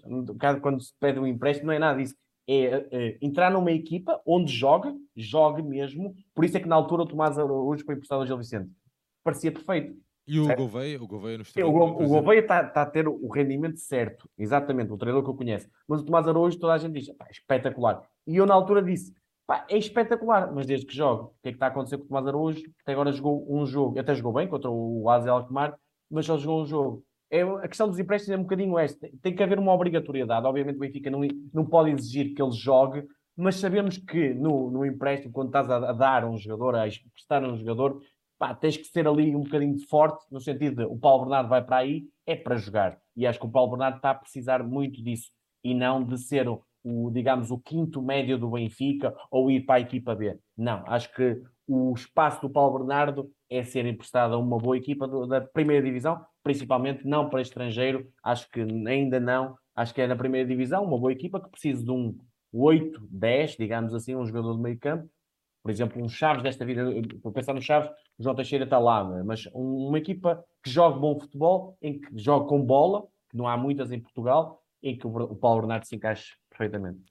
quando 0.61 0.81
se 0.81 0.93
pede 0.99 1.19
um 1.19 1.27
empréstimo, 1.27 1.67
não 1.67 1.73
é 1.73 1.79
nada 1.79 1.97
disso. 1.97 2.15
É, 2.47 2.87
é, 2.91 3.17
entrar 3.21 3.49
numa 3.51 3.71
equipa 3.71 4.21
onde 4.25 4.51
joga, 4.51 4.93
jogue 5.15 5.63
mesmo. 5.63 6.13
Por 6.35 6.43
isso 6.43 6.57
é 6.57 6.59
que 6.59 6.67
na 6.67 6.75
altura 6.75 7.03
o 7.03 7.05
Tomás 7.05 7.37
Araújo 7.37 7.85
foi 7.85 7.95
emprestado 7.95 8.19
ao 8.19 8.27
Gil 8.27 8.37
Vicente 8.37 8.69
parecia 9.23 9.51
perfeito. 9.51 9.95
E 10.25 10.39
o 10.39 10.55
Gouveia? 10.55 11.01
O 11.01 11.07
Gouveia 11.07 11.37
no 11.37 11.45
Sim, 11.45 11.63
o, 11.63 11.69
o 11.69 12.07
Gouveia 12.07 12.39
está 12.39 12.63
tá 12.63 12.83
a 12.83 12.85
ter 12.85 13.07
o 13.07 13.27
rendimento 13.27 13.77
certo, 13.77 14.29
exatamente, 14.37 14.91
o 14.91 14.97
treinador 14.97 15.23
que 15.23 15.29
eu 15.29 15.35
conheço. 15.35 15.67
Mas 15.87 16.01
o 16.01 16.05
Tomás 16.05 16.27
Araújo, 16.27 16.59
toda 16.59 16.73
a 16.73 16.77
gente 16.77 16.93
diz, 16.93 17.13
espetacular. 17.29 18.01
E 18.25 18.37
eu 18.37 18.45
na 18.45 18.53
altura 18.53 18.81
disse, 18.81 19.13
pá, 19.45 19.65
é 19.69 19.77
espetacular, 19.77 20.53
mas 20.53 20.65
desde 20.65 20.85
que 20.85 20.95
jogo, 20.95 21.25
o 21.25 21.41
que 21.41 21.49
é 21.49 21.51
que 21.51 21.55
está 21.55 21.67
a 21.67 21.69
acontecer 21.69 21.97
com 21.97 22.05
o 22.05 22.07
Tomás 22.07 22.27
Araújo? 22.27 22.63
Até 22.81 22.93
agora 22.93 23.11
jogou 23.11 23.45
um 23.49 23.65
jogo, 23.65 23.99
até 23.99 24.15
jogou 24.15 24.33
bem 24.33 24.47
contra 24.47 24.69
o 24.69 25.09
Azel 25.09 25.33
Alkmaar, 25.33 25.77
mas 26.09 26.25
só 26.25 26.37
jogou 26.37 26.63
um 26.63 26.65
jogo. 26.65 27.03
É, 27.29 27.41
a 27.41 27.67
questão 27.67 27.87
dos 27.87 27.97
empréstimos 27.97 28.37
é 28.37 28.39
um 28.39 28.43
bocadinho 28.43 28.77
esta. 28.77 29.09
Tem 29.21 29.35
que 29.35 29.41
haver 29.41 29.57
uma 29.57 29.73
obrigatoriedade. 29.73 30.45
Obviamente 30.45 30.75
o 30.75 30.79
Benfica 30.79 31.09
não, 31.09 31.21
não 31.51 31.65
pode 31.65 31.89
exigir 31.89 32.33
que 32.35 32.41
ele 32.41 32.51
jogue, 32.51 33.07
mas 33.35 33.55
sabemos 33.55 33.97
que 33.97 34.33
no, 34.35 34.69
no 34.69 34.85
empréstimo, 34.85 35.33
quando 35.33 35.47
estás 35.47 35.69
a, 35.69 35.89
a 35.89 35.93
dar 35.93 36.25
um 36.25 36.37
jogador, 36.37 36.75
a 36.75 36.87
prestar 37.13 37.43
um 37.43 37.57
jogador, 37.57 37.99
pá, 38.37 38.53
tens 38.53 38.77
que 38.77 38.85
ser 38.85 39.07
ali 39.07 39.35
um 39.35 39.41
bocadinho 39.41 39.79
forte, 39.87 40.23
no 40.31 40.39
sentido 40.39 40.75
de 40.75 40.83
o 40.83 40.97
Paulo 40.97 41.23
Bernardo 41.23 41.49
vai 41.49 41.63
para 41.63 41.77
aí, 41.77 42.03
é 42.25 42.35
para 42.35 42.55
jogar. 42.57 42.99
E 43.15 43.25
acho 43.25 43.39
que 43.39 43.45
o 43.45 43.51
Paulo 43.51 43.71
Bernardo 43.71 43.95
está 43.95 44.11
a 44.11 44.15
precisar 44.15 44.63
muito 44.63 45.03
disso 45.03 45.31
e 45.63 45.73
não 45.73 46.03
de 46.03 46.17
ser 46.19 46.47
o, 46.83 47.09
digamos, 47.09 47.49
o 47.51 47.57
quinto 47.57 48.01
médio 48.01 48.37
do 48.37 48.49
Benfica 48.49 49.15
ou 49.31 49.49
ir 49.49 49.61
para 49.61 49.75
a 49.75 49.79
equipa 49.79 50.13
B. 50.13 50.37
Não, 50.57 50.83
acho 50.87 51.13
que 51.13 51.41
o 51.67 51.93
espaço 51.93 52.41
do 52.41 52.49
Paulo 52.49 52.79
Bernardo 52.79 53.31
é 53.49 53.63
ser 53.63 53.85
emprestado 53.85 54.33
a 54.33 54.37
uma 54.37 54.57
boa 54.57 54.77
equipa 54.77 55.07
do, 55.07 55.25
da 55.25 55.39
primeira 55.41 55.85
divisão, 55.85 56.23
principalmente 56.43 57.07
não 57.07 57.29
para 57.29 57.41
estrangeiro, 57.41 58.07
acho 58.23 58.49
que 58.51 58.61
ainda 58.61 59.19
não, 59.19 59.55
acho 59.75 59.93
que 59.93 60.01
é 60.01 60.07
na 60.07 60.15
primeira 60.15 60.47
divisão, 60.47 60.83
uma 60.83 60.97
boa 60.97 61.11
equipa 61.11 61.39
que 61.39 61.49
precisa 61.49 61.83
de 61.83 61.91
um 61.91 62.17
8, 62.51 63.07
10, 63.09 63.55
digamos 63.57 63.93
assim, 63.93 64.15
um 64.15 64.25
jogador 64.25 64.55
de 64.55 64.61
meio 64.61 64.77
campo, 64.77 65.09
por 65.63 65.71
exemplo, 65.71 66.03
um 66.03 66.09
Chaves 66.09 66.43
desta 66.43 66.65
vida, 66.65 66.83
vou 67.23 67.31
pensar 67.31 67.53
no 67.53 67.61
Chaves, 67.61 67.89
o 68.19 68.23
João 68.23 68.35
Teixeira 68.35 68.65
está 68.65 68.77
lá, 68.77 69.09
né? 69.09 69.23
mas 69.23 69.47
uma 69.53 69.97
equipa 69.97 70.43
que 70.61 70.69
joga 70.69 70.99
bom 70.99 71.17
futebol, 71.17 71.77
em 71.81 72.01
que 72.01 72.19
joga 72.19 72.47
com 72.47 72.61
bola, 72.61 73.07
que 73.29 73.37
não 73.37 73.47
há 73.47 73.55
muitas 73.55 73.89
em 73.91 73.99
Portugal, 73.99 74.61
em 74.83 74.97
que 74.97 75.07
o 75.07 75.35
Paulo 75.35 75.61
Bernardo 75.61 75.85
se 75.85 75.95
encaixa 75.95 76.33
perfeitamente. 76.55 77.01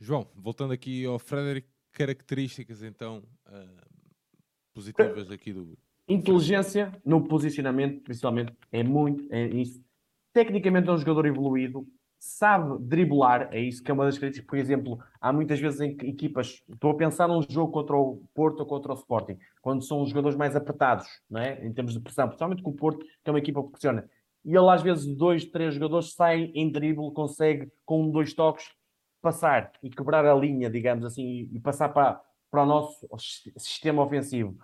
João, 0.00 0.26
voltando 0.34 0.72
aqui 0.72 1.04
ao 1.04 1.18
Frederic, 1.18 1.68
características 1.92 2.82
então 2.82 3.22
uh, 3.46 3.86
positivas 4.74 5.30
aqui 5.30 5.52
do. 5.52 5.76
Inteligência 6.08 6.92
no 7.04 7.26
posicionamento, 7.26 8.02
principalmente, 8.02 8.52
é 8.70 8.82
muito 8.82 9.26
é 9.32 9.46
isso. 9.46 9.82
Tecnicamente 10.32 10.88
é 10.88 10.92
um 10.92 10.98
jogador 10.98 11.26
evoluído, 11.26 11.86
sabe 12.18 12.78
driblar, 12.80 13.48
é 13.50 13.60
isso 13.60 13.82
que 13.82 13.90
é 13.90 13.94
uma 13.94 14.04
das 14.04 14.18
críticas. 14.18 14.46
Por 14.46 14.58
exemplo, 14.58 14.98
há 15.20 15.32
muitas 15.32 15.58
vezes 15.58 15.80
em 15.80 15.96
que 15.96 16.06
equipas, 16.06 16.62
estou 16.68 16.90
a 16.90 16.96
pensar 16.96 17.26
num 17.26 17.42
jogo 17.48 17.72
contra 17.72 17.96
o 17.96 18.22
Porto 18.34 18.60
ou 18.60 18.66
contra 18.66 18.92
o 18.92 18.94
Sporting, 18.94 19.38
quando 19.60 19.82
são 19.82 20.02
os 20.02 20.10
jogadores 20.10 20.36
mais 20.36 20.54
apertados, 20.54 21.06
não 21.28 21.40
é? 21.40 21.64
em 21.66 21.72
termos 21.72 21.94
de 21.94 22.00
pressão, 22.00 22.26
principalmente 22.28 22.62
com 22.62 22.70
o 22.70 22.76
Porto, 22.76 23.04
que 23.04 23.28
é 23.28 23.30
uma 23.30 23.38
equipa 23.38 23.62
que 23.62 23.70
pressiona. 23.70 24.08
E 24.44 24.54
ele, 24.56 24.70
às 24.70 24.80
vezes, 24.80 25.06
dois, 25.06 25.44
três 25.44 25.74
jogadores 25.74 26.12
saem 26.12 26.52
em 26.54 26.70
drible, 26.70 27.10
consegue, 27.12 27.68
com 27.84 28.08
dois 28.10 28.32
toques, 28.32 28.75
passar 29.26 29.72
e 29.82 29.90
quebrar 29.90 30.24
a 30.24 30.34
linha, 30.34 30.70
digamos 30.70 31.04
assim, 31.04 31.48
e 31.52 31.58
passar 31.58 31.88
para, 31.88 32.20
para 32.48 32.62
o 32.62 32.66
nosso 32.66 33.08
sistema 33.56 34.04
ofensivo. 34.04 34.56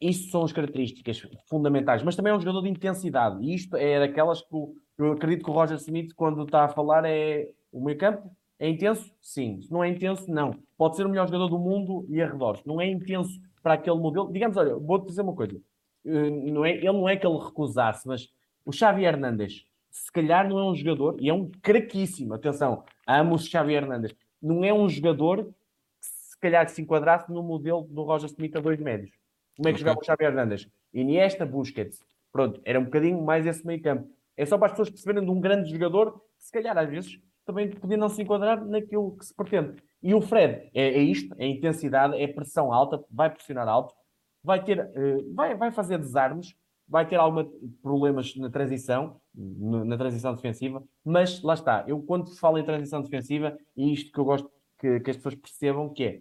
Isso 0.00 0.30
são 0.30 0.44
as 0.44 0.52
características 0.52 1.26
fundamentais, 1.48 2.04
mas 2.04 2.14
também 2.14 2.32
é 2.32 2.36
um 2.36 2.40
jogador 2.40 2.62
de 2.62 2.68
intensidade, 2.68 3.44
e 3.44 3.52
isto 3.52 3.76
é 3.76 3.98
daquelas 3.98 4.42
que 4.42 4.54
eu 4.96 5.12
acredito 5.12 5.44
que 5.44 5.50
o 5.50 5.52
Roger 5.52 5.76
Smith, 5.76 6.14
quando 6.14 6.44
está 6.44 6.66
a 6.66 6.68
falar, 6.68 7.04
é 7.04 7.50
o 7.72 7.84
meio 7.84 7.98
campo. 7.98 8.30
É 8.58 8.68
intenso? 8.68 9.10
Sim. 9.20 9.60
Se 9.62 9.72
não 9.72 9.82
é 9.82 9.88
intenso, 9.88 10.30
não. 10.30 10.54
Pode 10.76 10.96
ser 10.96 11.06
o 11.06 11.08
melhor 11.08 11.26
jogador 11.26 11.48
do 11.48 11.58
mundo 11.58 12.06
e 12.10 12.20
arredores. 12.20 12.62
Não 12.64 12.78
é 12.78 12.86
intenso 12.86 13.40
para 13.62 13.74
aquele 13.74 13.96
modelo. 13.96 14.30
Digamos, 14.30 14.56
olha, 14.58 14.76
vou-te 14.76 15.06
dizer 15.06 15.22
uma 15.22 15.34
coisa. 15.34 15.58
Eh, 16.04 16.30
não 16.30 16.64
é, 16.64 16.72
ele 16.72 16.92
não 16.92 17.08
é 17.08 17.16
que 17.16 17.26
ele 17.26 17.38
recusasse, 17.38 18.06
mas 18.06 18.28
o 18.64 18.72
Xavi 18.72 19.04
Hernandes, 19.04 19.64
se 19.90 20.10
calhar 20.12 20.48
não 20.48 20.58
é 20.58 20.64
um 20.64 20.74
jogador, 20.74 21.16
e 21.20 21.28
é 21.28 21.34
um 21.34 21.50
craquíssimo, 21.62 22.34
atenção, 22.34 22.84
amo 23.06 23.34
o 23.34 23.38
Xavi 23.38 23.74
Hernandes, 23.74 24.14
não 24.40 24.64
é 24.64 24.72
um 24.72 24.88
jogador 24.88 25.44
que 25.44 26.06
se 26.06 26.38
calhar 26.38 26.68
se 26.68 26.80
enquadrasse 26.80 27.30
no 27.30 27.42
modelo 27.42 27.82
do 27.82 28.02
Roger 28.02 28.28
Smith 28.28 28.56
a 28.56 28.60
dois 28.60 28.78
médios. 28.78 29.10
Como 29.56 29.68
é 29.68 29.72
que 29.72 29.76
okay. 29.76 29.80
jogava 29.80 30.00
o 30.00 30.04
Xavi 30.04 30.24
Hernandes? 30.24 30.68
Iniesta, 30.94 31.44
Busquets. 31.44 32.02
Pronto, 32.32 32.60
era 32.64 32.78
um 32.78 32.84
bocadinho 32.84 33.20
mais 33.22 33.46
esse 33.46 33.66
meio 33.66 33.82
campo. 33.82 34.08
É 34.36 34.46
só 34.46 34.56
para 34.56 34.66
as 34.66 34.72
pessoas 34.72 34.90
perceberem 34.90 35.24
de 35.24 35.30
um 35.30 35.40
grande 35.40 35.70
jogador 35.70 36.12
que, 36.38 36.44
se 36.44 36.52
calhar, 36.52 36.76
às 36.78 36.88
vezes, 36.88 37.20
também 37.44 37.68
podia 37.68 37.96
não 37.96 38.08
se 38.08 38.22
enquadrar 38.22 38.64
naquilo 38.64 39.16
que 39.16 39.24
se 39.24 39.34
pretende. 39.34 39.82
E 40.02 40.14
o 40.14 40.20
Fred 40.20 40.70
é, 40.72 40.82
é 40.82 40.98
isto, 41.02 41.34
é 41.38 41.46
intensidade, 41.46 42.20
é 42.20 42.26
pressão 42.26 42.72
alta, 42.72 43.04
vai 43.10 43.28
pressionar 43.28 43.68
alto, 43.68 43.94
vai 44.42 44.62
ter, 44.64 44.80
uh, 44.80 45.34
vai, 45.34 45.54
vai 45.54 45.70
fazer 45.70 45.98
desarmes, 45.98 46.54
vai 46.90 47.08
ter 47.08 47.16
alguns 47.16 47.46
problemas 47.80 48.34
na 48.36 48.50
transição, 48.50 49.20
na 49.32 49.96
transição 49.96 50.34
defensiva, 50.34 50.82
mas 51.04 51.40
lá 51.40 51.54
está, 51.54 51.84
eu 51.86 52.02
quando 52.02 52.36
falo 52.36 52.58
em 52.58 52.64
transição 52.64 53.00
defensiva, 53.00 53.56
e 53.76 53.92
isto 53.92 54.12
que 54.12 54.18
eu 54.18 54.24
gosto 54.24 54.50
que, 54.76 54.98
que 54.98 55.10
as 55.10 55.16
pessoas 55.16 55.36
percebam 55.36 55.88
que 55.88 56.04
é, 56.04 56.20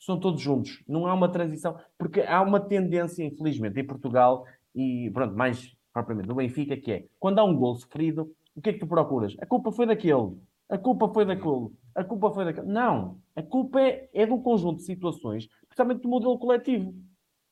são 0.00 0.18
todos 0.18 0.42
juntos, 0.42 0.82
não 0.88 1.06
há 1.06 1.14
uma 1.14 1.30
transição, 1.30 1.78
porque 1.96 2.20
há 2.20 2.42
uma 2.42 2.58
tendência, 2.58 3.24
infelizmente, 3.24 3.78
em 3.78 3.86
Portugal, 3.86 4.44
e 4.74 5.08
pronto, 5.14 5.36
mais 5.36 5.72
propriamente 5.92 6.28
no 6.28 6.34
Benfica, 6.34 6.76
que 6.76 6.92
é, 6.92 7.04
quando 7.18 7.38
há 7.38 7.44
um 7.44 7.56
gol 7.56 7.76
sofrido, 7.76 8.30
o 8.56 8.60
que 8.60 8.70
é 8.70 8.72
que 8.72 8.80
tu 8.80 8.86
procuras? 8.86 9.36
A 9.40 9.46
culpa 9.46 9.70
foi 9.70 9.86
daquele, 9.86 10.36
a 10.68 10.76
culpa 10.76 11.08
foi 11.08 11.24
daquele, 11.24 11.70
a 11.94 12.02
culpa 12.02 12.30
foi 12.32 12.44
daquele. 12.44 12.66
Não, 12.66 13.18
a 13.36 13.42
culpa 13.42 13.80
é, 13.80 14.10
é 14.12 14.26
do 14.26 14.38
conjunto 14.40 14.78
de 14.78 14.82
situações, 14.82 15.48
principalmente 15.68 16.02
do 16.02 16.08
modelo 16.08 16.38
coletivo. 16.38 16.92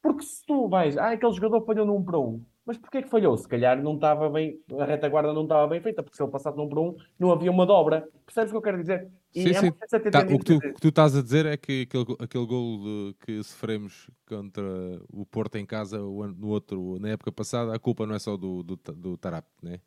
Porque 0.05 0.23
se 0.23 0.45
tu 0.45 0.69
vais, 0.69 0.99
ah, 0.99 1.13
aquele 1.13 1.33
jogador 1.33 1.65
falhou 1.65 1.87
num 1.87 2.05
para 2.05 2.19
um, 2.19 2.45
mas 2.67 2.77
porquê 2.77 3.01
que 3.01 3.09
falhou? 3.09 3.35
Se 3.39 3.49
calhar 3.49 3.83
não 3.83 3.95
estava 3.95 4.29
bem, 4.29 4.61
a 4.79 4.85
retaguarda 4.85 5.33
não 5.33 5.45
estava 5.45 5.67
bem 5.67 5.81
feita, 5.81 6.03
porque 6.03 6.15
se 6.15 6.23
ele 6.23 6.31
passasse 6.31 6.59
num 6.59 6.69
para 6.69 6.79
um, 6.79 6.95
não 7.19 7.33
havia 7.33 7.51
uma 7.51 7.65
dobra. 7.65 8.07
Percebes 8.27 8.51
o 8.51 8.53
que 8.53 8.57
eu 8.59 8.63
quero 8.63 8.81
dizer? 8.83 9.09
Sim, 9.33 9.49
é 9.49 9.55
sim. 9.55 9.73
Tá, 10.11 10.21
o, 10.21 10.39
que 10.39 10.45
tu, 10.45 10.61
que 10.61 10.79
tu 10.79 10.89
estás 10.89 11.17
a 11.17 11.23
dizer 11.23 11.47
é 11.47 11.57
que 11.57 11.89
aquele, 11.89 12.17
aquele 12.21 12.47
gol 12.47 12.81
de, 12.83 13.17
que 13.25 13.43
sofremos 13.45 14.11
contra 14.27 14.63
o 15.11 15.25
Porto 15.25 15.57
em 15.57 15.65
casa 15.65 15.97
no 15.97 16.49
outro, 16.49 16.99
na 17.01 17.09
época 17.09 17.33
passada, 17.33 17.75
a 17.75 17.79
culpa 17.79 18.07
não 18.07 18.15
é 18.15 18.19
só 18.19 18.37
do, 18.37 18.63
do, 18.63 18.77
do 18.77 19.17
Tarap, 19.17 19.47
né? 19.63 19.81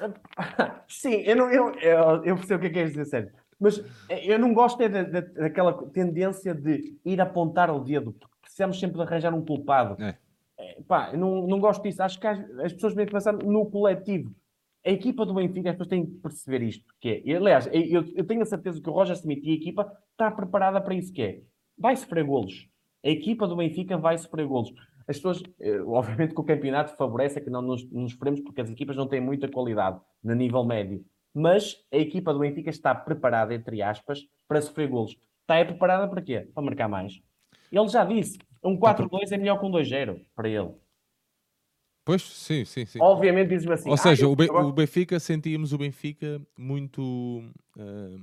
Sim, 0.88 1.22
eu, 1.24 1.36
não, 1.36 1.48
eu, 1.48 1.72
eu, 1.76 2.24
eu 2.24 2.36
percebo 2.36 2.56
o 2.56 2.60
que 2.60 2.66
é 2.66 2.70
que 2.70 2.74
queres 2.74 2.90
dizer, 2.90 3.04
sério. 3.04 3.30
Mas 3.58 3.82
eu 4.08 4.36
não 4.36 4.52
gosto 4.52 4.82
é 4.82 4.88
da, 4.88 5.04
da, 5.04 5.20
daquela 5.20 5.72
tendência 5.90 6.52
de 6.52 6.98
ir 7.04 7.20
apontar 7.20 7.70
o 7.70 7.78
dedo, 7.78 8.12
porque 8.12 8.35
precisamos 8.56 8.80
sempre 8.80 8.96
de 8.96 9.02
arranjar 9.02 9.34
um 9.34 9.44
culpado. 9.44 10.02
É. 10.02 10.16
É, 10.58 10.80
pá, 10.88 11.12
não, 11.12 11.46
não 11.46 11.60
gosto 11.60 11.82
disso. 11.82 12.02
Acho 12.02 12.18
que 12.18 12.26
as, 12.26 12.38
as 12.60 12.72
pessoas 12.72 12.94
têm 12.94 13.04
que 13.04 13.12
pensar 13.12 13.34
no 13.34 13.66
coletivo. 13.66 14.34
A 14.84 14.90
equipa 14.90 15.26
do 15.26 15.34
Benfica, 15.34 15.70
as 15.70 15.76
pessoas 15.76 15.88
têm 15.88 16.06
que 16.06 16.12
perceber 16.18 16.62
isto. 16.62 16.84
Que 16.98 17.22
é, 17.26 17.36
aliás, 17.36 17.68
eu, 17.70 18.02
eu 18.14 18.26
tenho 18.26 18.40
a 18.40 18.46
certeza 18.46 18.80
que 18.80 18.88
o 18.88 18.92
Roger 18.92 19.14
Smith 19.16 19.44
e 19.44 19.50
a 19.50 19.54
equipa 19.54 19.92
está 20.12 20.30
preparada 20.30 20.80
para 20.80 20.94
isso 20.94 21.12
que 21.12 21.22
é. 21.22 21.42
Vai 21.76 21.94
sofrer 21.96 22.24
golos. 22.24 22.66
A 23.04 23.10
equipa 23.10 23.46
do 23.46 23.56
Benfica 23.56 23.98
vai 23.98 24.16
sofrer 24.16 24.46
golos. 24.46 24.72
As 25.06 25.16
pessoas, 25.16 25.42
eh, 25.60 25.80
obviamente 25.82 26.34
que 26.34 26.40
o 26.40 26.44
campeonato 26.44 26.96
favorece 26.96 27.38
é 27.38 27.42
que 27.42 27.50
não 27.50 27.60
nos, 27.60 27.88
nos 27.92 28.12
sofremos 28.12 28.40
porque 28.40 28.62
as 28.62 28.70
equipas 28.70 28.96
não 28.96 29.06
têm 29.06 29.20
muita 29.20 29.48
qualidade 29.48 30.00
no 30.24 30.34
nível 30.34 30.64
médio. 30.64 31.04
Mas 31.34 31.76
a 31.92 31.98
equipa 31.98 32.32
do 32.32 32.38
Benfica 32.38 32.70
está 32.70 32.94
preparada, 32.94 33.54
entre 33.54 33.82
aspas, 33.82 34.20
para 34.48 34.62
sofrer 34.62 34.88
golos. 34.88 35.16
Está 35.42 35.62
preparada 35.64 36.08
para 36.08 36.22
quê? 36.22 36.48
Para 36.54 36.64
marcar 36.64 36.88
mais. 36.88 37.20
Ele 37.70 37.88
já 37.88 38.04
disse, 38.04 38.38
um 38.62 38.78
4-2 38.78 39.32
é 39.32 39.38
melhor 39.38 39.58
que 39.58 39.66
um 39.66 39.70
2-0 39.70 40.20
para 40.34 40.48
ele. 40.48 40.70
Pois, 42.04 42.22
sim, 42.22 42.64
sim, 42.64 42.86
sim. 42.86 43.00
Obviamente 43.02 43.48
diz-me 43.48 43.72
assim. 43.72 43.88
Ou 43.88 43.94
ah, 43.94 43.98
seja, 43.98 44.24
eu... 44.26 44.30
o, 44.30 44.72
Benfica, 44.72 45.18
sentíamos 45.18 45.72
o 45.72 45.78
Benfica 45.78 46.40
muito. 46.56 47.02
Uh, 47.76 48.20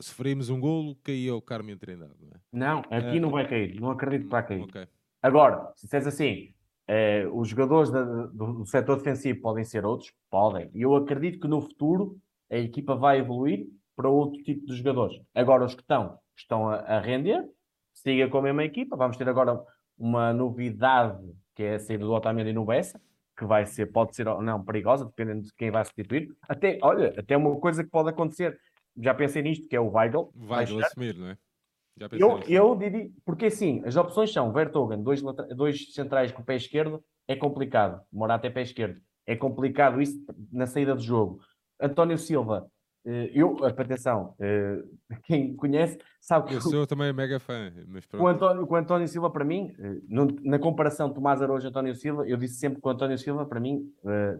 sofremos 0.00 0.50
um 0.50 0.58
golo, 0.58 0.96
caía 0.96 1.36
o 1.36 1.40
Carmen 1.40 1.76
Trindade. 1.76 2.14
Não, 2.52 2.82
é? 2.90 2.98
não 2.98 2.98
aqui 2.98 3.18
uh, 3.18 3.20
não 3.20 3.30
vai 3.30 3.46
cair. 3.46 3.80
Não 3.80 3.90
acredito 3.92 4.24
que 4.24 4.30
vai 4.30 4.44
cair. 4.44 4.62
Okay. 4.62 4.88
Agora, 5.22 5.72
se 5.76 5.86
disseres 5.86 6.08
assim, 6.08 6.52
uh, 6.90 7.38
os 7.38 7.48
jogadores 7.48 7.92
da, 7.92 8.02
do, 8.02 8.54
do 8.54 8.66
setor 8.66 8.96
defensivo 8.96 9.40
podem 9.40 9.64
ser 9.64 9.84
outros? 9.86 10.12
Podem. 10.28 10.68
E 10.74 10.82
eu 10.82 10.96
acredito 10.96 11.38
que 11.38 11.46
no 11.46 11.60
futuro 11.60 12.18
a 12.50 12.56
equipa 12.56 12.96
vai 12.96 13.20
evoluir 13.20 13.68
para 13.94 14.08
outro 14.08 14.42
tipo 14.42 14.66
de 14.66 14.74
jogadores. 14.74 15.20
Agora, 15.32 15.64
os 15.64 15.76
que 15.76 15.82
estão, 15.82 16.18
estão 16.36 16.68
a, 16.68 16.76
a 16.76 17.00
render, 17.00 17.48
siga 18.02 18.28
com 18.28 18.38
a 18.38 18.42
mesma 18.42 18.64
equipa. 18.64 18.96
Vamos 18.96 19.16
ter 19.16 19.28
agora 19.28 19.60
uma 19.98 20.32
novidade 20.32 21.34
que 21.54 21.62
é 21.64 21.74
a 21.74 21.78
saída 21.78 22.04
do 22.04 22.12
Otamendi 22.12 22.52
no 22.52 22.64
Bessa, 22.64 23.00
que 23.36 23.44
vai 23.44 23.66
ser, 23.66 23.86
pode 23.86 24.14
ser 24.14 24.28
ou 24.28 24.40
não 24.40 24.64
perigosa, 24.64 25.04
dependendo 25.04 25.42
de 25.42 25.54
quem 25.54 25.70
vai 25.70 25.84
substituir. 25.84 26.32
Até, 26.48 26.78
olha, 26.82 27.14
até 27.18 27.36
uma 27.36 27.58
coisa 27.58 27.82
que 27.82 27.90
pode 27.90 28.08
acontecer, 28.08 28.58
já 28.96 29.12
pensei 29.12 29.42
nisto, 29.42 29.68
que 29.68 29.74
é 29.74 29.80
o 29.80 29.90
Weigl. 29.90 30.32
Weigl 30.36 30.84
assumir, 30.84 31.16
não 31.16 31.28
é? 31.30 31.38
eu, 32.12 32.40
eu 32.46 32.76
diria, 32.76 33.10
porque 33.24 33.46
assim, 33.46 33.82
as 33.84 33.96
opções 33.96 34.32
são 34.32 34.52
Vertogen, 34.52 35.02
dois, 35.02 35.20
dois 35.56 35.92
centrais 35.92 36.30
com 36.30 36.42
o 36.42 36.44
pé 36.44 36.54
esquerdo, 36.54 37.02
é 37.26 37.34
complicado. 37.34 38.00
Morata 38.12 38.46
é 38.46 38.50
pé 38.50 38.62
esquerdo. 38.62 39.00
É 39.26 39.36
complicado 39.36 40.00
isso 40.00 40.24
na 40.50 40.66
saída 40.66 40.94
do 40.94 41.02
jogo. 41.02 41.40
António 41.80 42.16
Silva, 42.16 42.70
eu, 43.04 43.56
atenção, 43.64 44.34
eh, 44.38 44.82
quem 45.24 45.54
conhece 45.54 45.98
sabe 46.20 46.48
que. 46.48 46.54
Eu 46.54 46.60
sou 46.60 46.86
também 46.86 47.12
mega 47.12 47.38
fã. 47.40 47.72
Mas 47.86 48.04
o, 48.12 48.26
António, 48.26 48.66
o 48.68 48.76
António 48.76 49.08
Silva, 49.08 49.30
para 49.30 49.44
mim, 49.44 49.72
eh, 49.78 50.00
na 50.42 50.58
comparação 50.58 51.08
de 51.08 51.14
Tomás 51.14 51.40
Araújo 51.40 51.66
e 51.66 51.68
António 51.68 51.94
Silva, 51.94 52.28
eu 52.28 52.36
disse 52.36 52.54
sempre 52.54 52.80
que 52.80 52.86
o 52.86 52.90
António 52.90 53.18
Silva, 53.18 53.46
para 53.46 53.60
mim, 53.60 53.90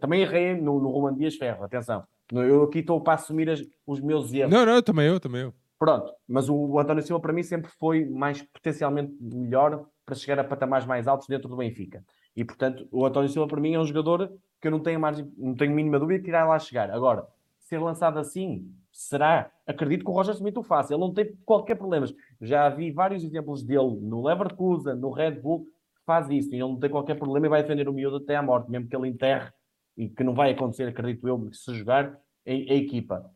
também 0.01 0.23
errei 0.23 0.55
no, 0.55 0.81
no 0.81 0.90
Roman 0.90 1.14
Dias 1.14 1.37
Ferro, 1.37 1.64
atenção. 1.64 2.05
Eu 2.31 2.64
aqui 2.64 2.81
estou 2.81 3.01
para 3.01 3.14
assumir 3.14 3.49
as, 3.49 3.62
os 3.87 4.01
meus 4.01 4.33
erros. 4.33 4.53
Não, 4.53 4.66
não, 4.66 4.83
também 4.83 5.07
eu, 5.07 5.18
também 5.18 5.42
eu. 5.42 5.55
Pronto, 5.79 6.12
mas 6.27 6.49
o, 6.49 6.55
o 6.55 6.79
António 6.79 7.03
Silva, 7.03 7.21
para 7.23 7.33
mim, 7.33 7.42
sempre 7.42 7.71
foi 7.79 8.05
mais 8.05 8.42
potencialmente 8.42 9.16
melhor 9.21 9.87
para 10.05 10.14
chegar 10.14 10.38
a 10.38 10.44
patamares 10.44 10.87
mais 10.87 11.07
altos 11.07 11.29
dentro 11.29 11.49
do 11.49 11.57
Benfica. 11.57 12.05
E, 12.35 12.44
portanto, 12.44 12.87
o 12.90 13.07
António 13.07 13.29
Silva, 13.29 13.49
para 13.49 13.61
mim, 13.61 13.75
é 13.75 13.79
um 13.79 13.85
jogador 13.85 14.31
que 14.61 14.66
eu 14.66 14.71
não 14.73 14.81
tenho, 14.81 14.99
margem, 14.99 15.31
não 15.37 15.55
tenho 15.55 15.73
mínima 15.73 15.99
dúvida 15.99 16.23
que 16.23 16.31
irá 16.31 16.44
lá 16.44 16.59
chegar. 16.59 16.90
Agora, 16.90 17.27
ser 17.68 17.78
lançado 17.78 18.18
assim, 18.18 18.72
será? 18.90 19.50
Acredito 19.66 20.04
que 20.04 20.11
o 20.11 20.14
Roger 20.14 20.35
Smith 20.35 20.57
o 20.57 20.62
faça. 20.62 20.94
Ele 20.94 21.00
não 21.00 21.12
tem 21.12 21.37
qualquer 21.44 21.74
problema. 21.74 22.07
Já 22.40 22.68
vi 22.70 22.90
vários 22.90 23.22
exemplos 23.22 23.62
dele 23.62 23.98
no 24.00 24.26
Leverkusen, 24.26 24.94
no 24.94 25.11
Red 25.11 25.33
Bull, 25.33 25.66
faz 26.07 26.31
isso. 26.31 26.48
E 26.50 26.54
ele 26.54 26.62
não 26.62 26.78
tem 26.78 26.90
qualquer 26.90 27.16
problema 27.16 27.46
e 27.46 27.50
vai 27.50 27.62
defender 27.62 27.88
o 27.88 27.92
miúdo 27.92 28.16
até 28.16 28.37
à 28.37 28.42
morte, 28.42 28.70
mesmo 28.70 28.88
que 28.88 28.96
ele 28.96 29.09
enterre, 29.09 29.52
e 29.96 30.09
que 30.09 30.24
não 30.24 30.35
vai 30.35 30.52
acontecer, 30.52 30.88
acredito 30.88 31.28
eu, 31.28 31.48
se 31.52 31.74
jogar 31.74 32.07
a, 32.46 32.50
a 32.50 32.74
equipa. 32.74 33.31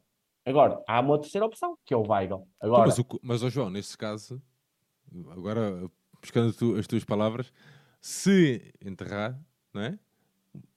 Agora, 0.46 0.82
há 0.88 1.00
uma 1.00 1.20
terceira 1.20 1.46
opção, 1.46 1.76
que 1.84 1.92
é 1.92 1.96
o 1.96 2.08
Weigl. 2.08 2.48
Agora... 2.60 2.86
Mas, 2.86 2.98
o, 2.98 3.06
mas 3.22 3.42
oh 3.42 3.50
João, 3.50 3.68
nesse 3.68 3.96
caso, 3.96 4.42
agora 5.30 5.88
buscando 6.20 6.52
tu, 6.54 6.76
as 6.76 6.86
tuas 6.86 7.04
palavras, 7.04 7.52
se 8.00 8.72
enterrar, 8.80 9.38
não 9.74 9.82
é? 9.82 9.98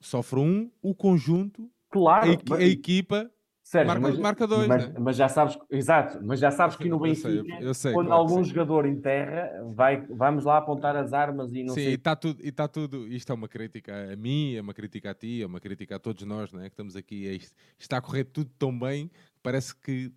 sofre 0.00 0.40
um, 0.40 0.70
o 0.82 0.94
conjunto, 0.94 1.70
claro, 1.90 2.32
a, 2.32 2.36
mas... 2.48 2.60
a 2.60 2.64
equipa 2.64 3.30
Sérgio, 3.66 3.88
marca, 3.88 4.08
mas, 4.08 4.18
marca 4.20 4.46
dois, 4.46 4.68
mas, 4.68 4.88
né? 4.88 4.94
mas, 4.96 5.16
já 5.16 5.28
sabes, 5.28 5.58
exato, 5.68 6.24
mas 6.24 6.38
já 6.38 6.52
sabes 6.52 6.76
que 6.78 6.88
no 6.88 7.00
Benfica, 7.00 7.28
eu 7.28 7.44
sei, 7.44 7.68
eu 7.68 7.74
sei, 7.74 7.92
quando 7.92 8.06
claro 8.06 8.22
algum 8.22 8.44
jogador 8.44 8.86
enterra, 8.86 9.50
vai, 9.74 10.06
vamos 10.08 10.44
lá 10.44 10.58
apontar 10.58 10.94
as 10.94 11.12
armas 11.12 11.52
e 11.52 11.64
não 11.64 11.74
Sim, 11.74 11.80
sei. 11.80 11.90
e 11.90 11.94
está 11.94 12.14
tudo, 12.14 12.44
e 12.44 12.48
está 12.48 12.68
tudo, 12.68 13.08
isto 13.08 13.32
é 13.32 13.34
uma 13.34 13.48
crítica 13.48 14.12
a 14.12 14.14
mim, 14.14 14.54
é 14.54 14.60
uma 14.60 14.72
crítica 14.72 15.10
a 15.10 15.14
ti, 15.14 15.42
é 15.42 15.46
uma 15.46 15.58
crítica 15.58 15.96
a 15.96 15.98
todos 15.98 16.22
nós, 16.22 16.52
né? 16.52 16.62
que 16.62 16.74
estamos 16.74 16.94
aqui, 16.94 17.26
é 17.26 17.32
isto, 17.32 17.52
está 17.76 17.96
a 17.96 18.00
correr 18.00 18.22
tudo 18.22 18.48
tão 18.56 18.78
bem, 18.78 19.10
parece 19.42 19.74
que 19.74 20.12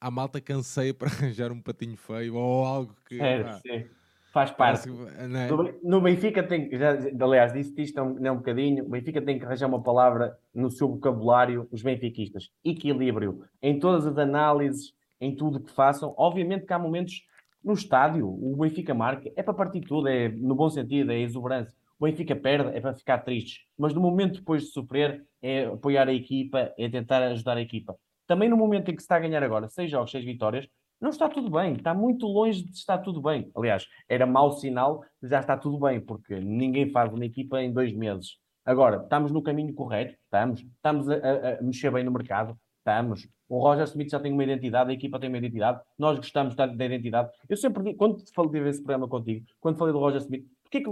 a 0.00 0.08
eh, 0.08 0.10
malta 0.10 0.40
canseia 0.40 0.92
para 0.92 1.06
arranjar 1.14 1.52
um 1.52 1.60
patinho 1.62 1.96
feio 1.96 2.34
ou 2.34 2.64
algo 2.64 2.96
que... 3.06 3.20
É, 3.20 3.42
ah, 3.42 3.52
sim 3.52 3.84
Faz 4.32 4.50
parte. 4.52 4.88
É? 4.88 5.48
No, 5.82 6.00
Benfica 6.00 6.42
tem 6.42 6.70
já, 6.70 6.96
aliás, 7.20 7.52
disse 7.52 7.82
isto 7.82 8.00
um, 8.00 8.16
um 8.16 8.36
bocadinho, 8.36 8.84
o 8.84 8.88
Benfica 8.88 9.20
tem 9.20 9.38
que 9.38 9.44
arranjar 9.44 9.66
uma 9.66 9.82
palavra 9.82 10.36
no 10.54 10.70
seu 10.70 10.88
vocabulário, 10.88 11.68
os 11.72 11.82
benfiquistas. 11.82 12.48
Equilíbrio. 12.64 13.42
Em 13.60 13.78
todas 13.78 14.06
as 14.06 14.16
análises, 14.16 14.94
em 15.20 15.34
tudo 15.34 15.60
que 15.60 15.72
façam. 15.72 16.14
Obviamente 16.16 16.64
que 16.64 16.72
há 16.72 16.78
momentos 16.78 17.24
no 17.62 17.74
estádio, 17.74 18.26
o 18.26 18.56
Benfica 18.56 18.94
marca, 18.94 19.30
é 19.36 19.42
para 19.42 19.52
partir 19.52 19.80
tudo, 19.82 20.08
é 20.08 20.28
no 20.28 20.54
bom 20.54 20.70
sentido, 20.70 21.12
é 21.12 21.18
exuberância. 21.18 21.76
O 21.98 22.04
Benfica 22.04 22.34
perde, 22.34 22.74
é 22.74 22.80
para 22.80 22.94
ficar 22.94 23.18
triste. 23.18 23.66
Mas 23.76 23.92
no 23.92 24.00
momento 24.00 24.38
depois 24.38 24.62
de 24.62 24.68
sofrer, 24.70 25.24
é 25.42 25.66
apoiar 25.66 26.08
a 26.08 26.14
equipa, 26.14 26.72
é 26.78 26.88
tentar 26.88 27.22
ajudar 27.24 27.56
a 27.56 27.60
equipa. 27.60 27.96
Também 28.26 28.48
no 28.48 28.56
momento 28.56 28.90
em 28.90 28.94
que 28.94 29.02
se 29.02 29.04
está 29.04 29.16
a 29.16 29.20
ganhar 29.20 29.42
agora, 29.42 29.68
seis 29.68 29.90
jogos, 29.90 30.10
seis 30.10 30.24
vitórias, 30.24 30.66
não 31.00 31.10
está 31.10 31.28
tudo 31.28 31.50
bem, 31.50 31.74
está 31.74 31.94
muito 31.94 32.26
longe 32.26 32.62
de 32.62 32.72
estar 32.72 32.98
tudo 32.98 33.22
bem. 33.22 33.50
Aliás, 33.56 33.86
era 34.08 34.26
mau 34.26 34.52
sinal, 34.52 35.02
já 35.22 35.40
está 35.40 35.56
tudo 35.56 35.78
bem, 35.78 36.00
porque 36.00 36.38
ninguém 36.38 36.90
faz 36.90 37.12
uma 37.12 37.24
equipa 37.24 37.62
em 37.62 37.72
dois 37.72 37.92
meses. 37.92 38.36
Agora, 38.64 39.02
estamos 39.02 39.32
no 39.32 39.42
caminho 39.42 39.72
correto? 39.72 40.14
Estamos. 40.22 40.60
Estamos 40.60 41.08
a, 41.08 41.14
a, 41.14 41.62
mexer 41.62 41.90
bem 41.90 42.04
no 42.04 42.12
mercado? 42.12 42.56
Estamos. 42.78 43.26
O 43.48 43.58
Roger 43.58 43.84
Smith 43.84 44.10
já 44.10 44.20
tem 44.20 44.32
uma 44.32 44.44
identidade, 44.44 44.90
a 44.90 44.92
equipa 44.92 45.18
tem 45.18 45.28
uma 45.28 45.38
identidade, 45.38 45.80
nós 45.98 46.16
gostamos 46.18 46.54
da 46.54 46.66
identidade. 46.66 47.30
Eu 47.48 47.56
sempre 47.56 47.82
digo, 47.82 47.98
quando 47.98 48.22
falei 48.32 48.62
desse 48.62 48.82
programa 48.82 49.08
contigo, 49.08 49.44
quando 49.58 49.76
falei 49.76 49.92
do 49.92 49.98
Roger 49.98 50.20
Smith, 50.20 50.44
porque 50.62 50.82
que, 50.82 50.90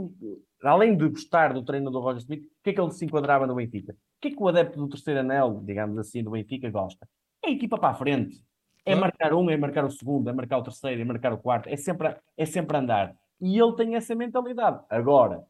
além 0.65 0.97
de 0.97 1.09
gostar 1.09 1.53
do 1.53 1.63
treino 1.63 1.91
do 1.91 2.01
Roger 2.01 2.21
Smith, 2.21 2.43
porque 2.57 2.71
é 2.71 2.73
que 2.73 2.81
ele 2.81 2.91
se 2.91 3.05
enquadrava 3.05 3.47
no 3.47 3.55
Benfica? 3.55 3.93
O 3.93 4.21
que 4.21 4.29
é 4.29 4.31
que 4.33 4.43
o 4.43 4.49
adepto 4.49 4.77
do 4.77 4.89
terceiro 4.89 5.21
anel, 5.21 5.63
digamos 5.65 5.97
assim, 5.99 6.25
do 6.25 6.31
Benfica 6.31 6.69
gosta? 6.69 7.09
É 7.45 7.49
a 7.49 7.53
equipa 7.53 7.79
para 7.79 7.91
a 7.91 7.95
frente 7.95 8.43
é 8.91 8.95
marcar 8.95 9.34
um, 9.34 9.51
é 9.51 9.57
marcar 9.57 9.84
o 9.84 9.91
segundo, 9.91 10.28
é 10.28 10.32
marcar 10.32 10.59
o 10.59 10.62
terceiro, 10.62 11.01
é 11.01 11.05
marcar 11.05 11.32
o 11.32 11.39
quarto, 11.39 11.68
é 11.68 11.76
sempre, 11.76 12.16
é 12.36 12.45
sempre 12.45 12.76
andar. 12.76 13.14
E 13.41 13.59
ele 13.59 13.74
tem 13.76 13.95
essa 13.95 14.14
mentalidade. 14.14 14.84
Agora, 14.89 15.45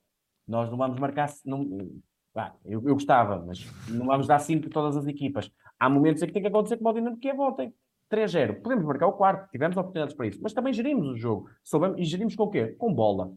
Nós 0.47 0.70
não 0.70 0.78
vamos 0.78 0.99
marcar. 0.99 1.28
Não, 1.45 1.91
ah, 2.34 2.53
eu, 2.64 2.82
eu 2.86 2.95
gostava, 2.95 3.45
mas 3.45 3.66
não 3.89 4.07
vamos 4.07 4.26
dar 4.26 4.39
5 4.39 4.66
a 4.66 4.70
todas 4.70 4.97
as 4.97 5.07
equipas. 5.07 5.51
Há 5.78 5.91
momentos 5.91 6.22
em 6.22 6.26
que 6.26 6.32
tem 6.32 6.43
que 6.43 6.49
acontecer 6.49 6.76
como 6.76 6.91
o 6.91 6.93
Dinamo 6.93 7.18
que 7.18 7.28
é 7.28 7.34
votem. 7.34 7.74
3-0. 8.11 8.62
Podemos 8.62 8.84
marcar 8.84 9.07
o 9.07 9.12
quarto, 9.12 9.51
tivemos 9.51 9.76
oportunidades 9.76 10.16
para 10.16 10.26
isso, 10.26 10.41
mas 10.43 10.55
também 10.55 10.72
gerimos 10.72 11.09
o 11.09 11.16
jogo. 11.16 11.51
Soubemos, 11.62 11.99
e 12.01 12.05
gerimos 12.05 12.34
com 12.34 12.45
o 12.45 12.51
quê? 12.51 12.68
Com 12.78 12.93
bola. 12.95 13.32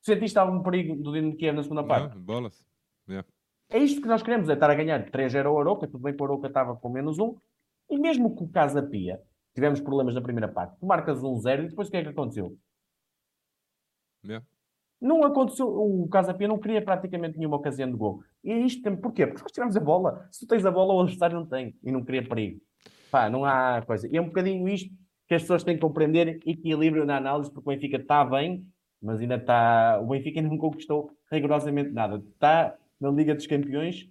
Sentiste 0.00 0.38
algum 0.38 0.62
perigo 0.62 0.96
do 0.96 1.12
Dinamo 1.12 1.36
Kiev 1.36 1.56
na 1.56 1.62
segunda 1.62 1.84
parte? 1.84 2.14
Não, 2.14 2.22
bolas. 2.22 2.64
Yeah. 3.08 3.28
É 3.70 3.78
isto 3.78 4.00
que 4.00 4.08
nós 4.08 4.22
queremos, 4.22 4.48
é 4.48 4.54
estar 4.54 4.70
a 4.70 4.74
ganhar 4.74 5.10
3-0 5.10 5.46
ao 5.46 5.60
Aroca, 5.60 5.86
tudo 5.86 6.02
bem 6.02 6.16
que 6.16 6.22
o 6.22 6.24
Aroca 6.24 6.46
estava 6.46 6.74
com 6.74 6.88
menos 6.88 7.18
um, 7.18 7.36
e 7.90 7.98
mesmo 7.98 8.34
com 8.34 8.44
o 8.44 8.48
Casa 8.48 8.82
Pia, 8.82 9.20
tivemos 9.54 9.80
problemas 9.80 10.14
na 10.14 10.20
primeira 10.20 10.48
parte, 10.48 10.78
tu 10.78 10.86
marcas 10.86 11.20
1-0 11.20 11.64
e 11.64 11.68
depois 11.68 11.88
o 11.88 11.90
que 11.90 11.96
é 11.96 12.02
que 12.02 12.08
aconteceu? 12.08 12.56
Yeah. 14.24 14.44
Não 15.00 15.22
aconteceu, 15.22 15.68
o 15.68 16.08
Casa 16.08 16.34
Pia 16.34 16.48
não 16.48 16.58
queria 16.58 16.82
praticamente 16.82 17.38
nenhuma 17.38 17.56
ocasião 17.56 17.88
de 17.88 17.96
gol. 17.96 18.20
E 18.42 18.50
é 18.50 18.58
isto, 18.58 18.82
porquê? 18.96 19.26
Porque 19.26 19.42
nós 19.42 19.52
tivemos 19.52 19.76
a 19.76 19.80
bola. 19.80 20.26
Se 20.30 20.40
tu 20.40 20.48
tens 20.48 20.66
a 20.66 20.70
bola, 20.70 20.94
o 20.94 21.00
adversário 21.00 21.38
não 21.38 21.46
tem, 21.46 21.76
e 21.84 21.92
não 21.92 22.04
queria 22.04 22.26
perigo. 22.26 22.60
Pá, 23.10 23.30
não 23.30 23.44
há 23.44 23.82
coisa. 23.86 24.08
E 24.08 24.16
é 24.16 24.20
um 24.20 24.26
bocadinho 24.26 24.68
isto 24.68 24.92
que 25.28 25.34
as 25.34 25.42
pessoas 25.42 25.62
têm 25.62 25.76
que 25.76 25.80
compreender, 25.80 26.40
equilíbrio 26.46 27.04
na 27.04 27.16
análise, 27.16 27.50
porque 27.50 27.68
o 27.68 27.72
Benfica 27.72 27.96
está 27.98 28.24
bem, 28.24 28.66
mas 29.00 29.20
ainda 29.20 29.36
está. 29.36 30.00
O 30.02 30.06
Benfica 30.06 30.40
ainda 30.40 30.50
não 30.50 30.58
conquistou 30.58 31.12
rigorosamente 31.30 31.90
nada. 31.90 32.16
Está 32.16 32.76
na 33.00 33.10
Liga 33.10 33.34
dos 33.34 33.46
Campeões. 33.46 34.08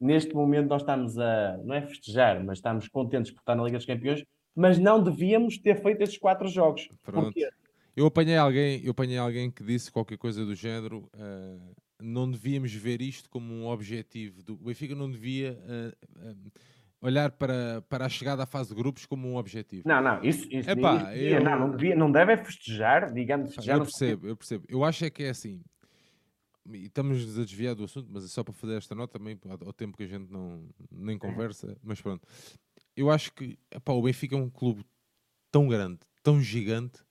Neste 0.00 0.34
momento 0.34 0.68
nós 0.68 0.82
estamos 0.82 1.18
a, 1.18 1.56
não 1.64 1.74
é 1.74 1.82
festejar, 1.82 2.42
mas 2.44 2.58
estamos 2.58 2.88
contentes 2.88 3.30
por 3.32 3.40
estar 3.40 3.54
na 3.54 3.64
Liga 3.64 3.78
dos 3.78 3.86
Campeões, 3.86 4.24
mas 4.54 4.78
não 4.78 5.02
devíamos 5.02 5.58
ter 5.58 5.80
feito 5.82 6.02
esses 6.02 6.18
quatro 6.18 6.48
jogos. 6.48 6.88
Pronto. 7.02 7.24
Porquê? 7.26 7.48
Eu 7.96 8.06
apanhei 8.06 8.36
alguém, 8.36 8.84
eu 8.84 8.90
apanhei 8.90 9.18
alguém 9.18 9.50
que 9.50 9.62
disse 9.62 9.90
qualquer 9.90 10.18
coisa 10.18 10.44
do 10.44 10.54
género. 10.54 11.08
Uh, 11.14 11.74
não 12.02 12.28
devíamos 12.28 12.72
ver 12.74 13.00
isto 13.00 13.30
como 13.30 13.52
um 13.54 13.68
objetivo. 13.68 14.42
Do, 14.42 14.54
o 14.54 14.64
Benfica 14.64 14.94
não 14.96 15.08
devia 15.08 15.52
uh, 15.52 16.28
uh, 16.28 16.52
olhar 17.00 17.30
para, 17.30 17.82
para 17.88 18.06
a 18.06 18.08
chegada 18.08 18.42
à 18.42 18.46
fase 18.46 18.70
de 18.70 18.74
grupos 18.74 19.06
como 19.06 19.28
um 19.28 19.36
objetivo. 19.36 19.86
Não, 19.86 20.02
não, 20.02 20.22
isso, 20.24 20.46
isso, 20.50 20.70
Epá, 20.70 21.14
isso 21.14 21.34
eu- 21.34 21.44
não, 21.44 21.58
não, 21.58 21.70
devia, 21.70 21.94
não 21.94 22.10
deve 22.10 22.36
festejar, 22.38 23.12
digamos, 23.12 23.54
festejar. 23.54 23.76
eu 23.76 23.82
percebo, 23.82 24.26
eu 24.26 24.36
percebo. 24.36 24.64
Eu 24.68 24.84
acho 24.84 25.04
é 25.04 25.10
que 25.10 25.22
é 25.22 25.28
assim. 25.28 25.62
E 26.72 26.86
estamos 26.86 27.38
a 27.38 27.44
desviar 27.44 27.74
do 27.74 27.84
assunto, 27.84 28.08
mas 28.10 28.24
é 28.24 28.28
só 28.28 28.42
para 28.42 28.54
fazer 28.54 28.76
esta 28.76 28.94
nota 28.94 29.18
também, 29.18 29.38
ao 29.48 29.72
tempo 29.72 29.96
que 29.96 30.04
a 30.04 30.06
gente 30.06 30.30
não 30.30 30.66
nem 30.90 31.18
conversa, 31.18 31.76
mas 31.82 32.00
pronto. 32.00 32.26
Eu 32.96 33.10
acho 33.10 33.32
que 33.32 33.58
epá, 33.70 33.92
o 33.92 34.02
Benfica 34.02 34.34
é 34.34 34.38
um 34.38 34.48
clube 34.48 34.84
tão 35.50 35.68
grande, 35.68 36.00
tão 36.22 36.40
gigante, 36.40 37.04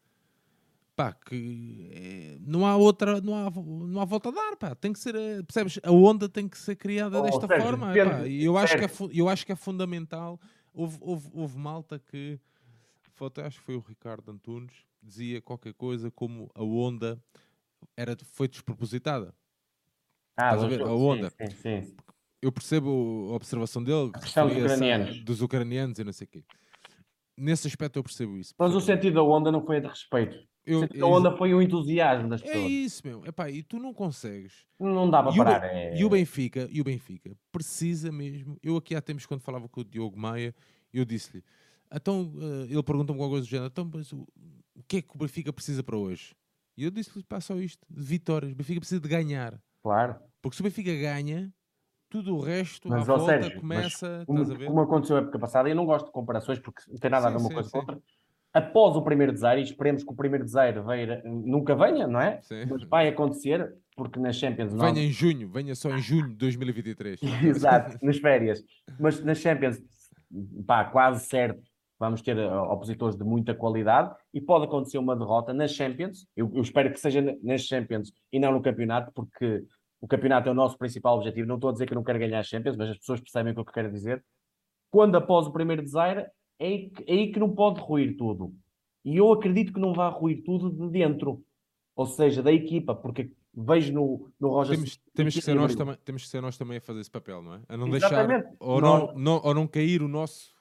pá, 0.96 1.14
que 1.14 1.90
é, 1.92 2.38
não 2.42 2.66
há 2.66 2.76
outra, 2.76 3.22
não 3.22 3.36
há, 3.36 3.52
não 3.52 4.02
há 4.02 4.06
volta 4.06 4.30
a 4.30 4.32
dar, 4.32 4.58
pá. 4.58 4.76
Tem 4.76 4.92
que 4.92 5.00
ser, 5.00 5.16
eh, 5.16 5.44
percebes? 5.44 5.80
A 5.84 5.92
onda 5.92 6.28
tem 6.28 6.48
que 6.48 6.58
ser 6.58 6.76
criada 6.76 7.20
Oh, 7.20 7.24
desta 7.24 7.48
forma, 7.48 7.96
epá. 7.96 8.28
E 8.28 8.44
eu 8.44 8.58
acho, 8.58 8.78
que 8.78 8.84
é, 8.86 8.90
eu 9.14 9.30
acho 9.30 9.46
que 9.46 9.52
é 9.52 9.56
fundamental. 9.56 10.40
Houve, 10.74 10.98
houve, 11.00 11.30
houve 11.32 11.58
malta 11.58 12.00
que, 12.00 12.40
foi 13.14 13.30
acho 13.44 13.60
que 13.60 13.66
foi 13.66 13.76
o 13.76 13.80
Ricardo 13.80 14.32
Antunes, 14.32 14.74
dizia 15.02 15.42
qualquer 15.42 15.74
coisa 15.74 16.10
como 16.10 16.50
a 16.56 16.64
onda 16.64 17.22
era, 17.96 18.18
foi 18.26 18.48
despropositada. 18.48 19.36
Ah, 20.36 20.54
Estás 20.56 20.64
a 20.64 20.68
ver? 20.68 20.82
A 20.82 20.94
onda. 20.94 21.30
Sim, 21.30 21.50
sim, 21.50 21.82
sim. 21.84 21.96
Eu 22.42 22.52
percebo 22.52 23.30
a 23.32 23.36
observação 23.36 23.84
dele, 23.84 24.12
que 24.12 24.20
questão 24.22 24.48
dos 24.48 24.58
a- 24.58 24.60
ucranianos. 24.66 25.24
dos 25.24 25.42
ucranianos 25.42 26.00
e 26.00 26.04
não 26.04 26.12
sei 26.14 26.26
o 26.26 26.30
quê. 26.30 26.44
Nesse 27.38 27.68
aspecto 27.68 27.98
eu 27.98 28.04
percebo 28.04 28.38
isso. 28.38 28.54
Mas 28.58 28.76
o 28.76 28.82
sentido 28.82 29.16
da 29.16 29.24
onda 29.24 29.52
não 29.52 29.66
foi 29.66 29.78
a 29.78 29.80
de 29.80 29.88
respeito. 29.88 30.38
Eu- 30.66 30.80
o 30.80 30.82
sentido 30.82 31.00
da 31.00 31.08
onda 31.08 31.38
foi 31.38 31.54
o 31.54 31.62
entusiasmo 31.62 32.30
das 32.30 32.42
é 32.42 32.46
pessoas. 32.46 32.72
isso, 32.72 33.02
meu. 33.08 33.26
Epá, 33.26 33.50
e 33.50 33.64
tu 33.64 33.80
não 33.80 33.94
consegues. 33.94 34.66
Não 34.80 35.10
dá 35.10 35.24
para 35.24 35.34
parar. 35.36 35.64
É- 35.64 35.98
e 35.98 36.04
o 36.04 36.10
Benfica, 36.10 36.68
e 36.72 36.82
o 36.82 36.84
Benfica 36.84 37.36
precisa 37.52 38.12
mesmo. 38.12 38.58
Eu 38.62 38.76
aqui 38.78 38.96
há 38.96 39.02
tempos 39.02 39.26
quando 39.26 39.42
falava 39.42 39.68
com 39.70 39.82
o 39.82 39.84
Diogo 39.84 40.20
Maia, 40.20 40.54
eu 40.94 41.06
disse-lhe, 41.06 41.44
então 41.92 42.34
eh, 42.38 42.72
ele 42.74 42.84
perguntou-me 42.84 43.22
alguma 43.22 43.30
coisa 43.30 43.46
do 43.46 43.50
género, 43.50 43.68
então, 43.68 43.90
mas 43.94 44.12
o, 44.12 44.28
o 44.76 44.84
que 44.88 44.98
é 44.98 45.02
que 45.02 45.16
o 45.16 45.18
Benfica 45.18 45.52
precisa 45.54 45.82
para 45.84 45.98
hoje? 45.98 46.36
E 46.78 46.84
eu 46.84 46.92
disse-lhe, 46.92 47.24
pá, 47.24 47.40
só 47.40 47.56
isto, 47.58 47.86
de 47.90 48.02
vitórias. 48.04 48.52
O 48.52 48.56
Benfica 48.56 48.80
precisa 48.80 49.00
de 49.02 49.08
ganhar. 49.08 49.60
Claro. 49.84 50.16
Porque 50.42 50.56
se 50.56 50.62
o 50.62 50.64
Benfica 50.64 50.94
ganha, 50.96 51.52
tudo 52.10 52.36
o 52.38 52.40
resto 52.42 52.88
Mas, 52.90 53.02
à 53.10 53.16
volta 53.18 53.26
Sérgio, 53.26 53.60
começa, 53.60 54.24
Como, 54.26 54.40
estás 54.42 54.56
a 54.56 54.60
ver? 54.60 54.68
como 54.68 54.82
aconteceu 54.82 55.18
a 55.18 55.20
época 55.20 55.38
passada, 55.40 55.70
eu 55.70 55.76
não 55.76 55.86
gosto 55.86 56.06
de 56.06 56.12
comparações 56.12 56.60
porque 56.60 56.82
não 56.90 56.98
tem 56.98 57.12
nada 57.12 57.28
a 57.28 57.32
Sim, 57.32 57.36
ver 57.38 57.42
uma 57.42 57.48
sim, 57.50 57.54
coisa 57.54 57.70
sim. 57.70 57.72
com 57.74 57.80
outra. 57.80 58.00
Após 58.54 58.96
o 58.96 59.02
primeiro 59.02 59.34
desaire, 59.34 59.60
e 59.62 59.64
esperemos 59.64 60.04
que 60.04 60.12
o 60.12 60.16
primeiro 60.16 60.46
desaire 60.46 60.80
venha- 60.82 61.22
nunca 61.26 61.76
venha, 61.76 62.08
não 62.08 62.22
é? 62.22 62.40
Sim. 62.44 62.66
Mas 62.70 62.84
vai 62.84 63.08
acontecer, 63.08 63.74
porque 63.96 64.20
na 64.20 64.32
Champions 64.32 64.74
nós- 64.74 64.94
Venha 64.94 65.06
em 65.08 65.12
junho, 65.12 65.50
venha 65.50 65.74
só 65.76 65.90
em 65.90 66.00
junho 66.00 66.30
de 66.30 66.36
2023. 66.36 67.20
Exato, 67.44 67.98
nas 68.02 68.18
férias. 68.20 68.64
Mas 69.00 69.24
nas 69.24 69.40
Champions, 69.40 69.82
pá, 70.68 70.86
quase 70.86 71.26
certo, 71.26 71.62
vamos 72.04 72.22
ter 72.22 72.38
uh, 72.38 72.64
opositores 72.72 73.16
de 73.16 73.24
muita 73.24 73.54
qualidade 73.56 74.14
e 74.34 74.42
pode 74.42 74.66
acontecer 74.66 74.98
uma 74.98 75.16
derrota 75.16 75.54
nas 75.54 75.72
Champions. 75.72 76.28
Eu, 76.36 76.52
eu 76.54 76.62
espero 76.62 76.92
que 76.92 77.00
seja 77.00 77.22
na- 77.22 77.36
nas 77.42 77.62
Champions 77.62 78.12
e 78.32 78.40
não 78.40 78.52
no 78.52 78.62
campeonato, 78.62 79.12
porque 79.14 79.64
o 80.02 80.08
campeonato 80.08 80.50
é 80.50 80.52
o 80.52 80.56
nosso 80.56 80.78
principal 80.78 81.16
objetivo. 81.18 81.48
Não 81.48 81.56
estou 81.56 81.70
a 81.70 81.74
dizer 81.74 81.86
que 81.86 81.94
eu 81.94 81.96
não 81.96 82.04
quero 82.04 82.20
ganhar 82.20 82.40
as 82.40 82.48
Champions, 82.48 82.76
mas 82.76 82.90
as 82.90 82.98
pessoas 82.98 83.22
percebem 83.22 83.52
o 83.52 83.56
que 83.56 83.62
eu 83.62 83.66
quero 83.66 83.92
dizer. 83.92 84.24
Quando 84.92 85.16
após 85.16 85.48
o 85.48 85.52
primeiro 85.54 85.82
desaire, 85.82 86.28
é 86.60 86.66
aí, 86.68 86.90
que- 86.90 87.04
é 87.08 87.14
aí 87.14 87.32
que 87.32 87.40
não 87.40 87.50
pode 87.56 87.80
ruir 87.80 88.16
tudo. 88.18 88.54
E 89.06 89.18
eu 89.18 89.32
acredito 89.32 89.72
que 89.74 89.80
não 89.80 89.94
vai 89.94 90.12
ruir 90.12 90.44
tudo 90.44 90.70
de 90.70 90.90
dentro, 90.90 91.42
ou 91.96 92.06
seja, 92.06 92.44
da 92.44 92.52
equipa, 92.52 92.94
porque 92.96 93.32
vejo 93.56 93.94
no, 93.94 94.32
no 94.40 94.50
Roger 94.50 94.76
temos, 94.76 95.00
temos, 95.14 95.34
que 95.36 95.42
ser 95.42 95.54
nós 95.56 95.76
também, 95.76 95.96
temos 96.04 96.24
que 96.24 96.28
ser 96.30 96.42
nós 96.42 96.58
também 96.58 96.78
a 96.78 96.82
fazer 96.82 97.02
esse 97.02 97.12
papel, 97.12 97.42
não 97.42 97.54
é? 97.56 97.62
A 97.70 97.78
não 97.78 97.88
Exatamente. 97.96 98.44
deixar, 98.44 98.56
ou 98.60 98.82
Nós- 98.82 99.14
não, 99.14 99.20
não, 99.20 99.42
ou 99.44 99.54
não 99.54 99.68
cair 99.68 100.02
o 100.02 100.08
nosso 100.08 100.53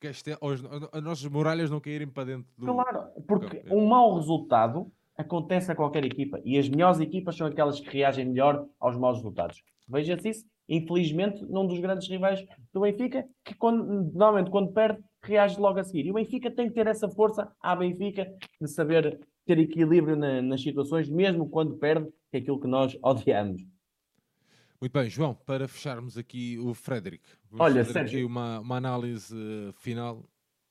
castelo, 0.00 0.38
ou 0.40 0.50
as, 0.52 0.60
as 0.92 1.02
nossas 1.02 1.26
muralhas 1.30 1.70
não 1.70 1.80
caírem 1.80 2.08
para 2.08 2.24
dentro 2.24 2.46
do. 2.56 2.66
Claro, 2.66 3.04
porque 3.26 3.62
um 3.70 3.86
mau 3.86 4.14
resultado 4.16 4.90
acontece 5.16 5.70
a 5.72 5.74
qualquer 5.74 6.04
equipa 6.04 6.40
e 6.44 6.58
as 6.58 6.68
melhores 6.68 7.00
equipas 7.00 7.36
são 7.36 7.46
aquelas 7.46 7.80
que 7.80 7.88
reagem 7.90 8.24
melhor 8.26 8.66
aos 8.78 8.96
maus 8.96 9.16
resultados. 9.16 9.62
Veja-se 9.88 10.28
isso, 10.28 10.46
infelizmente, 10.68 11.44
num 11.46 11.66
dos 11.66 11.80
grandes 11.80 12.08
rivais 12.08 12.44
do 12.72 12.80
Benfica, 12.80 13.24
que 13.44 13.54
quando- 13.54 13.84
normalmente 14.12 14.50
quando 14.50 14.72
perde, 14.72 15.00
reage 15.22 15.58
logo 15.58 15.80
a 15.80 15.84
seguir. 15.84 16.06
E 16.06 16.10
o 16.10 16.14
Benfica 16.14 16.50
tem 16.50 16.68
que 16.68 16.74
ter 16.74 16.86
essa 16.86 17.08
força 17.08 17.50
à 17.60 17.74
Benfica 17.74 18.30
de 18.60 18.68
saber 18.68 19.18
ter 19.44 19.58
equilíbrio 19.58 20.14
na- 20.14 20.42
nas 20.42 20.62
situações, 20.62 21.08
mesmo 21.08 21.48
quando 21.48 21.76
perde, 21.78 22.06
que 22.30 22.36
é 22.36 22.40
aquilo 22.40 22.60
que 22.60 22.68
nós 22.68 22.96
odiamos. 23.02 23.62
Muito 24.80 24.92
bem, 24.92 25.10
João, 25.10 25.34
para 25.34 25.66
fecharmos 25.66 26.16
aqui 26.16 26.56
o 26.58 26.72
Frederic, 26.72 27.24
vamos 27.50 27.64
Olha, 27.64 27.84
fazer 27.84 27.98
aqui 27.98 28.10
Sérgio. 28.10 28.26
uma, 28.28 28.60
uma 28.60 28.76
análise 28.76 29.34
final. 29.74 30.24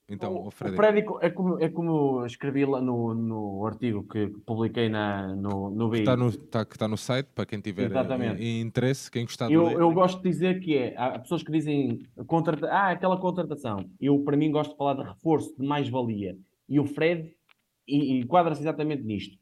Então, 0.10 0.34
o, 0.34 0.44
o 0.46 0.48
o 0.48 0.52
Frederic. 0.52 0.78
Prédico 0.78 1.20
é 1.22 1.30
como, 1.30 1.60
é 1.60 1.68
como 1.68 2.26
escrevi 2.26 2.66
lá 2.66 2.80
no, 2.80 3.14
no 3.14 3.66
artigo 3.66 4.08
que 4.08 4.28
publiquei 4.46 4.88
na, 4.88 5.36
no, 5.36 5.70
no 5.70 5.90
BI. 5.90 6.00
Está 6.00 6.16
no, 6.16 6.30
está, 6.30 6.64
que 6.64 6.76
está 6.76 6.88
no 6.88 6.96
site, 6.96 7.28
para 7.36 7.46
quem 7.46 7.60
tiver 7.60 7.84
eh, 7.84 7.86
Exatamente. 7.88 8.42
interesse, 8.62 9.12
quem 9.12 9.26
gostar 9.26 9.48
de 9.48 9.54
Eu, 9.56 9.66
ler. 9.66 9.78
eu 9.78 9.92
gosto 9.92 10.22
de 10.22 10.30
dizer 10.30 10.62
que 10.62 10.78
é, 10.78 10.96
há 10.98 11.20
pessoas 11.20 11.44
que 11.44 11.52
dizem 11.52 12.02
contrata 12.26 12.68
ah, 12.68 12.92
aquela 12.92 13.20
contratação. 13.20 13.92
Eu, 14.00 14.24
para 14.24 14.38
mim, 14.38 14.50
gosto 14.50 14.72
de 14.72 14.78
falar 14.78 14.94
de 14.94 15.04
reforço, 15.04 15.54
de 15.60 15.68
mais-valia. 15.68 16.38
E 16.70 16.80
o 16.80 16.86
Fred 16.86 17.36
enquadra-se 17.86 18.62
exatamente 18.62 19.04
nisto. 19.04 19.38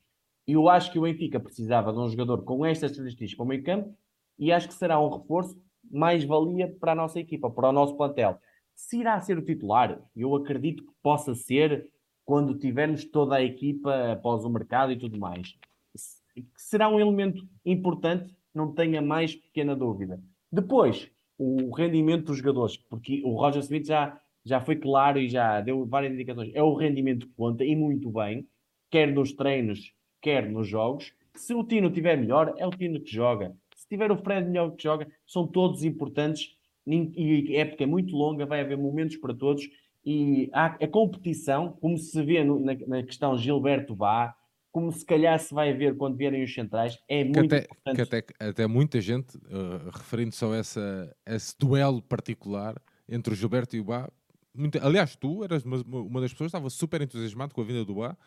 Eu 0.48 0.68
acho 0.70 0.92
que 0.92 0.98
o 0.98 1.04
Benfica 1.04 1.40
precisava 1.40 1.94
de 1.94 2.00
um 2.00 2.08
jogador 2.10 2.44
com 2.44 2.66
estas 2.66 2.92
características 2.92 3.36
para 3.36 3.44
o 3.44 3.48
meio 3.48 3.64
campo 3.64 3.96
e 4.38 4.52
acho 4.52 4.68
que 4.68 4.74
será 4.74 5.00
um 5.00 5.10
reforço 5.10 5.58
mais-valia 5.90 6.74
para 6.80 6.92
a 6.94 6.96
nossa 6.96 7.20
equipa, 7.20 7.50
para 7.50 7.70
o 7.70 7.72
nosso 7.72 7.96
plantel. 7.96 8.38
Se 8.74 9.00
irá 9.00 9.20
ser 9.22 9.38
o 9.38 9.46
titular, 9.46 10.02
eu 10.16 10.36
acredito 10.36 10.84
que 10.84 10.92
possa 11.02 11.34
ser 11.34 11.90
quando 12.26 12.58
tivermos 12.58 13.06
toda 13.06 13.36
a 13.36 13.44
equipa 13.44 14.12
após 14.12 14.44
o 14.44 14.50
mercado 14.50 14.92
e 14.92 14.98
tudo 14.98 15.18
mais. 15.18 15.56
Se- 15.96 16.24
Será 16.58 16.90
um 16.90 17.00
elemento 17.00 17.48
importante, 17.66 18.36
não 18.54 18.74
tenha 18.74 19.02
mais 19.02 19.36
pequena 19.36 19.76
dúvida. 19.76 20.22
Depois, 20.52 21.10
o 21.38 21.74
rendimento 21.74 22.26
dos 22.26 22.38
jogadores, 22.38 22.76
porque 22.78 23.22
o 23.24 23.36
Roger 23.36 23.62
Smith 23.62 23.86
já, 23.86 24.20
já 24.44 24.60
foi 24.60 24.76
claro 24.76 25.20
e 25.20 25.30
já 25.30 25.62
deu 25.62 25.86
várias 25.86 26.14
indicações. 26.14 26.52
É 26.54 26.62
o 26.62 26.74
rendimento 26.74 27.28
que 27.28 27.34
conta 27.34 27.64
e 27.64 27.76
muito 27.76 28.10
bem, 28.10 28.46
quer 28.90 29.14
nos 29.14 29.32
treinos, 29.34 29.94
quer 30.22 30.50
nos 30.50 30.68
jogos. 30.68 31.14
Se 31.36 31.54
o 31.54 31.64
Tino 31.64 31.90
tiver 31.90 32.18
melhor, 32.18 32.54
é 32.58 32.66
o 32.68 32.70
Tino 32.72 33.00
que 33.00 33.12
joga. 33.12 33.56
Se 33.86 33.90
tiver 33.90 34.12
o 34.12 34.18
Fred 34.18 34.48
melhor 34.48 34.72
que 34.72 34.84
joga, 34.84 35.08
são 35.28 35.46
todos 35.46 35.84
importantes 35.84 36.56
e 36.88 37.56
a 37.56 37.62
época 37.62 37.84
é 37.84 37.88
muito 37.88 38.16
longa, 38.16 38.46
vai 38.46 38.62
haver 38.62 38.78
momentos 38.78 39.16
para 39.18 39.34
todos 39.34 39.64
e 40.04 40.50
há 40.54 40.66
a 40.68 40.88
competição, 40.88 41.72
como 41.80 41.98
se 41.98 42.22
vê 42.24 42.44
no- 42.44 42.60
na, 42.60 42.74
na 42.88 43.04
questão 43.04 43.38
Gilberto 43.38 43.96
Bá, 43.96 44.36
como 44.72 44.92
se 44.92 45.06
calhar 45.06 45.40
se 45.40 45.54
vai 45.54 45.72
ver 45.74 45.96
quando 45.98 46.18
vierem 46.18 46.44
os 46.44 46.54
centrais, 46.54 46.98
é 47.08 47.24
que 47.24 47.30
muito 47.30 47.56
até, 47.56 47.64
importante. 47.66 47.96
que 47.96 48.02
até, 48.02 48.24
até 48.50 48.68
muita 48.68 49.00
gente, 49.00 49.38
eh, 49.38 49.90
referindo 49.94 50.34
só 50.36 50.52
a 50.52 50.58
essa, 50.58 51.16
esse 51.26 51.56
duelo 51.58 52.02
particular 52.02 52.76
entre 53.08 53.34
o 53.34 53.36
Gilberto 53.36 53.76
e 53.76 53.80
o 53.80 53.84
Bá, 53.84 54.10
muita- 54.54 54.86
aliás, 54.86 55.16
tu 55.16 55.44
eras 55.44 55.64
uma, 55.64 55.78
uma 55.78 56.22
das 56.22 56.32
pessoas 56.32 56.52
que 56.52 56.58
estava 56.58 56.70
super 56.72 57.02
entusiasmado 57.02 57.54
com 57.54 57.62
a 57.62 57.64
vinda 57.64 57.86
do 57.86 57.96
Bá, 57.96 58.18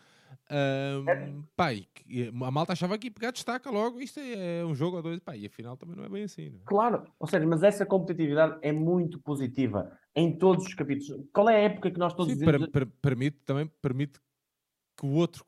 Um, 0.50 1.42
pá, 1.56 1.68
a 2.46 2.50
malta 2.50 2.72
achava 2.72 2.96
que 2.96 3.10
pegar 3.10 3.30
destaca 3.30 3.70
logo, 3.70 4.00
isto 4.00 4.18
é 4.18 4.64
um 4.64 4.74
jogo 4.74 4.96
ou 4.96 5.02
dois, 5.02 5.20
pá, 5.20 5.36
e 5.36 5.46
afinal 5.46 5.76
também 5.76 5.96
não 5.96 6.04
é 6.04 6.08
bem 6.08 6.24
assim. 6.24 6.46
É? 6.46 6.52
Claro, 6.64 7.04
ou 7.18 7.26
seja, 7.26 7.46
mas 7.46 7.62
essa 7.62 7.84
competitividade 7.84 8.58
é 8.62 8.72
muito 8.72 9.20
positiva 9.20 9.92
em 10.16 10.36
todos 10.36 10.66
os 10.66 10.74
capítulos. 10.74 11.28
Qual 11.32 11.48
é 11.48 11.56
a 11.56 11.60
época 11.60 11.90
que 11.90 11.98
nós 11.98 12.14
todos 12.14 12.32
Sim, 12.32 12.38
dizemos... 12.38 12.68
Per, 12.68 12.70
per, 12.70 12.86
permite 13.00 13.38
também 13.44 13.70
permite 13.82 14.18
que 14.96 15.06
o 15.06 15.12
outro 15.12 15.44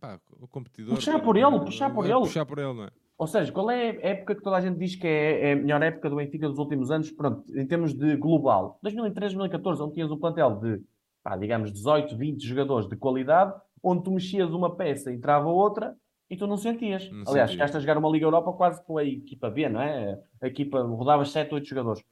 pá, 0.00 0.20
o 0.40 0.46
competidor 0.48 0.94
puxar 0.94 1.20
por 1.20 1.36
ele, 1.36 1.60
puxar 1.60 1.92
por 1.92 2.04
ele. 2.04 2.20
Puxar 2.20 2.46
por 2.46 2.58
ele, 2.58 2.72
não 2.72 2.84
é? 2.84 2.90
Ou 3.18 3.26
seja, 3.26 3.50
qual 3.50 3.70
é 3.70 3.90
a 3.90 4.08
época 4.08 4.34
que 4.34 4.42
toda 4.42 4.56
a 4.56 4.60
gente 4.60 4.78
diz 4.78 4.94
que 4.94 5.06
é, 5.06 5.50
é 5.50 5.52
a 5.54 5.56
melhor 5.56 5.82
época 5.82 6.10
do 6.10 6.16
Benfica 6.16 6.48
dos 6.48 6.58
últimos 6.58 6.90
anos? 6.90 7.10
Pronto, 7.10 7.44
em 7.56 7.66
termos 7.66 7.94
de 7.94 8.14
global. 8.16 8.78
2013, 8.82 9.34
2014, 9.34 9.82
onde 9.82 9.94
tinhas 9.94 10.10
um 10.10 10.18
plantel 10.18 10.60
de, 10.60 10.82
pá, 11.22 11.34
digamos, 11.36 11.72
18, 11.72 12.16
20 12.16 12.46
jogadores 12.46 12.88
de 12.88 12.96
qualidade, 12.96 13.54
onde 13.86 14.02
tu 14.02 14.10
mexias 14.10 14.52
uma 14.52 14.74
peça 14.74 15.12
e 15.12 15.14
entrava 15.14 15.48
outra 15.48 15.96
e 16.28 16.36
tu 16.36 16.46
não 16.46 16.56
sentias. 16.56 17.08
Não 17.10 17.22
Aliás, 17.28 17.52
chegaste 17.52 17.76
a 17.76 17.80
jogar 17.80 17.96
uma 17.96 18.08
Liga 18.10 18.26
Europa 18.26 18.52
quase 18.52 18.84
com 18.84 18.98
a 18.98 19.04
equipa 19.04 19.48
B, 19.48 19.68
não 19.68 19.80
é? 19.80 20.20
A 20.42 20.48
equipa 20.48 20.82
rodavas 20.82 21.30
7, 21.30 21.54
8 21.54 21.68
jogadores. 21.68 22.02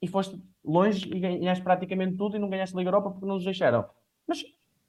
E 0.00 0.08
foste 0.08 0.40
longe 0.64 1.06
e 1.06 1.20
ganhaste 1.20 1.62
praticamente 1.62 2.16
tudo 2.16 2.36
e 2.36 2.38
não 2.38 2.48
ganhaste 2.48 2.74
a 2.74 2.78
Liga 2.78 2.88
Europa 2.88 3.10
porque 3.10 3.26
não 3.26 3.34
nos 3.34 3.44
deixaram. 3.44 3.84
Mas 4.26 4.42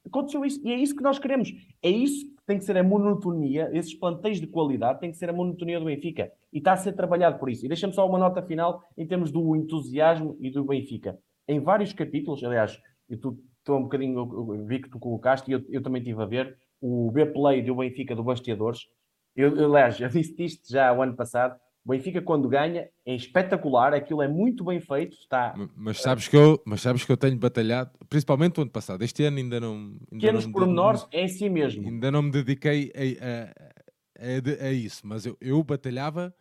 aconteceu 0.05 0.45
isso 0.45 0.65
e 0.65 0.71
é 0.71 0.75
isso 0.75 0.95
que 0.95 1.03
nós 1.03 1.19
queremos. 1.19 1.53
É 1.83 1.89
isso 1.89 2.25
tem 2.45 2.57
que 2.57 2.63
ser 2.63 2.77
a 2.77 2.83
monotonia, 2.83 3.69
esses 3.73 3.93
planteios 3.93 4.39
de 4.39 4.47
qualidade 4.47 4.99
tem 4.99 5.11
que 5.11 5.17
ser 5.17 5.29
a 5.29 5.33
monotonia 5.33 5.77
do 5.77 5.85
Benfica. 5.85 6.31
E 6.51 6.59
está 6.59 6.73
a 6.73 6.77
ser 6.77 6.93
trabalhado 6.93 7.37
por 7.37 7.49
isso. 7.49 7.65
E 7.65 7.67
deixa-me 7.67 7.93
só 7.93 8.07
uma 8.07 8.17
nota 8.17 8.41
final 8.41 8.81
em 8.97 9.05
termos 9.05 9.29
do 9.29 9.55
entusiasmo 9.55 10.37
e 10.39 10.49
do 10.49 10.63
Benfica. 10.63 11.19
Em 11.47 11.59
vários 11.59 11.93
capítulos, 11.93 12.43
aliás, 12.43 12.79
e 13.09 13.17
tu 13.17 13.37
estou 13.69 13.77
um 13.77 13.83
bocadinho, 13.83 14.65
vi 14.65 14.79
que 14.79 14.89
tu 14.89 14.99
colocaste 14.99 15.49
e 15.49 15.53
eu, 15.53 15.63
eu 15.69 15.81
também 15.81 16.01
estive 16.01 16.21
a 16.21 16.25
ver 16.25 16.57
o 16.81 17.11
B-Play 17.11 17.61
do 17.61 17.75
Benfica 17.75 18.15
do 18.15 18.23
Bastiadores. 18.23 18.87
Eu, 19.35 19.55
eu, 19.55 19.65
aliás, 19.69 19.97
já 19.97 20.07
disse 20.09 20.35
isto 20.43 20.71
já 20.71 20.91
o 20.91 21.01
ano 21.01 21.15
passado. 21.15 21.59
O 21.85 21.89
Benfica, 21.89 22.21
quando 22.21 22.49
ganha, 22.49 22.89
é 23.05 23.15
espetacular, 23.15 23.93
aquilo 23.93 24.21
é 24.21 24.27
muito 24.27 24.63
bem 24.63 24.79
feito. 24.79 25.15
Está... 25.17 25.55
Mas, 25.75 26.01
sabes 26.01 26.27
que 26.27 26.35
eu, 26.35 26.61
mas 26.65 26.81
sabes 26.81 27.05
que 27.05 27.11
eu 27.11 27.17
tenho 27.17 27.37
batalhado, 27.37 27.91
principalmente 28.09 28.59
o 28.59 28.63
ano 28.63 28.71
passado. 28.71 29.01
Este 29.03 29.23
ano 29.23 29.37
ainda 29.37 29.59
não. 29.59 29.75
Ainda 29.75 29.99
Pequenos 30.09 30.45
não 30.45 30.51
pormenores, 30.51 31.07
é 31.11 31.23
assim 31.23 31.49
mesmo. 31.49 31.87
Ainda 31.87 32.11
não 32.11 32.23
me 32.23 32.31
dediquei 32.31 32.91
a, 32.95 34.23
a, 34.23 34.65
a, 34.65 34.67
a 34.67 34.71
isso, 34.71 35.05
mas 35.05 35.25
eu, 35.25 35.37
eu 35.39 35.63
batalhava 35.63 36.33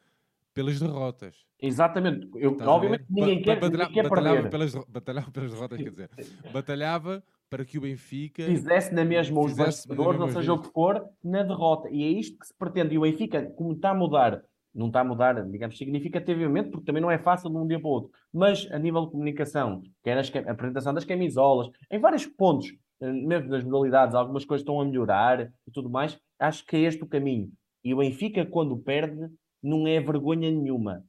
pelas 0.52 0.80
derrotas. 0.80 1.47
Exatamente. 1.60 2.28
Eu, 2.36 2.56
obviamente 2.60 3.04
ninguém 3.10 3.42
quer, 3.42 3.58
batalhava, 3.58 3.90
ninguém 3.90 4.02
quer 4.02 4.08
batalhava 4.08 4.36
perder. 4.36 4.50
Pelas, 4.50 4.74
batalhava 4.86 5.30
pelas 5.30 5.52
derrotas, 5.52 5.78
quer 5.82 5.90
dizer. 5.90 6.10
Batalhava 6.52 7.22
para 7.50 7.64
que 7.64 7.78
o 7.78 7.80
Benfica 7.80 8.44
fizesse 8.44 8.94
na 8.94 9.04
mesma 9.04 9.40
os 9.40 9.54
bastidores, 9.54 10.20
não 10.20 10.28
seja 10.28 10.52
o 10.52 10.60
que 10.60 10.70
for, 10.70 11.04
na 11.24 11.42
derrota. 11.42 11.88
E 11.90 12.02
é 12.02 12.08
isto 12.08 12.38
que 12.38 12.46
se 12.46 12.54
pretende. 12.56 12.94
E 12.94 12.98
o 12.98 13.02
Benfica, 13.02 13.42
como 13.56 13.72
está 13.72 13.90
a 13.90 13.94
mudar 13.94 14.42
não 14.78 14.86
está 14.86 15.00
a 15.00 15.04
mudar, 15.04 15.44
digamos, 15.50 15.76
significativamente, 15.76 16.70
porque 16.70 16.86
também 16.86 17.02
não 17.02 17.10
é 17.10 17.18
fácil 17.18 17.50
de 17.50 17.56
um 17.56 17.66
dia 17.66 17.80
para 17.80 17.88
o 17.88 17.92
outro. 17.92 18.10
Mas 18.32 18.68
a 18.70 18.78
nível 18.78 19.06
de 19.06 19.10
comunicação, 19.10 19.82
quer 20.04 20.16
a 20.16 20.52
apresentação 20.52 20.94
das 20.94 21.04
camisolas, 21.04 21.68
em 21.90 21.98
vários 21.98 22.26
pontos, 22.26 22.72
eh, 23.00 23.12
mesmo 23.12 23.50
das 23.50 23.64
modalidades, 23.64 24.14
algumas 24.14 24.44
coisas 24.44 24.62
estão 24.62 24.80
a 24.80 24.84
melhorar 24.84 25.50
e 25.66 25.70
tudo 25.72 25.90
mais, 25.90 26.18
acho 26.38 26.64
que 26.64 26.76
é 26.76 26.80
este 26.80 27.02
o 27.02 27.08
caminho. 27.08 27.50
E 27.82 27.92
o 27.92 27.98
Benfica, 27.98 28.46
quando 28.46 28.76
perde, 28.76 29.28
não 29.62 29.86
é 29.86 30.00
vergonha 30.00 30.50
nenhuma. 30.50 31.04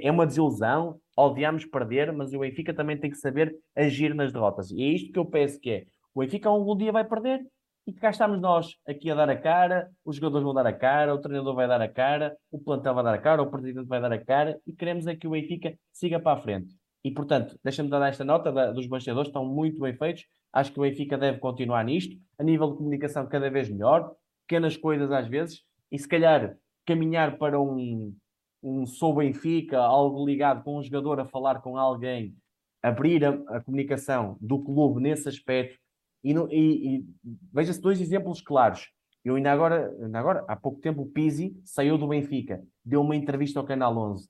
É 0.00 0.10
uma 0.10 0.26
desilusão, 0.26 0.98
odiamos 1.16 1.64
perder, 1.66 2.12
mas 2.12 2.32
o 2.32 2.38
Benfica 2.38 2.72
também 2.72 2.98
tem 2.98 3.10
que 3.10 3.18
saber 3.18 3.54
agir 3.76 4.14
nas 4.14 4.32
derrotas. 4.32 4.70
E 4.70 4.82
é 4.82 4.86
isto 4.86 5.12
que 5.12 5.18
eu 5.18 5.26
penso 5.26 5.60
que 5.60 5.70
é. 5.70 5.84
O 6.14 6.20
Benfica 6.20 6.48
algum 6.48 6.76
dia 6.76 6.92
vai 6.92 7.04
perder, 7.04 7.44
e 7.86 7.92
cá 7.92 8.08
estamos 8.08 8.40
nós 8.40 8.76
aqui 8.88 9.10
a 9.10 9.14
dar 9.14 9.28
a 9.28 9.36
cara, 9.36 9.90
os 10.04 10.16
jogadores 10.16 10.42
vão 10.42 10.54
dar 10.54 10.66
a 10.66 10.72
cara, 10.72 11.14
o 11.14 11.20
treinador 11.20 11.54
vai 11.54 11.68
dar 11.68 11.82
a 11.82 11.88
cara, 11.88 12.34
o 12.50 12.58
plantel 12.58 12.94
vai 12.94 13.04
dar 13.04 13.14
a 13.14 13.18
cara, 13.18 13.42
o 13.42 13.50
presidente 13.50 13.86
vai 13.86 14.00
dar 14.00 14.12
a 14.12 14.24
cara 14.24 14.58
e 14.66 14.72
queremos 14.72 15.06
é 15.06 15.14
que 15.14 15.26
o 15.26 15.30
Benfica 15.32 15.76
siga 15.92 16.18
para 16.18 16.38
a 16.38 16.40
frente. 16.40 16.74
E 17.04 17.10
portanto, 17.10 17.58
deixa-me 17.62 17.90
dar 17.90 18.08
esta 18.08 18.24
nota 18.24 18.50
da, 18.50 18.72
dos 18.72 18.86
bastidores, 18.86 19.28
estão 19.28 19.44
muito 19.44 19.78
bem 19.80 19.94
feitos. 19.94 20.24
Acho 20.50 20.72
que 20.72 20.78
o 20.78 20.82
Benfica 20.82 21.18
deve 21.18 21.38
continuar 21.38 21.84
nisto, 21.84 22.16
a 22.38 22.42
nível 22.42 22.70
de 22.70 22.78
comunicação 22.78 23.28
cada 23.28 23.50
vez 23.50 23.68
melhor, 23.68 24.10
pequenas 24.46 24.78
coisas 24.78 25.12
às 25.12 25.28
vezes, 25.28 25.60
e 25.92 25.98
se 25.98 26.08
calhar 26.08 26.56
caminhar 26.86 27.36
para 27.36 27.60
um, 27.60 28.16
um 28.64 28.86
sou 28.86 29.14
Benfica, 29.14 29.78
algo 29.78 30.24
ligado 30.24 30.64
com 30.64 30.78
um 30.78 30.82
jogador 30.82 31.20
a 31.20 31.26
falar 31.26 31.60
com 31.60 31.76
alguém, 31.76 32.34
abrir 32.82 33.24
a, 33.24 33.30
a 33.48 33.60
comunicação 33.60 34.38
do 34.40 34.58
clube 34.58 35.00
nesse 35.00 35.28
aspecto 35.28 35.78
e, 36.24 36.32
e, 36.32 36.96
e 36.96 37.04
veja-se 37.52 37.80
dois 37.80 38.00
exemplos 38.00 38.40
claros. 38.40 38.88
Eu 39.22 39.36
ainda 39.36 39.52
agora, 39.52 39.94
ainda 40.02 40.18
agora, 40.18 40.44
há 40.48 40.56
pouco 40.56 40.80
tempo, 40.80 41.02
o 41.02 41.06
Pizzi 41.06 41.58
saiu 41.64 41.98
do 41.98 42.08
Benfica, 42.08 42.62
deu 42.84 43.02
uma 43.02 43.16
entrevista 43.16 43.60
ao 43.60 43.66
Canal 43.66 43.96
11. 43.96 44.28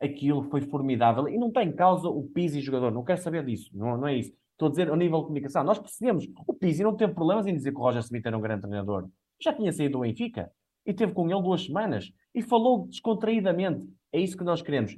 Aquilo 0.00 0.42
foi 0.44 0.62
formidável. 0.62 1.28
E 1.28 1.36
não 1.36 1.50
tem 1.50 1.72
causa 1.72 2.08
o 2.08 2.22
Pizzi 2.22 2.60
jogador, 2.60 2.90
não 2.90 3.04
quero 3.04 3.20
saber 3.20 3.44
disso, 3.44 3.70
não, 3.74 3.96
não 3.96 4.08
é 4.08 4.16
isso. 4.16 4.32
Estou 4.52 4.68
a 4.68 4.70
dizer, 4.70 4.90
ao 4.90 4.96
nível 4.96 5.20
de 5.20 5.24
comunicação, 5.24 5.64
nós 5.64 5.78
percebemos, 5.78 6.26
o 6.46 6.54
Pizzi 6.54 6.82
não 6.82 6.94
teve 6.94 7.14
problemas 7.14 7.46
em 7.46 7.54
dizer 7.54 7.72
que 7.72 7.78
o 7.78 7.80
Roger 7.80 8.02
Smith 8.02 8.26
era 8.26 8.36
um 8.36 8.40
grande 8.42 8.62
treinador. 8.62 9.08
Já 9.42 9.54
tinha 9.54 9.72
saído 9.72 9.92
do 9.92 10.00
Benfica 10.00 10.50
e 10.90 10.94
teve 10.94 11.12
com 11.12 11.30
ele 11.30 11.40
duas 11.40 11.64
semanas 11.64 12.12
e 12.34 12.42
falou 12.42 12.88
descontraídamente. 12.88 13.88
É 14.12 14.20
isso 14.20 14.36
que 14.36 14.42
nós 14.42 14.60
queremos. 14.60 14.96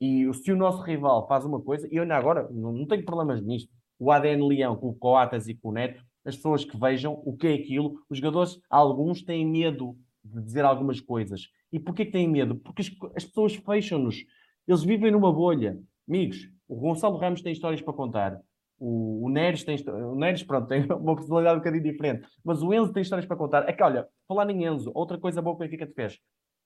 E 0.00 0.32
se 0.32 0.50
o 0.50 0.56
nosso 0.56 0.82
rival 0.82 1.28
faz 1.28 1.44
uma 1.44 1.60
coisa, 1.60 1.86
e 1.92 1.96
eu 1.96 2.02
ainda 2.02 2.16
agora 2.16 2.48
não, 2.50 2.72
não 2.72 2.86
tenho 2.86 3.04
problemas 3.04 3.42
nisto, 3.42 3.70
o 3.98 4.10
ADN 4.10 4.48
Leão 4.48 4.74
com 4.74 4.88
o 4.88 4.94
Coatas 4.94 5.46
e 5.46 5.54
com 5.54 5.68
o 5.68 5.72
Neto, 5.72 6.02
as 6.24 6.34
pessoas 6.34 6.64
que 6.64 6.78
vejam 6.78 7.20
o 7.26 7.36
que 7.36 7.46
é 7.46 7.54
aquilo, 7.54 8.00
os 8.08 8.16
jogadores, 8.18 8.58
alguns 8.70 9.22
têm 9.22 9.46
medo 9.46 9.94
de 10.24 10.42
dizer 10.42 10.64
algumas 10.64 10.98
coisas. 10.98 11.42
E 11.70 11.78
porquê 11.78 12.06
que 12.06 12.12
têm 12.12 12.26
medo? 12.26 12.56
Porque 12.56 12.80
as, 12.80 12.90
as 13.14 13.24
pessoas 13.26 13.54
fecham-nos. 13.54 14.24
Eles 14.66 14.82
vivem 14.82 15.12
numa 15.12 15.30
bolha. 15.30 15.78
Amigos, 16.08 16.48
o 16.66 16.74
Gonçalo 16.74 17.18
Ramos 17.18 17.42
tem 17.42 17.52
histórias 17.52 17.82
para 17.82 17.92
contar. 17.92 18.40
O, 18.78 19.26
o 19.26 19.28
Neres 19.28 19.64
tem 19.64 19.76
o 19.88 20.14
Neres, 20.14 20.42
pronto, 20.42 20.66
tem 20.68 20.84
uma 20.84 21.14
personalidade 21.14 21.56
um 21.56 21.60
bocadinho 21.60 21.82
diferente. 21.82 22.26
Mas 22.44 22.62
o 22.62 22.72
Enzo 22.72 22.92
tem 22.92 23.02
histórias 23.02 23.26
para 23.26 23.36
contar. 23.36 23.68
É 23.68 23.72
que, 23.72 23.82
olha, 23.82 24.06
falar 24.26 24.48
em 24.50 24.64
Enzo, 24.64 24.90
outra 24.94 25.18
coisa 25.18 25.40
boa 25.40 25.56
que 25.56 25.62
o 25.62 25.66
Benfica 25.66 25.86
te 25.86 25.94
fez. 25.94 26.18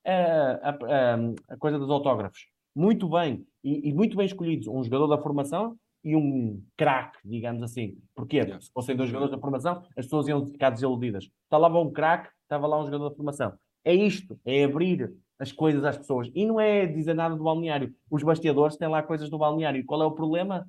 A, 0.07 0.13
a, 0.13 0.71
a, 0.71 1.55
a 1.55 1.57
coisa 1.59 1.79
dos 1.79 1.91
autógrafos. 1.91 2.47
Muito 2.75 3.09
bem. 3.09 3.47
E, 3.63 3.89
e 3.89 3.93
muito 3.93 4.17
bem 4.17 4.27
escolhidos. 4.27 4.69
Um 4.69 4.83
jogador 4.83 5.09
da 5.09 5.19
formação 5.23 5.77
e 6.05 6.15
um 6.17 6.63
craque, 6.77 7.19
digamos 7.25 7.63
assim. 7.63 7.99
Porquê? 8.15 8.45
Porque 8.45 8.65
se 8.65 8.73
fossem 8.73 8.97
dois 8.97 9.11
jogadores 9.11 9.35
da 9.35 9.41
formação, 9.41 9.83
as 9.97 10.07
pessoas 10.07 10.29
iam 10.29 10.47
ficar 10.47 10.71
desiludidas. 10.71 11.25
Estava 11.45 11.69
lá 11.69 11.81
um 11.81 11.93
craque, 11.93 12.31
estava 12.43 12.67
lá 12.67 12.81
um 12.81 12.85
jogador 12.85 13.11
da 13.11 13.17
formação. 13.17 13.53
É 13.85 13.95
isto, 13.95 14.39
é 14.45 14.65
abrir 14.65 15.13
as 15.39 15.53
coisas 15.53 15.85
às 15.85 15.97
pessoas. 15.97 16.31
E 16.35 16.45
não 16.45 16.61
é 16.61 16.87
dizer 16.87 17.15
nada 17.15 17.37
do 17.37 17.45
balneário. 17.45 17.95
Os 18.11 18.23
bastiadores 18.23 18.77
têm 18.77 18.89
lá 18.89 19.03
coisas 19.03 19.31
do 19.31 19.39
balneário. 19.39 19.85
Qual 19.85 20.03
é 20.03 20.07
o 20.07 20.13
problema? 20.13 20.69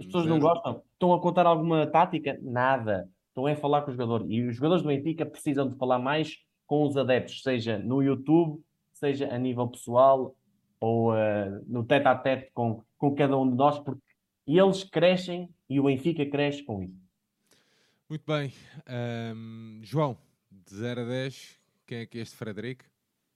As 0.00 0.06
pessoas 0.06 0.26
não 0.26 0.38
gostam. 0.38 0.82
Estão 0.94 1.12
a 1.12 1.20
contar 1.20 1.46
alguma 1.46 1.86
tática? 1.86 2.38
Nada. 2.42 3.08
Estão 3.28 3.46
a 3.46 3.54
falar 3.54 3.82
com 3.82 3.90
o 3.90 3.92
jogador. 3.92 4.24
E 4.28 4.42
os 4.42 4.56
jogadores 4.56 4.82
do 4.82 4.88
Benfica 4.88 5.26
precisam 5.26 5.68
de 5.68 5.76
falar 5.76 5.98
mais 5.98 6.38
com 6.66 6.86
os 6.86 6.96
adeptos, 6.96 7.42
seja 7.42 7.78
no 7.78 8.02
YouTube, 8.02 8.62
seja 8.92 9.32
a 9.32 9.38
nível 9.38 9.68
pessoal 9.68 10.34
ou 10.80 11.12
uh, 11.12 11.64
no 11.66 11.84
tete 11.84 12.08
a 12.08 12.14
tete 12.14 12.50
com, 12.54 12.82
com 12.96 13.14
cada 13.14 13.36
um 13.36 13.48
de 13.48 13.56
nós, 13.56 13.78
porque 13.78 14.00
eles 14.46 14.82
crescem 14.84 15.48
e 15.68 15.78
o 15.78 15.84
Benfica 15.84 16.24
cresce 16.24 16.62
com 16.62 16.82
isso. 16.82 16.96
Muito 18.08 18.24
bem. 18.26 18.52
Um, 19.36 19.80
João, 19.82 20.16
de 20.50 20.74
0 20.74 21.02
a 21.02 21.04
10, 21.04 21.60
quem 21.86 21.98
é 21.98 22.06
que 22.06 22.18
é 22.18 22.22
este 22.22 22.36
Frederico? 22.36 22.89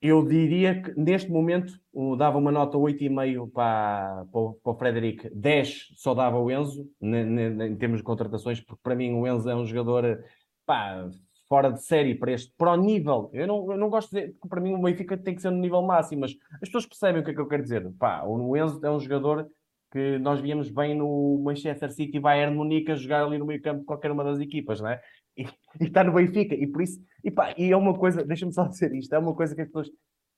Eu 0.07 0.23
diria 0.23 0.83
que 0.83 0.93
neste 1.01 1.31
momento 1.31 1.81
dava 2.19 2.37
uma 2.37 2.53
nota 2.53 2.77
8,5 2.77 3.51
para, 3.51 4.27
para, 4.31 4.53
para 4.63 4.73
o 4.73 4.75
Frederico, 4.77 5.31
10 5.35 5.95
só 5.97 6.13
dava 6.13 6.39
o 6.39 6.51
Enzo, 6.51 6.87
em 7.01 7.75
termos 7.77 8.01
de 8.01 8.05
contratações, 8.05 8.61
porque 8.61 8.83
para 8.83 8.95
mim 8.95 9.15
o 9.15 9.27
Enzo 9.27 9.49
é 9.49 9.57
um 9.57 9.65
jogador 9.65 10.23
pá, 10.67 11.09
fora 11.49 11.71
de 11.71 11.83
série 11.83 12.15
para 12.15 12.33
este, 12.33 12.53
para 12.55 12.73
o 12.73 12.77
nível. 12.77 13.31
Eu 13.33 13.47
não, 13.47 13.73
eu 13.73 13.79
não 13.79 13.89
gosto 13.89 14.11
de 14.11 14.21
dizer, 14.21 14.33
porque 14.35 14.49
para 14.49 14.61
mim 14.61 14.75
o 14.75 14.83
Benfica 14.83 15.17
tem 15.17 15.35
que 15.35 15.41
ser 15.41 15.49
no 15.49 15.57
nível 15.57 15.81
máximo, 15.81 16.21
mas 16.21 16.37
as 16.53 16.69
pessoas 16.69 16.85
percebem 16.85 17.23
o 17.23 17.25
que 17.25 17.31
é 17.31 17.35
que 17.35 17.41
eu 17.41 17.49
quero 17.49 17.63
dizer. 17.63 17.91
Pá, 17.99 18.25
o 18.27 18.55
Enzo 18.55 18.85
é 18.85 18.91
um 18.91 19.01
jogador 19.01 19.49
que 19.91 20.19
nós 20.19 20.39
víamos 20.39 20.69
bem 20.69 20.95
no 20.95 21.41
Manchester 21.43 21.91
City 21.91 22.19
e 22.19 22.21
Bayern 22.21 22.55
Munique 22.55 22.93
a 22.93 22.95
jogar 22.95 23.25
ali 23.25 23.39
no 23.39 23.47
meio 23.47 23.63
campo 23.63 23.81
de 23.81 23.87
qualquer 23.87 24.11
uma 24.11 24.23
das 24.23 24.39
equipas, 24.39 24.83
não 24.83 24.89
é? 24.91 25.01
E, 25.37 25.43
e 25.81 25.85
está 25.85 26.05
no 26.05 26.13
Benfica, 26.13 26.55
e 26.55 26.67
por 26.67 26.83
isso, 26.83 27.01
e, 27.23 27.31
pá, 27.31 27.55
e 27.57 27.71
é 27.71 27.77
uma 27.77 27.97
coisa, 27.99 28.25
deixa-me 28.25 28.53
só 28.53 28.67
dizer 28.67 28.95
isto, 28.95 29.13
é 29.15 29.19
uma 29.19 29.35
coisa 29.35 29.55
que 29.55 29.63
as 29.63 29.69
pessoas 29.69 29.91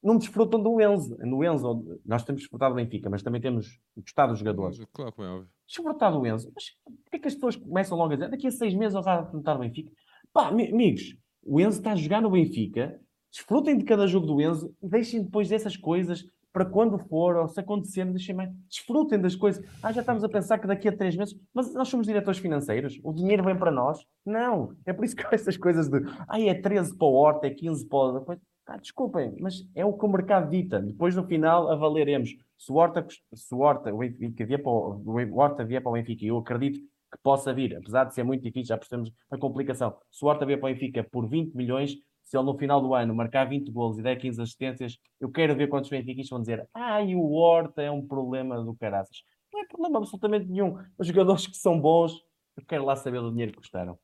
não 0.02 0.18
desfrutam 0.18 0.62
do 0.62 0.80
Enzo. 0.80 1.16
No 1.20 1.42
Enzo, 1.44 2.00
nós 2.04 2.22
temos 2.22 2.42
desfrutado 2.42 2.74
do 2.74 2.76
Benfica, 2.76 3.10
mas 3.10 3.22
também 3.22 3.40
temos 3.40 3.78
gostado 3.96 4.32
dos 4.32 4.38
jogadores. 4.38 4.78
Claro, 4.92 5.12
como 5.12 5.26
é 5.26 5.30
óbvio. 5.30 5.50
Desfrutado 5.66 6.20
do 6.20 6.26
Enzo. 6.26 6.52
Mas 6.54 6.64
porquê 6.84 7.16
é 7.16 7.18
que 7.18 7.28
as 7.28 7.34
pessoas 7.34 7.56
começam 7.56 7.98
logo 7.98 8.12
a 8.12 8.16
dizer 8.16 8.30
daqui 8.30 8.46
a 8.46 8.50
seis 8.50 8.74
meses 8.74 8.94
ele 8.94 9.04
vai 9.04 9.28
tentar 9.30 9.56
o 9.56 9.58
Benfica? 9.58 9.90
Pá, 10.32 10.48
amigos, 10.48 11.16
o 11.42 11.60
Enzo 11.60 11.78
está 11.78 11.92
a 11.92 11.96
jogar 11.96 12.20
no 12.20 12.30
Benfica, 12.30 13.00
desfrutem 13.32 13.76
de 13.76 13.84
cada 13.84 14.06
jogo 14.06 14.26
do 14.26 14.40
Enzo 14.40 14.74
e 14.82 14.88
deixem 14.88 15.24
depois 15.24 15.48
dessas 15.48 15.76
coisas 15.76 16.24
para 16.56 16.64
quando 16.64 16.98
for, 16.98 17.36
ou 17.36 17.46
se 17.48 17.60
acontecer, 17.60 18.06
deixem 18.06 18.34
mais, 18.34 18.50
desfrutem 18.66 19.20
das 19.20 19.36
coisas. 19.36 19.62
Ah, 19.82 19.92
já 19.92 20.00
estamos 20.00 20.24
a 20.24 20.28
pensar 20.28 20.58
que 20.58 20.66
daqui 20.66 20.88
a 20.88 20.96
três 20.96 21.14
meses, 21.14 21.38
mas 21.52 21.74
nós 21.74 21.86
somos 21.86 22.06
diretores 22.06 22.40
financeiros, 22.40 22.98
o 23.04 23.12
dinheiro 23.12 23.44
vem 23.44 23.54
para 23.54 23.70
nós. 23.70 24.06
Não, 24.24 24.74
é 24.86 24.94
por 24.94 25.04
isso 25.04 25.14
que 25.14 25.22
há 25.22 25.28
essas 25.32 25.58
coisas 25.58 25.86
de, 25.86 26.00
ah, 26.26 26.40
é 26.40 26.54
13 26.54 26.96
para 26.96 27.06
o 27.06 27.12
Horta, 27.12 27.46
é 27.46 27.50
15 27.50 27.86
para 27.86 27.98
o... 27.98 28.38
Ah, 28.66 28.78
desculpem, 28.78 29.36
mas 29.38 29.68
é 29.74 29.84
o 29.84 29.92
que 29.92 30.06
o 30.06 30.08
mercado 30.08 30.48
dita. 30.48 30.80
Depois, 30.80 31.14
no 31.14 31.26
final, 31.26 31.70
avaliaremos. 31.70 32.30
Se 32.56 32.72
o 32.72 32.76
Horta, 32.76 33.06
se 33.34 33.54
o 33.54 33.58
Horta, 33.58 33.92
o 33.92 33.98
Benfica 33.98 34.46
vier 34.46 34.62
para 34.62 34.72
o, 34.72 35.02
o 35.04 35.38
Horta 35.38 35.62
vier 35.62 35.82
para 35.82 35.90
o 35.90 35.92
Benfica, 35.92 36.24
eu 36.24 36.38
acredito 36.38 36.78
que 36.80 37.18
possa 37.22 37.52
vir, 37.52 37.76
apesar 37.76 38.04
de 38.04 38.14
ser 38.14 38.22
muito 38.22 38.42
difícil, 38.42 38.68
já 38.68 38.78
percebemos 38.78 39.12
a 39.30 39.36
complicação. 39.36 39.94
Se 40.10 40.24
o 40.24 40.28
Horta 40.28 40.46
vier 40.46 40.58
para 40.58 40.70
o 40.70 40.72
Benfica 40.72 41.04
por 41.04 41.28
20 41.28 41.54
milhões, 41.54 41.96
se 42.26 42.36
ele 42.36 42.44
no 42.44 42.58
final 42.58 42.80
do 42.80 42.92
ano 42.92 43.14
marcar 43.14 43.48
20 43.48 43.70
golos 43.70 43.98
e 43.98 44.02
der 44.02 44.16
15 44.16 44.42
assistências, 44.42 44.98
eu 45.20 45.30
quero 45.30 45.54
ver 45.54 45.68
quantos 45.68 45.88
benfiquistas 45.88 46.30
vão 46.30 46.40
dizer 46.40 46.68
ah, 46.74 47.00
e 47.00 47.14
o 47.14 47.32
Horta 47.32 47.80
é 47.80 47.90
um 47.90 48.04
problema 48.04 48.60
do 48.62 48.74
caraças. 48.74 49.22
Não 49.52 49.62
é 49.62 49.66
problema 49.66 49.98
absolutamente 49.98 50.46
nenhum. 50.46 50.76
Os 50.98 51.06
jogadores 51.06 51.46
que 51.46 51.56
são 51.56 51.80
bons, 51.80 52.12
eu 52.56 52.64
quero 52.66 52.84
lá 52.84 52.96
saber 52.96 53.20
do 53.20 53.30
dinheiro 53.30 53.52
que 53.52 53.58
custaram. 53.58 53.96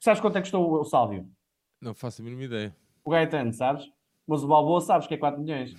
Sabes 0.00 0.20
quanto 0.20 0.36
é 0.36 0.40
que 0.40 0.50
custou 0.50 0.80
o 0.80 0.84
Sálvio? 0.84 1.30
Não 1.80 1.94
faço 1.94 2.20
a 2.20 2.24
mínima 2.24 2.42
ideia. 2.42 2.76
O 3.04 3.10
Gaetano, 3.10 3.52
sabes? 3.52 3.88
Mas 4.26 4.42
o 4.42 4.48
Balboa 4.48 4.80
sabes 4.80 5.06
que 5.06 5.14
é 5.14 5.16
4 5.16 5.40
milhões. 5.40 5.72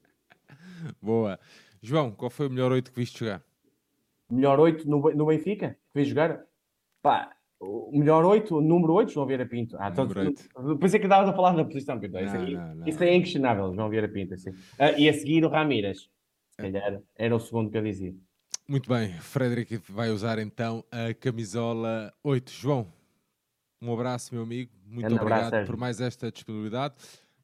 Boa. 1.00 1.40
João, 1.80 2.12
qual 2.12 2.30
foi 2.30 2.46
o 2.46 2.50
melhor 2.50 2.72
8 2.72 2.92
que 2.92 3.00
viste 3.00 3.20
jogar? 3.20 3.42
Melhor 4.30 4.60
8 4.60 4.86
no, 4.86 5.00
no 5.14 5.26
Benfica? 5.26 5.78
Que 5.92 5.98
viste 5.98 6.10
jogar? 6.10 6.44
Pá, 7.00 7.34
o 7.60 7.98
melhor 7.98 8.24
8, 8.24 8.56
o 8.56 8.60
número 8.62 8.94
8, 8.94 9.12
João 9.12 9.26
Vieira 9.26 9.44
Pinto. 9.44 9.76
Ah, 9.78 9.90
então, 9.90 10.06
depois 10.06 10.94
é 10.94 10.98
que 10.98 11.04
estavas 11.04 11.28
a 11.28 11.32
falar 11.32 11.52
da 11.52 11.64
posição, 11.64 12.00
Pinto. 12.00 12.18
Isso, 12.18 12.36
aí, 12.36 12.54
não, 12.54 12.74
não. 12.76 12.88
isso 12.88 13.04
é 13.04 13.14
inquestionável, 13.14 13.74
João 13.74 13.90
Vieira 13.90 14.08
Pinto. 14.08 14.34
Assim. 14.34 14.50
Ah, 14.78 14.92
e 14.92 15.08
a 15.08 15.12
seguir 15.12 15.44
o 15.44 15.48
Ramírez. 15.48 16.08
Se 16.52 16.66
é. 16.66 16.72
calhar 16.72 17.02
era 17.14 17.36
o 17.36 17.38
segundo 17.38 17.70
que 17.70 17.76
eu 17.76 17.82
dizia. 17.82 18.14
Muito 18.66 18.88
bem, 18.88 19.12
Frederic 19.18 19.76
vai 19.88 20.10
usar 20.10 20.38
então 20.38 20.84
a 20.90 21.12
camisola 21.12 22.14
8. 22.24 22.50
João, 22.50 22.86
um 23.82 23.92
abraço, 23.92 24.34
meu 24.34 24.44
amigo. 24.44 24.72
Muito 24.86 25.12
obrigado 25.14 25.46
abraço, 25.46 25.66
por 25.66 25.76
mais 25.76 26.00
esta 26.00 26.30
disponibilidade. 26.30 26.94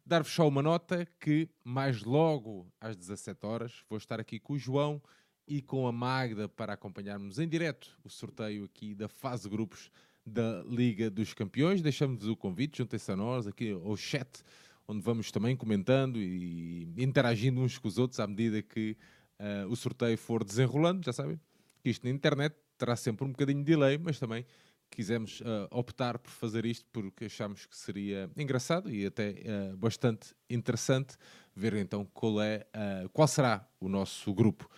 Dar-vos 0.05 0.33
só 0.33 0.47
uma 0.47 0.63
nota 0.63 1.07
que 1.19 1.49
mais 1.65 2.05
logo 2.05 2.67
às 2.81 2.97
17 2.97 3.45
horas 3.45 3.85
vou 3.91 3.99
estar 3.99 4.21
aqui 4.21 4.39
com 4.39 4.55
o 4.55 4.59
João 4.59 5.03
e 5.49 5.61
com 5.61 5.87
a 5.87 5.93
Magda 5.93 6.49
para 6.49 6.73
acompanharmos 6.73 7.39
em 7.39 7.49
direto 7.49 7.99
o 8.05 8.09
sorteio 8.09 8.65
aqui 8.65 8.95
da 8.95 9.09
fase 9.09 9.49
grupos 9.49 9.91
da 10.27 10.65
Liga 10.69 11.09
dos 11.09 11.33
Campeões. 11.33 11.81
Deixamos 11.81 12.27
o 12.27 12.35
convite, 12.35 12.79
juntem-se 12.79 13.13
a 13.13 13.17
nós 13.17 13.47
aqui 13.47 13.71
ao 13.71 13.97
chat, 13.97 14.43
onde 14.89 15.01
vamos 15.01 15.31
também 15.31 15.57
comentando 15.57 16.19
e 16.19 16.93
interagindo 16.97 17.61
uns 17.61 17.79
com 17.79 17.87
os 17.87 17.97
outros 17.97 18.19
à 18.19 18.27
medida 18.27 18.61
que 18.61 18.97
uh, 19.39 19.71
o 19.71 19.77
sorteio 19.77 20.19
for 20.19 20.43
desenrolando. 20.43 21.05
Já 21.05 21.13
sabem 21.13 21.41
que 21.83 21.91
isto 21.91 22.05
na 22.05 22.11
internet 22.11 22.57
terá 22.77 22.97
sempre 22.97 23.25
um 23.25 23.29
bocadinho 23.29 23.61
de 23.61 23.65
delay, 23.65 23.99
mas 23.99 24.19
também 24.19 24.45
quisemos 24.91 25.41
uh, 25.41 25.45
optar 25.71 26.19
por 26.19 26.31
fazer 26.31 26.67
isto 26.67 26.87
porque 26.93 27.27
achamos 27.27 27.67
que 27.67 27.77
seria 27.77 28.31
engraçado 28.37 28.91
e 28.91 29.07
até 29.07 29.31
uh, 29.31 29.77
bastante 29.77 30.35
interessante 30.51 31.17
ver 31.55 31.75
então 31.75 32.05
qual, 32.13 32.41
é, 32.43 32.67
qual 33.15 33.27
será 33.27 33.67
o 33.81 33.89
nosso 33.89 34.35
grupo. 34.35 34.69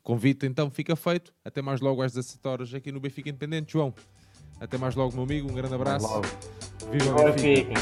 Convite 0.00 0.46
então 0.46 0.70
fica 0.70 0.94
feito. 0.94 1.34
Até 1.44 1.60
mais 1.60 1.80
logo 1.80 2.00
às 2.02 2.12
17 2.12 2.48
horas 2.48 2.74
aqui 2.74 2.92
no 2.92 3.00
Benfica 3.00 3.28
Independente. 3.28 3.72
João, 3.72 3.92
até 4.60 4.76
mais 4.76 4.94
logo, 4.94 5.14
meu 5.14 5.24
amigo. 5.24 5.50
Um 5.50 5.54
grande 5.54 5.74
abraço. 5.74 6.06
Viva 6.92 7.20
o 7.20 7.24
Benfica. 7.24 7.74